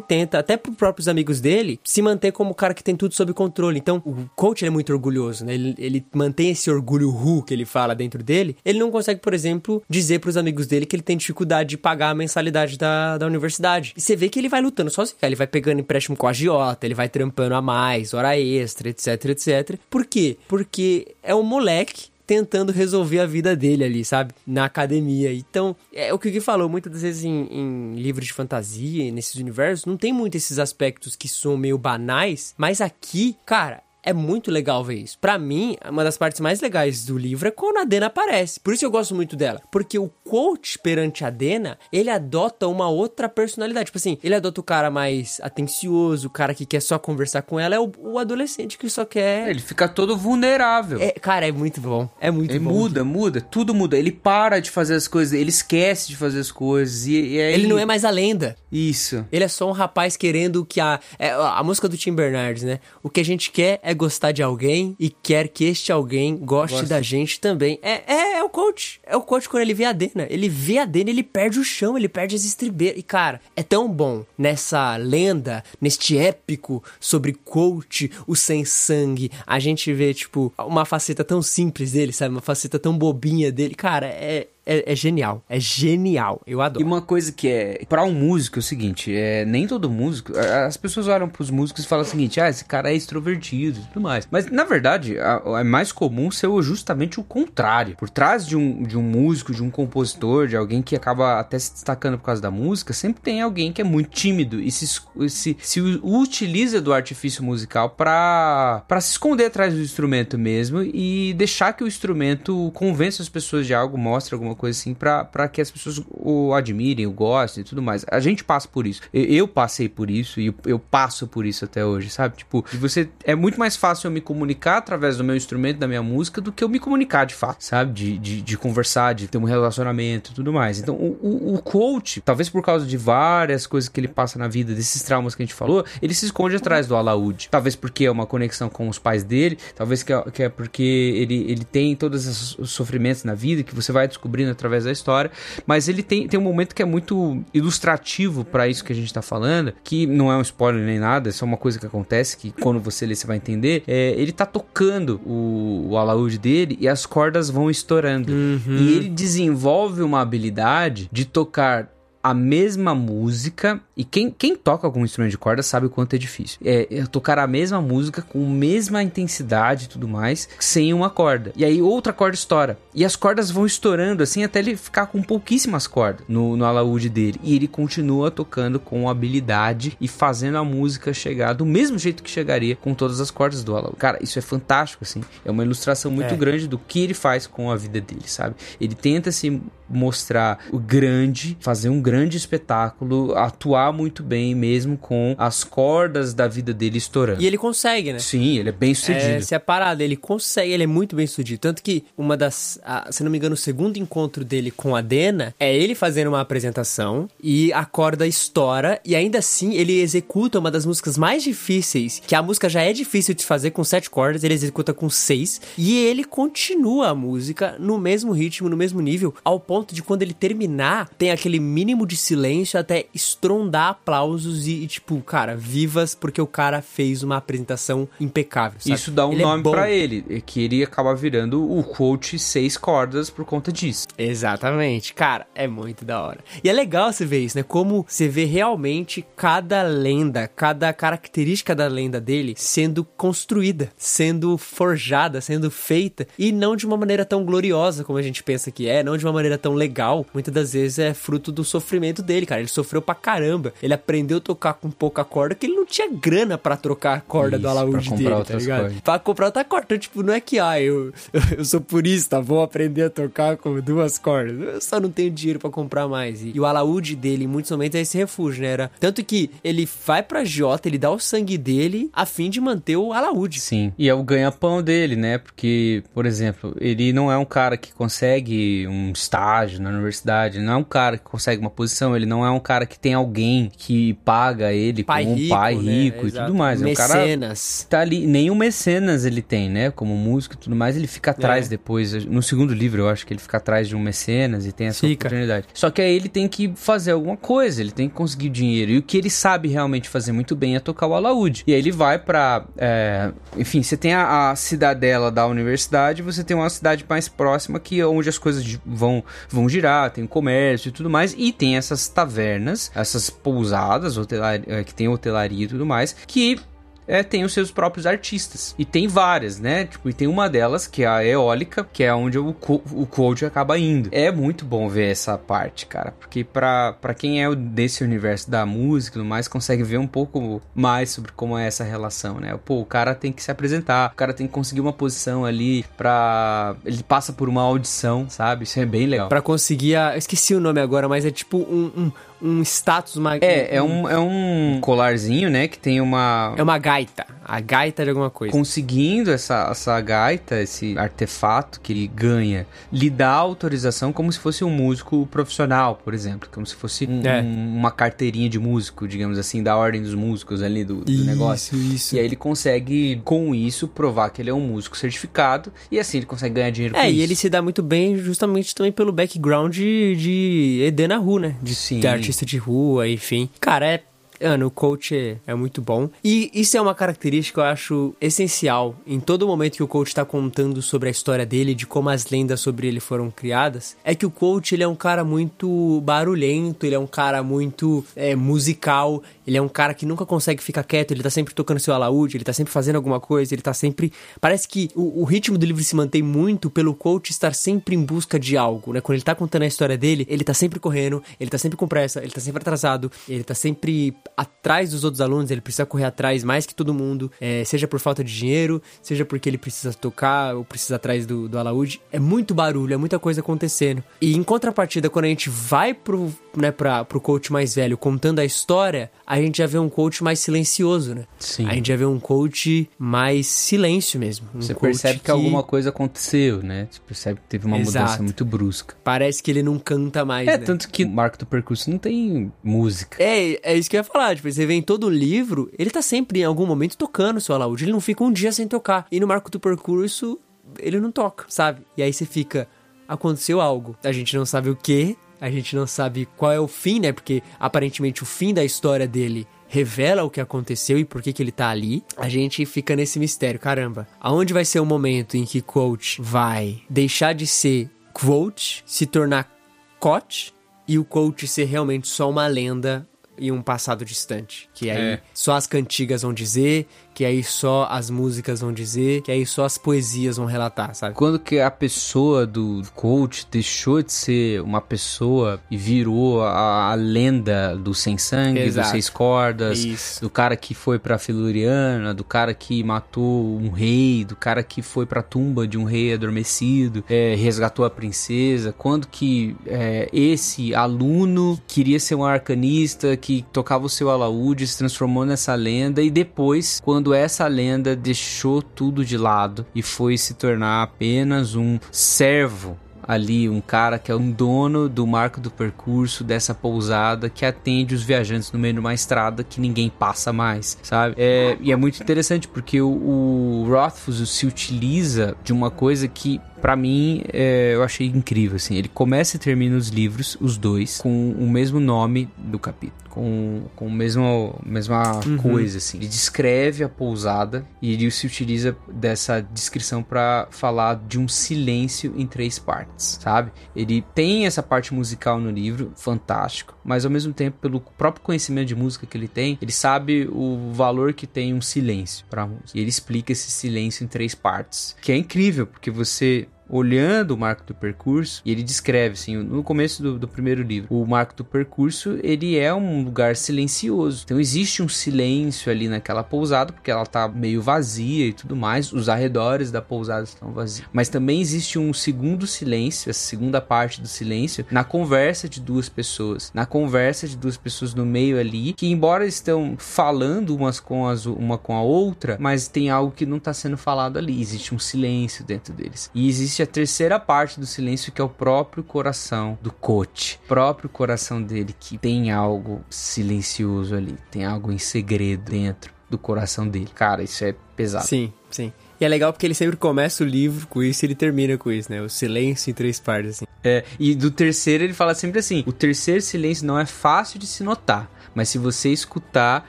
[0.08, 3.32] tenta, até para próprios amigos dele, se manter como o cara que tem tudo sob
[3.32, 3.78] controle.
[3.78, 5.54] Então, o coach é muito orgulhoso, né?
[5.54, 8.56] Ele, ele mantém esse orgulho ru que ele fala dentro dele.
[8.64, 11.76] Ele não consegue, por exemplo, dizer para os amigos dele que ele tem dificuldade de
[11.76, 13.94] pagar a mensalidade da, da universidade.
[13.96, 15.16] E você vê que ele vai lutando sozinho.
[15.22, 19.24] Ele vai pegando empréstimo com a agiota, ele vai trampando a mais, hora extra, etc,
[19.26, 19.78] etc.
[19.88, 20.36] Por quê?
[20.48, 24.32] Porque é um moleque tentando resolver a vida dele ali, sabe?
[24.46, 25.30] Na academia.
[25.34, 29.34] Então, é o que o Gui falou, muitas vezes em, em livros de fantasia, nesses
[29.34, 34.50] universos, não tem muito esses aspectos que são meio banais, mas aqui, cara, é muito
[34.50, 35.18] legal ver isso.
[35.18, 38.58] Para mim, uma das partes mais legais do livro é quando a Dena aparece.
[38.58, 39.62] Por isso eu gosto muito dela.
[39.70, 43.86] Porque o coach perante a Dena, ele adota uma outra personalidade.
[43.86, 47.58] Tipo assim, ele adota o cara mais atencioso, o cara que quer só conversar com
[47.60, 49.48] ela, é o, o adolescente que só quer.
[49.48, 51.00] Ele fica todo vulnerável.
[51.00, 52.08] É, cara, é muito bom.
[52.20, 52.70] É muito ele bom.
[52.70, 53.96] muda, muda, tudo muda.
[53.96, 57.06] Ele para de fazer as coisas, ele esquece de fazer as coisas.
[57.06, 57.54] E, e aí...
[57.54, 58.56] Ele não é mais a lenda.
[58.70, 59.24] Isso.
[59.30, 60.98] Ele é só um rapaz querendo que a.
[61.18, 62.80] É, a música do Tim Bernardes, né?
[63.02, 66.76] O que a gente quer é gostar de alguém e quer que este alguém goste
[66.76, 66.88] Gosta.
[66.88, 67.78] da gente também.
[67.82, 69.00] É, é, é, o coach.
[69.04, 70.26] É o coach quando ele vê a Dena.
[70.28, 72.98] Ele vê a Dena, ele perde o chão, ele perde as estribeiras.
[72.98, 79.30] E, cara, é tão bom nessa lenda, neste épico sobre coach, o sem sangue.
[79.46, 82.34] A gente vê, tipo, uma faceta tão simples dele, sabe?
[82.34, 83.74] Uma faceta tão bobinha dele.
[83.74, 85.44] Cara, é, é, é, genial.
[85.48, 86.40] É genial.
[86.46, 86.84] Eu adoro.
[86.84, 87.84] E uma coisa que é.
[87.88, 90.32] para um músico é o seguinte: é, nem todo músico.
[90.38, 93.82] As pessoas olham pros músicos e falam o seguinte: ah, esse cara é extrovertido e
[93.84, 94.26] tudo mais.
[94.30, 97.96] Mas, na verdade, é mais comum ser justamente o contrário.
[97.96, 101.58] Por trás de um, de um músico, de um compositor, de alguém que acaba até
[101.58, 104.86] se destacando por causa da música, sempre tem alguém que é muito tímido e se,
[105.28, 111.72] se, se utiliza do artifício musical para se esconder atrás do instrumento mesmo e deixar
[111.72, 115.60] que o instrumento convença as pessoas de algo, mostre alguma alguma coisa assim, para que
[115.60, 118.04] as pessoas o admirem, o gostem e tudo mais.
[118.10, 119.00] A gente passa por isso.
[119.12, 122.36] Eu, passei por isso e eu, passo por isso até hoje, sabe?
[122.36, 126.02] Tipo, você é muito mais fácil eu me comunicar através do meu instrumento, da minha
[126.02, 127.92] música, do que eu me comunicar de fato, sabe?
[127.92, 130.78] De, de, de conversar, de ter um relacionamento e tudo mais.
[130.78, 134.48] Então, o, o, o coach, talvez por causa de várias coisas que ele passa na
[134.48, 137.48] vida, desses traumas que a gente falou, ele se esconde atrás do alaúde.
[137.50, 140.82] Talvez porque é uma conexão com os pais dele, talvez que é, que é porque
[140.82, 144.92] ele, ele tem todos os sofrimentos na vida que você vai descobrir descobrindo através da
[144.92, 145.30] história.
[145.66, 149.12] Mas ele tem, tem um momento que é muito ilustrativo para isso que a gente
[149.12, 152.36] tá falando, que não é um spoiler nem nada, é só uma coisa que acontece,
[152.36, 153.82] que quando você lê você vai entender.
[153.86, 158.32] É, ele tá tocando o, o alaúde dele e as cordas vão estourando.
[158.32, 158.76] Uhum.
[158.78, 161.88] E ele desenvolve uma habilidade de tocar
[162.22, 163.80] a mesma música.
[163.96, 166.58] E quem, quem toca algum instrumento de corda sabe o quanto é difícil.
[166.64, 171.10] É, é tocar a mesma música com a mesma intensidade e tudo mais, sem uma
[171.10, 171.52] corda.
[171.56, 172.78] E aí outra corda estoura.
[172.94, 177.08] E as cordas vão estourando assim até ele ficar com pouquíssimas cordas no, no alaúde
[177.08, 177.40] dele.
[177.42, 182.30] E ele continua tocando com habilidade e fazendo a música chegar do mesmo jeito que
[182.30, 183.96] chegaria com todas as cordas do alaúde.
[183.96, 185.22] Cara, isso é fantástico, assim.
[185.44, 186.36] É uma ilustração muito é.
[186.36, 188.54] grande do que ele faz com a vida dele, sabe?
[188.80, 195.34] Ele tenta se mostrar o grande, fazer um grande espetáculo, atuar muito bem mesmo com
[195.38, 197.42] as cordas da vida dele estourando.
[197.42, 198.18] E ele consegue, né?
[198.18, 199.24] Sim, ele é bem sucedido.
[199.24, 201.60] É, se é parado, ele consegue, ele é muito bem sucedido.
[201.60, 205.00] Tanto que uma das, a, se não me engano, o segundo encontro dele com a
[205.00, 210.58] Dena é ele fazendo uma apresentação e a corda estoura e ainda assim ele executa
[210.58, 214.10] uma das músicas mais difíceis, que a música já é difícil de fazer com sete
[214.10, 219.00] cordas, ele executa com seis e ele continua a música no mesmo ritmo, no mesmo
[219.00, 223.90] nível, ao ponto de quando ele terminar, tem aquele mínimo mínimo de silêncio até estrondar
[223.90, 228.78] aplausos e, e, tipo, cara, vivas porque o cara fez uma apresentação impecável.
[228.80, 228.94] Sabe?
[228.94, 229.70] Isso dá um ele é nome bom.
[229.70, 234.06] pra ele, é que ele acaba virando o quote seis cordas por conta disso.
[234.18, 235.14] Exatamente.
[235.14, 236.40] Cara, é muito da hora.
[236.62, 237.62] E é legal você ver isso, né?
[237.62, 245.40] Como você vê realmente cada lenda, cada característica da lenda dele sendo construída, sendo forjada,
[245.40, 249.02] sendo feita e não de uma maneira tão gloriosa como a gente pensa que é,
[249.02, 250.26] não de uma maneira tão legal.
[250.32, 251.91] Muitas das vezes é fruto do sofrimento
[252.22, 252.60] dele, cara.
[252.60, 253.72] Ele sofreu pra caramba.
[253.82, 257.20] Ele aprendeu a tocar com pouca corda que ele não tinha grana pra trocar a
[257.20, 258.80] corda Isso, do alaúde dele, tá ligado?
[258.82, 259.00] cordas.
[259.00, 259.84] Pra comprar outra corda.
[259.86, 261.12] Então, tipo, não é que, ah, eu,
[261.56, 264.58] eu sou purista, vou aprender a tocar com duas cordas.
[264.60, 266.42] Eu só não tenho dinheiro pra comprar mais.
[266.42, 268.68] E, e o alaúde dele, em muitos momentos, é esse refúgio, né?
[268.68, 272.60] Era, tanto que ele vai pra Jota, ele dá o sangue dele a fim de
[272.60, 273.60] manter o alaúde.
[273.60, 273.92] Sim.
[273.98, 275.38] E é o ganha-pão dele, né?
[275.38, 280.72] Porque, por exemplo, ele não é um cara que consegue um estágio na universidade, não
[280.72, 283.70] é um cara que consegue uma posição, ele não é um cara que tem alguém
[283.76, 285.80] que paga ele Pai como um rico, pai né?
[285.92, 286.46] rico e Exato.
[286.46, 286.80] tudo mais.
[286.82, 287.86] É um cara Mecenas.
[287.90, 289.90] tá ali, nenhum mecenas ele tem, né?
[289.90, 291.70] Como músico e tudo mais, ele fica atrás É.
[291.70, 292.24] depois.
[292.26, 295.00] No segundo livro, eu acho que ele fica atrás de um mecenas e tem essa
[295.06, 295.26] Fica.
[295.28, 295.66] oportunidade.
[295.74, 298.92] Só que aí ele tem que fazer alguma coisa, ele tem que conseguir dinheiro.
[298.92, 301.64] E o que ele sabe realmente fazer muito bem é tocar o alaúde.
[301.66, 302.64] E aí ele vai pra.
[302.76, 307.80] é, enfim, você tem a, a cidadela da universidade, você tem uma cidade mais próxima
[307.80, 311.34] que é onde as coisas vão, vão girar, tem o comércio e tudo mais.
[311.36, 316.60] E tem essas tavernas, essas pousadas hotelar, é, que tem hotelaria e tudo mais, que
[317.06, 318.74] é, tem os seus próprios artistas.
[318.78, 319.84] E tem várias, né?
[319.84, 323.06] Tipo, e tem uma delas, que é a eólica, que é onde o, co- o
[323.06, 324.08] coach acaba indo.
[324.12, 326.12] É muito bom ver essa parte, cara.
[326.18, 331.10] Porque pra quem é desse universo da música e mais, consegue ver um pouco mais
[331.10, 332.58] sobre como é essa relação, né?
[332.64, 335.84] Pô, o cara tem que se apresentar, o cara tem que conseguir uma posição ali
[335.96, 336.74] pra...
[336.84, 338.64] Ele passa por uma audição, sabe?
[338.64, 339.28] Isso é bem legal.
[339.28, 340.12] Pra conseguir a.
[340.14, 342.12] Eu esqueci o nome agora, mas é tipo um, um,
[342.42, 343.16] um status.
[343.16, 345.68] Uma, É, é um, é um colarzinho, né?
[345.68, 347.24] Que tem uma, É uma gaita.
[347.54, 348.50] A gaita de alguma coisa.
[348.50, 354.64] conseguindo essa, essa gaita, esse artefato que ele ganha, lhe dá autorização como se fosse
[354.64, 356.48] um músico profissional, por exemplo.
[356.50, 357.42] Como se fosse um- É.
[357.42, 361.76] um- uma carteirinha de músico, digamos assim, da ordem dos músicos ali do, do negócio.
[361.76, 362.16] isso.
[362.16, 366.16] E aí ele consegue, com isso, provar que ele é um músico certificado e assim
[366.18, 367.18] ele consegue ganhar dinheiro com É, isso.
[367.18, 371.54] e ele se dá muito bem justamente também pelo background de, de Edena Ru, né?
[371.62, 372.00] De, Sim.
[372.00, 373.50] de artista de rua, enfim.
[373.60, 374.02] Cara, é.
[374.42, 376.08] Mano, o coach é, é muito bom.
[376.22, 380.14] E isso é uma característica que eu acho essencial em todo momento que o coach
[380.14, 383.96] tá contando sobre a história dele, de como as lendas sobre ele foram criadas.
[384.04, 388.04] É que o coach, ele é um cara muito barulhento, ele é um cara muito
[388.16, 391.80] é, musical, ele é um cara que nunca consegue ficar quieto, ele tá sempre tocando
[391.80, 394.12] seu alaúde, ele tá sempre fazendo alguma coisa, ele tá sempre.
[394.40, 398.02] Parece que o, o ritmo do livro se mantém muito pelo coach estar sempre em
[398.02, 399.00] busca de algo, né?
[399.00, 401.86] Quando ele tá contando a história dele, ele tá sempre correndo, ele tá sempre com
[401.86, 406.04] pressa, ele tá sempre atrasado, ele tá sempre atrás dos outros alunos, ele precisa correr
[406.04, 409.92] atrás mais que todo mundo, é, seja por falta de dinheiro, seja porque ele precisa
[409.92, 412.00] tocar ou precisa atrás do, do alaúde.
[412.10, 414.02] É muito barulho, é muita coisa acontecendo.
[414.20, 418.38] E em contrapartida, quando a gente vai pro, né, pra, pro coach mais velho contando
[418.38, 421.24] a história, a gente já vê um coach mais silencioso, né?
[421.38, 421.66] Sim.
[421.66, 424.48] A gente já vê um coach mais silêncio mesmo.
[424.54, 426.88] Um Você percebe que, alguma coisa aconteceu, né?
[426.90, 428.22] Você percebe que teve uma mudança Exato.
[428.22, 428.94] muito brusca.
[429.02, 430.64] Parece que ele não canta mais, É, né?
[430.64, 433.22] tanto que o Marco do Percurso não tem música.
[433.22, 434.21] É, é isso que eu ia falar.
[434.34, 437.54] Tipo, você vê em todo livro, ele tá sempre em algum momento tocando o seu
[437.54, 437.84] alaúde.
[437.84, 439.06] Ele não fica um dia sem tocar.
[439.10, 440.38] E no marco do percurso,
[440.78, 441.82] ele não toca, sabe?
[441.96, 442.68] E aí você fica.
[443.08, 443.96] Aconteceu algo.
[444.02, 447.12] A gente não sabe o que, a gente não sabe qual é o fim, né?
[447.12, 451.42] Porque aparentemente o fim da história dele revela o que aconteceu e por que, que
[451.42, 452.02] ele tá ali.
[452.16, 453.58] A gente fica nesse mistério.
[453.58, 459.06] Caramba, aonde vai ser o momento em que Coach vai deixar de ser Quote, se
[459.06, 459.50] tornar
[459.98, 460.54] Coach
[460.86, 463.08] e o coach ser realmente só uma lenda
[463.42, 464.70] e um passado distante.
[464.82, 465.20] Que aí É.
[465.32, 469.64] só as cantigas vão dizer, que aí só as músicas vão dizer, que aí só
[469.64, 471.14] as poesias vão relatar, sabe?
[471.14, 476.94] Quando que a pessoa do coach deixou de ser uma pessoa e virou a, a
[476.94, 478.84] lenda do sem sangue, Exato.
[478.86, 480.20] dos seis cordas, Isso.
[480.22, 484.80] do cara que foi pra Feluriana, do cara que matou um rei, do cara que
[484.82, 488.74] foi pra tumba de um rei adormecido, é, resgatou a princesa.
[488.76, 494.78] Quando que é, esse aluno queria ser um arcanista que tocava o seu alaúde, se
[494.78, 500.34] transformou nessa lenda e depois, quando essa lenda deixou tudo de lado e foi se
[500.34, 502.76] tornar apenas um servo
[503.06, 507.94] ali um cara que é um dono do marco do percurso dessa pousada que atende
[507.94, 511.14] os viajantes no meio de uma estrada que ninguém passa mais, sabe?
[511.18, 516.40] É, e é muito interessante porque o, o Rothfuss se utiliza de uma coisa que
[516.62, 518.76] Pra mim, é, eu achei incrível, assim.
[518.76, 523.02] Ele começa e termina os livros, os dois, com o mesmo nome do capítulo.
[523.10, 524.22] Com, com a mesma,
[524.64, 525.36] mesma Uhum.
[525.36, 525.98] coisa, assim.
[525.98, 532.14] Ele descreve a pousada e ele se utiliza dessa descrição pra falar de um silêncio
[532.16, 533.52] em três partes, sabe?
[533.76, 538.68] Ele tem essa parte musical no livro, fantástico, mas ao mesmo tempo, pelo próprio conhecimento
[538.68, 542.70] de música que ele tem, ele sabe o valor que tem um silêncio pra música.
[542.72, 547.36] E ele explica esse silêncio em três partes, que é incrível, porque você olhando o
[547.36, 551.36] marco do percurso, e ele descreve, assim, no começo do, do primeiro livro, o marco
[551.36, 554.22] do percurso, ele é um lugar silencioso.
[554.24, 558.90] Então existe um silêncio ali naquela pousada, porque ela tá meio vazia e tudo mais,
[558.90, 560.88] os arredores da pousada estão vazios.
[560.92, 565.90] Mas também existe um segundo silêncio, essa segunda parte do silêncio, na conversa de duas
[565.90, 566.50] pessoas.
[566.54, 571.26] Na conversa de duas pessoas no meio ali, que embora estão falando umas com as,
[571.26, 574.40] uma com a outra, mas tem algo que não está sendo falado ali.
[574.40, 576.10] Existe um silêncio dentro deles.
[576.14, 580.40] E existe a terceira parte do silêncio, que é o próprio coração do coach.
[580.44, 586.18] O próprio coração dele, que tem algo silencioso ali, tem algo em segredo dentro do
[586.18, 586.90] coração dele.
[586.94, 588.06] Cara, isso é pesado.
[588.06, 588.72] Sim, sim.
[589.00, 591.72] E é legal porque ele sempre começa o livro com isso e ele termina com
[591.72, 592.00] isso, né?
[592.00, 593.46] O silêncio em três partes, assim.
[593.64, 597.46] É, e do terceiro ele fala sempre assim: o terceiro silêncio não é fácil de
[597.46, 598.08] se notar.
[598.34, 599.66] Mas se você escutar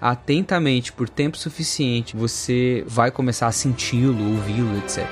[0.00, 5.06] atentamente por tempo suficiente, você vai começar a senti-lo, ouvi-lo, etc.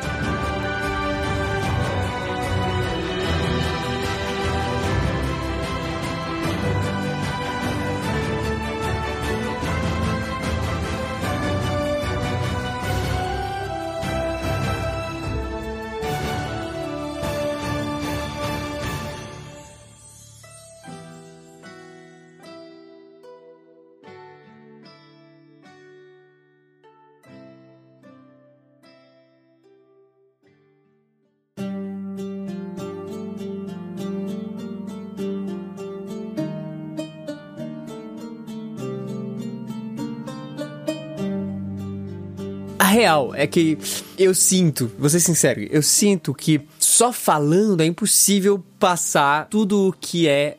[43.00, 43.78] real é que
[44.18, 49.92] eu sinto, vou ser sincero, eu sinto que só falando é impossível passar tudo o
[49.92, 50.56] que é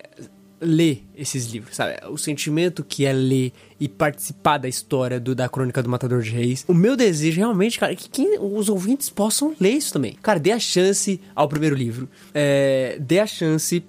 [0.59, 1.95] ler esses livros, sabe?
[2.07, 6.29] O sentimento que é ler e participar da história do, da Crônica do Matador de
[6.29, 6.63] Reis.
[6.67, 10.15] O meu desejo realmente, cara, é que quem- os ouvintes possam ler isso também.
[10.21, 12.07] Cara, dê a chance ao primeiro livro.
[12.31, 13.83] É, dê a chance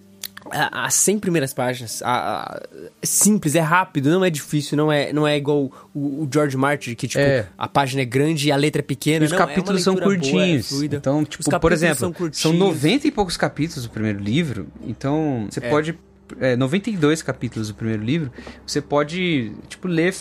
[0.53, 2.09] as 100 primeiras páginas, a-
[2.55, 2.63] a-
[3.01, 6.57] é simples, é rápido, não é difícil, não é, não é igual o, o George
[6.57, 7.47] Martin, que, tipo, É.
[7.57, 9.25] a página é grande e a letra é pequena.
[9.25, 10.69] E os não, é capítulos são leitura boa, é curtinhos.
[10.69, 10.97] fluida.
[10.97, 12.59] então, Os tipo, por exemplo, são são, curtinhos.
[12.59, 14.67] 90 e poucos capítulos do primeiro livro.
[14.87, 15.99] Então, você pode.
[16.41, 18.31] É, 92 capítulos do primeiro livro.
[18.67, 20.15] Você pode, tipo, ler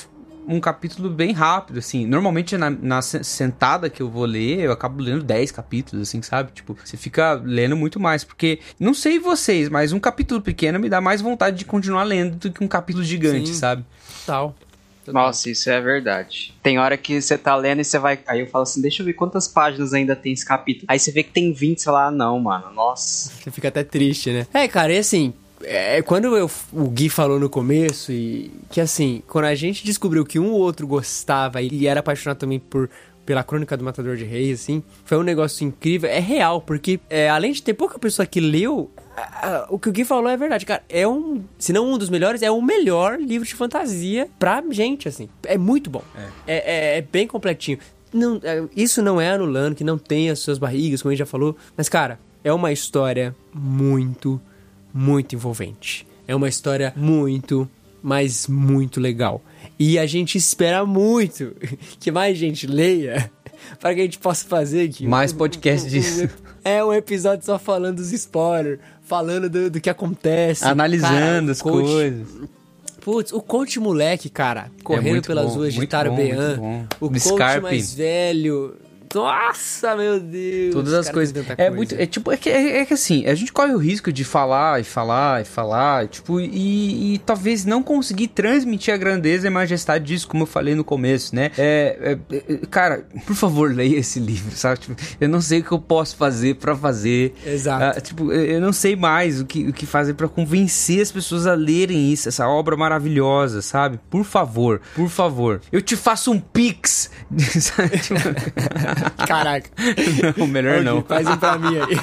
[0.47, 2.05] um capítulo bem rápido, assim.
[2.05, 6.21] Normalmente, na, na se- sentada que eu vou ler, eu acabo lendo 10 capítulos, assim,
[6.21, 6.51] sabe?
[6.53, 8.23] Tipo, você fica lendo muito mais.
[8.23, 12.35] Porque, não sei vocês, mas um capítulo pequeno me dá mais vontade de continuar lendo
[12.37, 13.53] do que um capítulo gigante, Sim.
[13.55, 13.85] sabe?
[14.25, 14.55] Total.
[15.07, 16.53] Nossa, isso é verdade.
[16.61, 18.19] Tem hora que você tá lendo e você vai.
[18.27, 20.85] Aí eu falo assim, deixa eu ver quantas páginas ainda tem esse capítulo.
[20.87, 23.31] Aí você vê que tem 20, você fala, ah, não, mano, nossa.
[23.33, 24.45] Você fica até triste, né?
[24.53, 29.21] É, cara, e assim, é, quando eu, o Gui falou no começo, e que assim,
[29.27, 32.89] quando a gente descobriu que um ou outro gostava e era apaixonado também por
[33.23, 36.09] pela crônica do Matador de Reis, assim, foi um negócio incrível.
[36.09, 39.87] É real, porque é, além de ter pouca pessoa que leu, a- a- o que
[39.87, 40.81] o Gui falou é verdade, cara.
[40.89, 45.07] É um, se não um dos melhores, é o melhor livro de fantasia pra gente,
[45.07, 45.29] assim.
[45.43, 46.03] É muito bom.
[46.47, 47.77] É, é- é bem completinho.
[48.11, 51.19] Não, é, isso não é anulando que não tem as suas barrigas, como a gente
[51.19, 54.41] já falou, mas, cara, é uma história muito,
[54.93, 56.05] muito envolvente.
[56.27, 57.69] É uma história muito,
[58.01, 59.41] mas muito legal.
[59.77, 61.53] E a gente espera muito
[61.99, 63.31] que mais gente leia
[63.79, 65.07] para que a gente possa fazer aqui.
[65.07, 66.29] Mais podcast disso.
[66.63, 70.63] É um episódio só falando dos spoilers, falando do, do que acontece.
[70.63, 72.27] Analisando Cara, as coach- coisas.
[73.01, 76.85] Putz, o coach moleque, cara, correndo muito pelas bom, ruas de Tarbean.
[76.99, 78.75] O coach mais velho.
[79.13, 80.73] Nossa, meu Deus.
[80.73, 81.35] Todas as coisas.
[81.49, 81.71] É coisa.
[81.71, 81.95] muito.
[81.95, 84.79] É tipo, é que, é, é que assim, a gente corre o risco de falar
[84.79, 90.05] e falar e falar, tipo, e, e talvez não conseguir transmitir a grandeza e majestade
[90.05, 91.51] disso, como eu falei no começo, né?
[91.57, 94.79] É, é, é, cara, por favor, leia esse livro, sabe?
[94.79, 97.33] Tipo, eu não sei o que eu posso fazer pra fazer.
[97.45, 97.97] Exato.
[97.97, 101.45] Ah, tipo, eu não sei mais o que, o que fazer pra convencer as pessoas
[101.47, 103.99] a lerem isso, essa obra maravilhosa, sabe?
[104.09, 105.61] Por favor, por favor.
[105.71, 107.09] Eu te faço um pix.
[107.59, 107.97] sabe?
[107.99, 108.19] Tipo,
[109.27, 109.69] Caraca.
[110.37, 111.01] não, melhor Ô, não.
[111.03, 111.97] Faz um pra mim aí.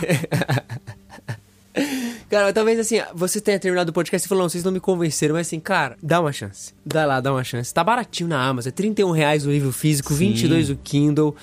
[2.29, 5.35] Cara, talvez assim, você tenha terminado o podcast e falou, não, vocês não me convenceram,
[5.35, 6.75] mas assim, cara, dá uma chance.
[6.85, 7.73] Dá lá, dá uma chance.
[7.73, 10.33] Tá baratinho na Amazon, é 31 reais o livro físico, Sim.
[10.33, 11.35] 22 o Kindle.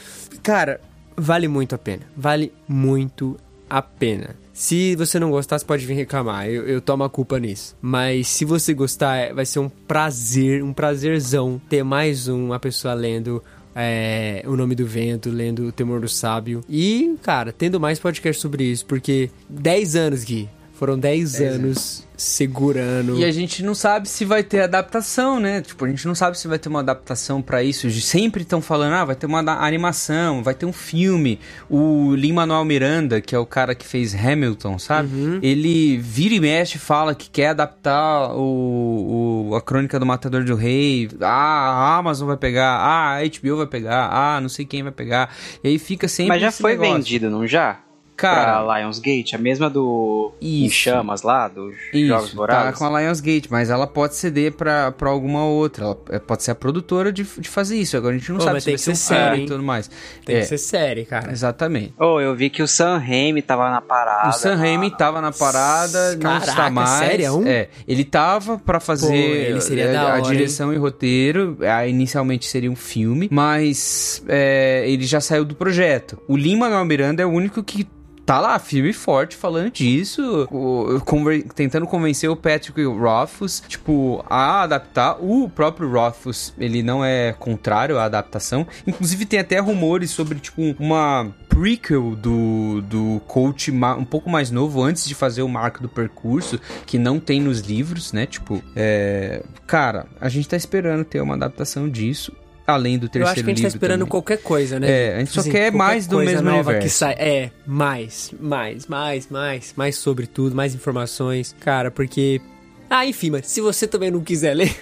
[0.43, 0.79] Cara,
[1.17, 2.03] vale muito a pena.
[2.15, 3.37] Vale muito
[3.69, 4.35] a pena.
[4.53, 6.47] Se você não gostar, você pode vir reclamar.
[6.47, 7.75] Eu, eu tomo a culpa nisso.
[7.81, 12.93] Mas se você gostar, é, vai ser um prazer, um prazerzão ter mais uma pessoa
[12.93, 13.43] lendo
[13.75, 16.63] é, O Nome do Vento, lendo O Temor do Sábio.
[16.69, 20.49] E, cara, tendo mais podcast sobre isso, porque 10 anos, Gui.
[20.73, 23.17] Foram 10 anos, anos segurando.
[23.17, 25.61] E a gente não sabe se vai ter adaptação, né?
[25.61, 27.89] Tipo, a gente não sabe se vai ter uma adaptação para isso.
[27.91, 31.39] Sempre estão falando, ah, vai ter uma animação, vai ter um filme.
[31.69, 35.13] O Lin-Manuel Miranda, que é o cara que fez Hamilton, sabe?
[35.13, 35.39] Uhum.
[35.41, 40.55] Ele vira e mexe fala que quer adaptar o, o, a Crônica do Matador do
[40.55, 41.09] Rei.
[41.21, 42.77] Ah, a Amazon vai pegar.
[42.77, 44.09] Ah, a HBO vai pegar.
[44.11, 45.33] Ah, não sei quem vai pegar.
[45.63, 46.93] E aí fica sempre Mas já foi negócio.
[46.95, 47.79] vendido, não já?
[48.15, 50.75] Cara, pra Lionsgate, a mesma do Isso.
[50.75, 52.71] Chamas lá, dos Isso, Jogos tá Vorazes.
[52.71, 55.85] Tá com a Lionsgate, mas ela pode ceder pra, pra alguma outra.
[55.85, 57.95] Ela é, pode ser a produtora de, de fazer isso.
[57.97, 59.89] Agora a gente não sabe se vai ser um série e tudo mais.
[60.25, 61.31] Tem é, que ser série, cara.
[61.31, 61.93] Exatamente.
[61.99, 64.29] Oh, eu vi que o Sam Raimi tava na parada.
[64.29, 66.89] O Sam Raimi tava na parada, Caraca, não está mais.
[66.89, 67.43] Sério?
[67.47, 70.77] É, ele tava pra fazer Pô, ele seria é, a, hora, direção hein?
[70.77, 71.57] e roteiro.
[71.87, 76.17] Inicialmente seria um filme, mas é, ele já saiu do projeto.
[76.27, 77.87] O Lima Manuel Miranda é o único que
[78.25, 84.25] tá lá firme e forte falando disso, o, conver, tentando convencer o Patrick Rothfuss, tipo,
[84.27, 85.17] a adaptar.
[85.21, 88.65] O próprio Rothfuss, ele não é contrário à adaptação.
[88.87, 94.81] Inclusive tem até rumores sobre, tipo, uma prequel do, do coach um pouco mais novo,
[94.81, 98.25] antes de fazer o marco do percurso, que não tem nos livros, né?
[98.25, 99.43] Tipo, é...
[99.65, 102.33] Cara, a gente tá esperando ter uma adaptação disso
[102.65, 103.27] além do terceiro livro.
[103.27, 104.11] Eu acho que a gente tá esperando também.
[104.11, 104.89] qualquer coisa, né?
[104.89, 106.81] É, a gente só assim, quer mais do mesmo universo.
[106.81, 107.13] Que sai.
[107.13, 111.55] É, mais, mais, mais, mais, mais sobre tudo, mais informações.
[111.59, 112.41] Cara, porque.
[112.89, 114.75] Ah, enfim, mas se você também não quiser ler,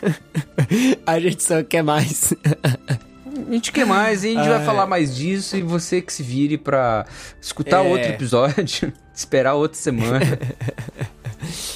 [1.06, 2.34] a gente só quer mais.
[3.48, 4.66] A gente quer mais, e a gente ah, vai é.
[4.66, 7.06] falar mais disso e você que se vire pra
[7.42, 7.90] escutar é.
[7.90, 10.20] outro episódio, esperar outra semana.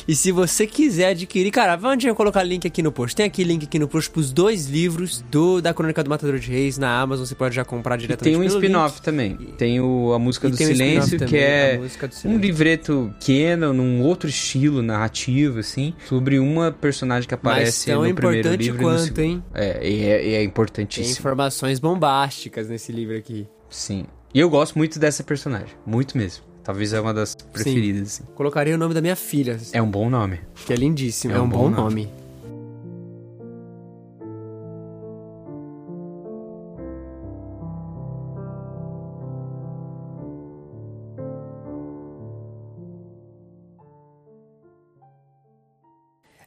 [0.07, 3.15] E se você quiser adquirir, cara, vamos eu colocar link aqui no post.
[3.15, 6.49] Tem aqui link aqui no post pros dois livros do da Crônica do Matador de
[6.49, 7.25] Reis na Amazon.
[7.25, 8.35] Você pode já comprar diretamente.
[8.35, 9.35] E tem um spin-off também.
[9.57, 11.79] Tem o A Música e do Silêncio, um que é
[12.25, 18.55] um livreto pequeno, num outro estilo narrativo, assim, sobre uma personagem que aparece no primeiro
[18.55, 18.83] livro.
[18.83, 19.43] Quanto, hein?
[19.53, 21.05] É, e é, é importantíssimo.
[21.05, 23.47] Tem informações bombásticas nesse livro aqui.
[23.69, 24.05] Sim.
[24.33, 25.73] E eu gosto muito dessa personagem.
[25.85, 26.46] Muito mesmo.
[26.67, 28.19] Talvez é uma das preferidas.
[28.19, 28.23] Assim.
[28.35, 29.57] Colocaria o nome da minha filha.
[29.71, 30.41] É um bom nome.
[30.65, 31.33] Que é lindíssimo.
[31.33, 32.03] É, é um, um, bom, bom nome.
[32.03, 32.26] nome.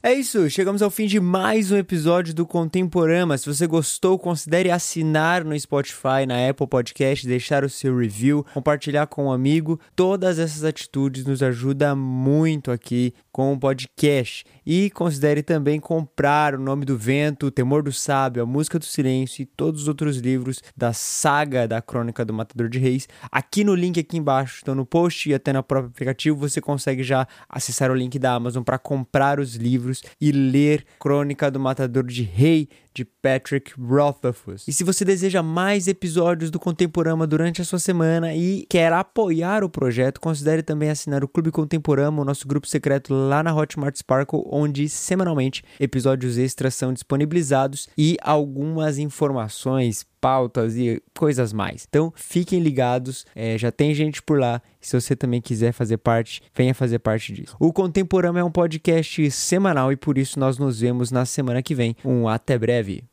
[0.03, 3.37] É isso, chegamos ao fim de mais um episódio do Contemporama.
[3.37, 9.05] Se você gostou, considere assinar no Spotify, na Apple Podcast, deixar o seu review, compartilhar
[9.05, 9.79] com um amigo.
[9.95, 14.43] Todas essas atitudes nos ajudam muito aqui com o podcast.
[14.65, 18.85] E considere também comprar O Nome do Vento, O Temor do Sábio, A Música do
[18.85, 23.07] Silêncio e todos os outros livros da saga da Crônica do Matador de Reis.
[23.31, 27.03] Aqui no link aqui embaixo, então no post e até no próprio aplicativo, você consegue
[27.03, 32.05] já acessar o link da Amazon para comprar os livros e ler Crônica do Matador
[32.05, 34.67] de Rei de Patrick Rothfuss.
[34.67, 39.63] E se você deseja mais episódios do Contemporama durante a sua semana e quer apoiar
[39.63, 43.95] o projeto, considere também assinar o Clube Contemporama, o nosso grupo secreto lá na Hotmart
[43.95, 51.85] Sparkle, onde semanalmente episódios extras são disponibilizados e algumas informações, pautas e coisas mais.
[51.89, 54.61] Então fiquem ligados, é, já tem gente por lá.
[54.79, 57.55] Se você também quiser fazer parte, venha fazer parte disso.
[57.59, 61.75] O Contemporama é um podcast semanal e por isso nós nos vemos na semana que
[61.75, 61.95] vem.
[62.05, 63.10] Um até breve.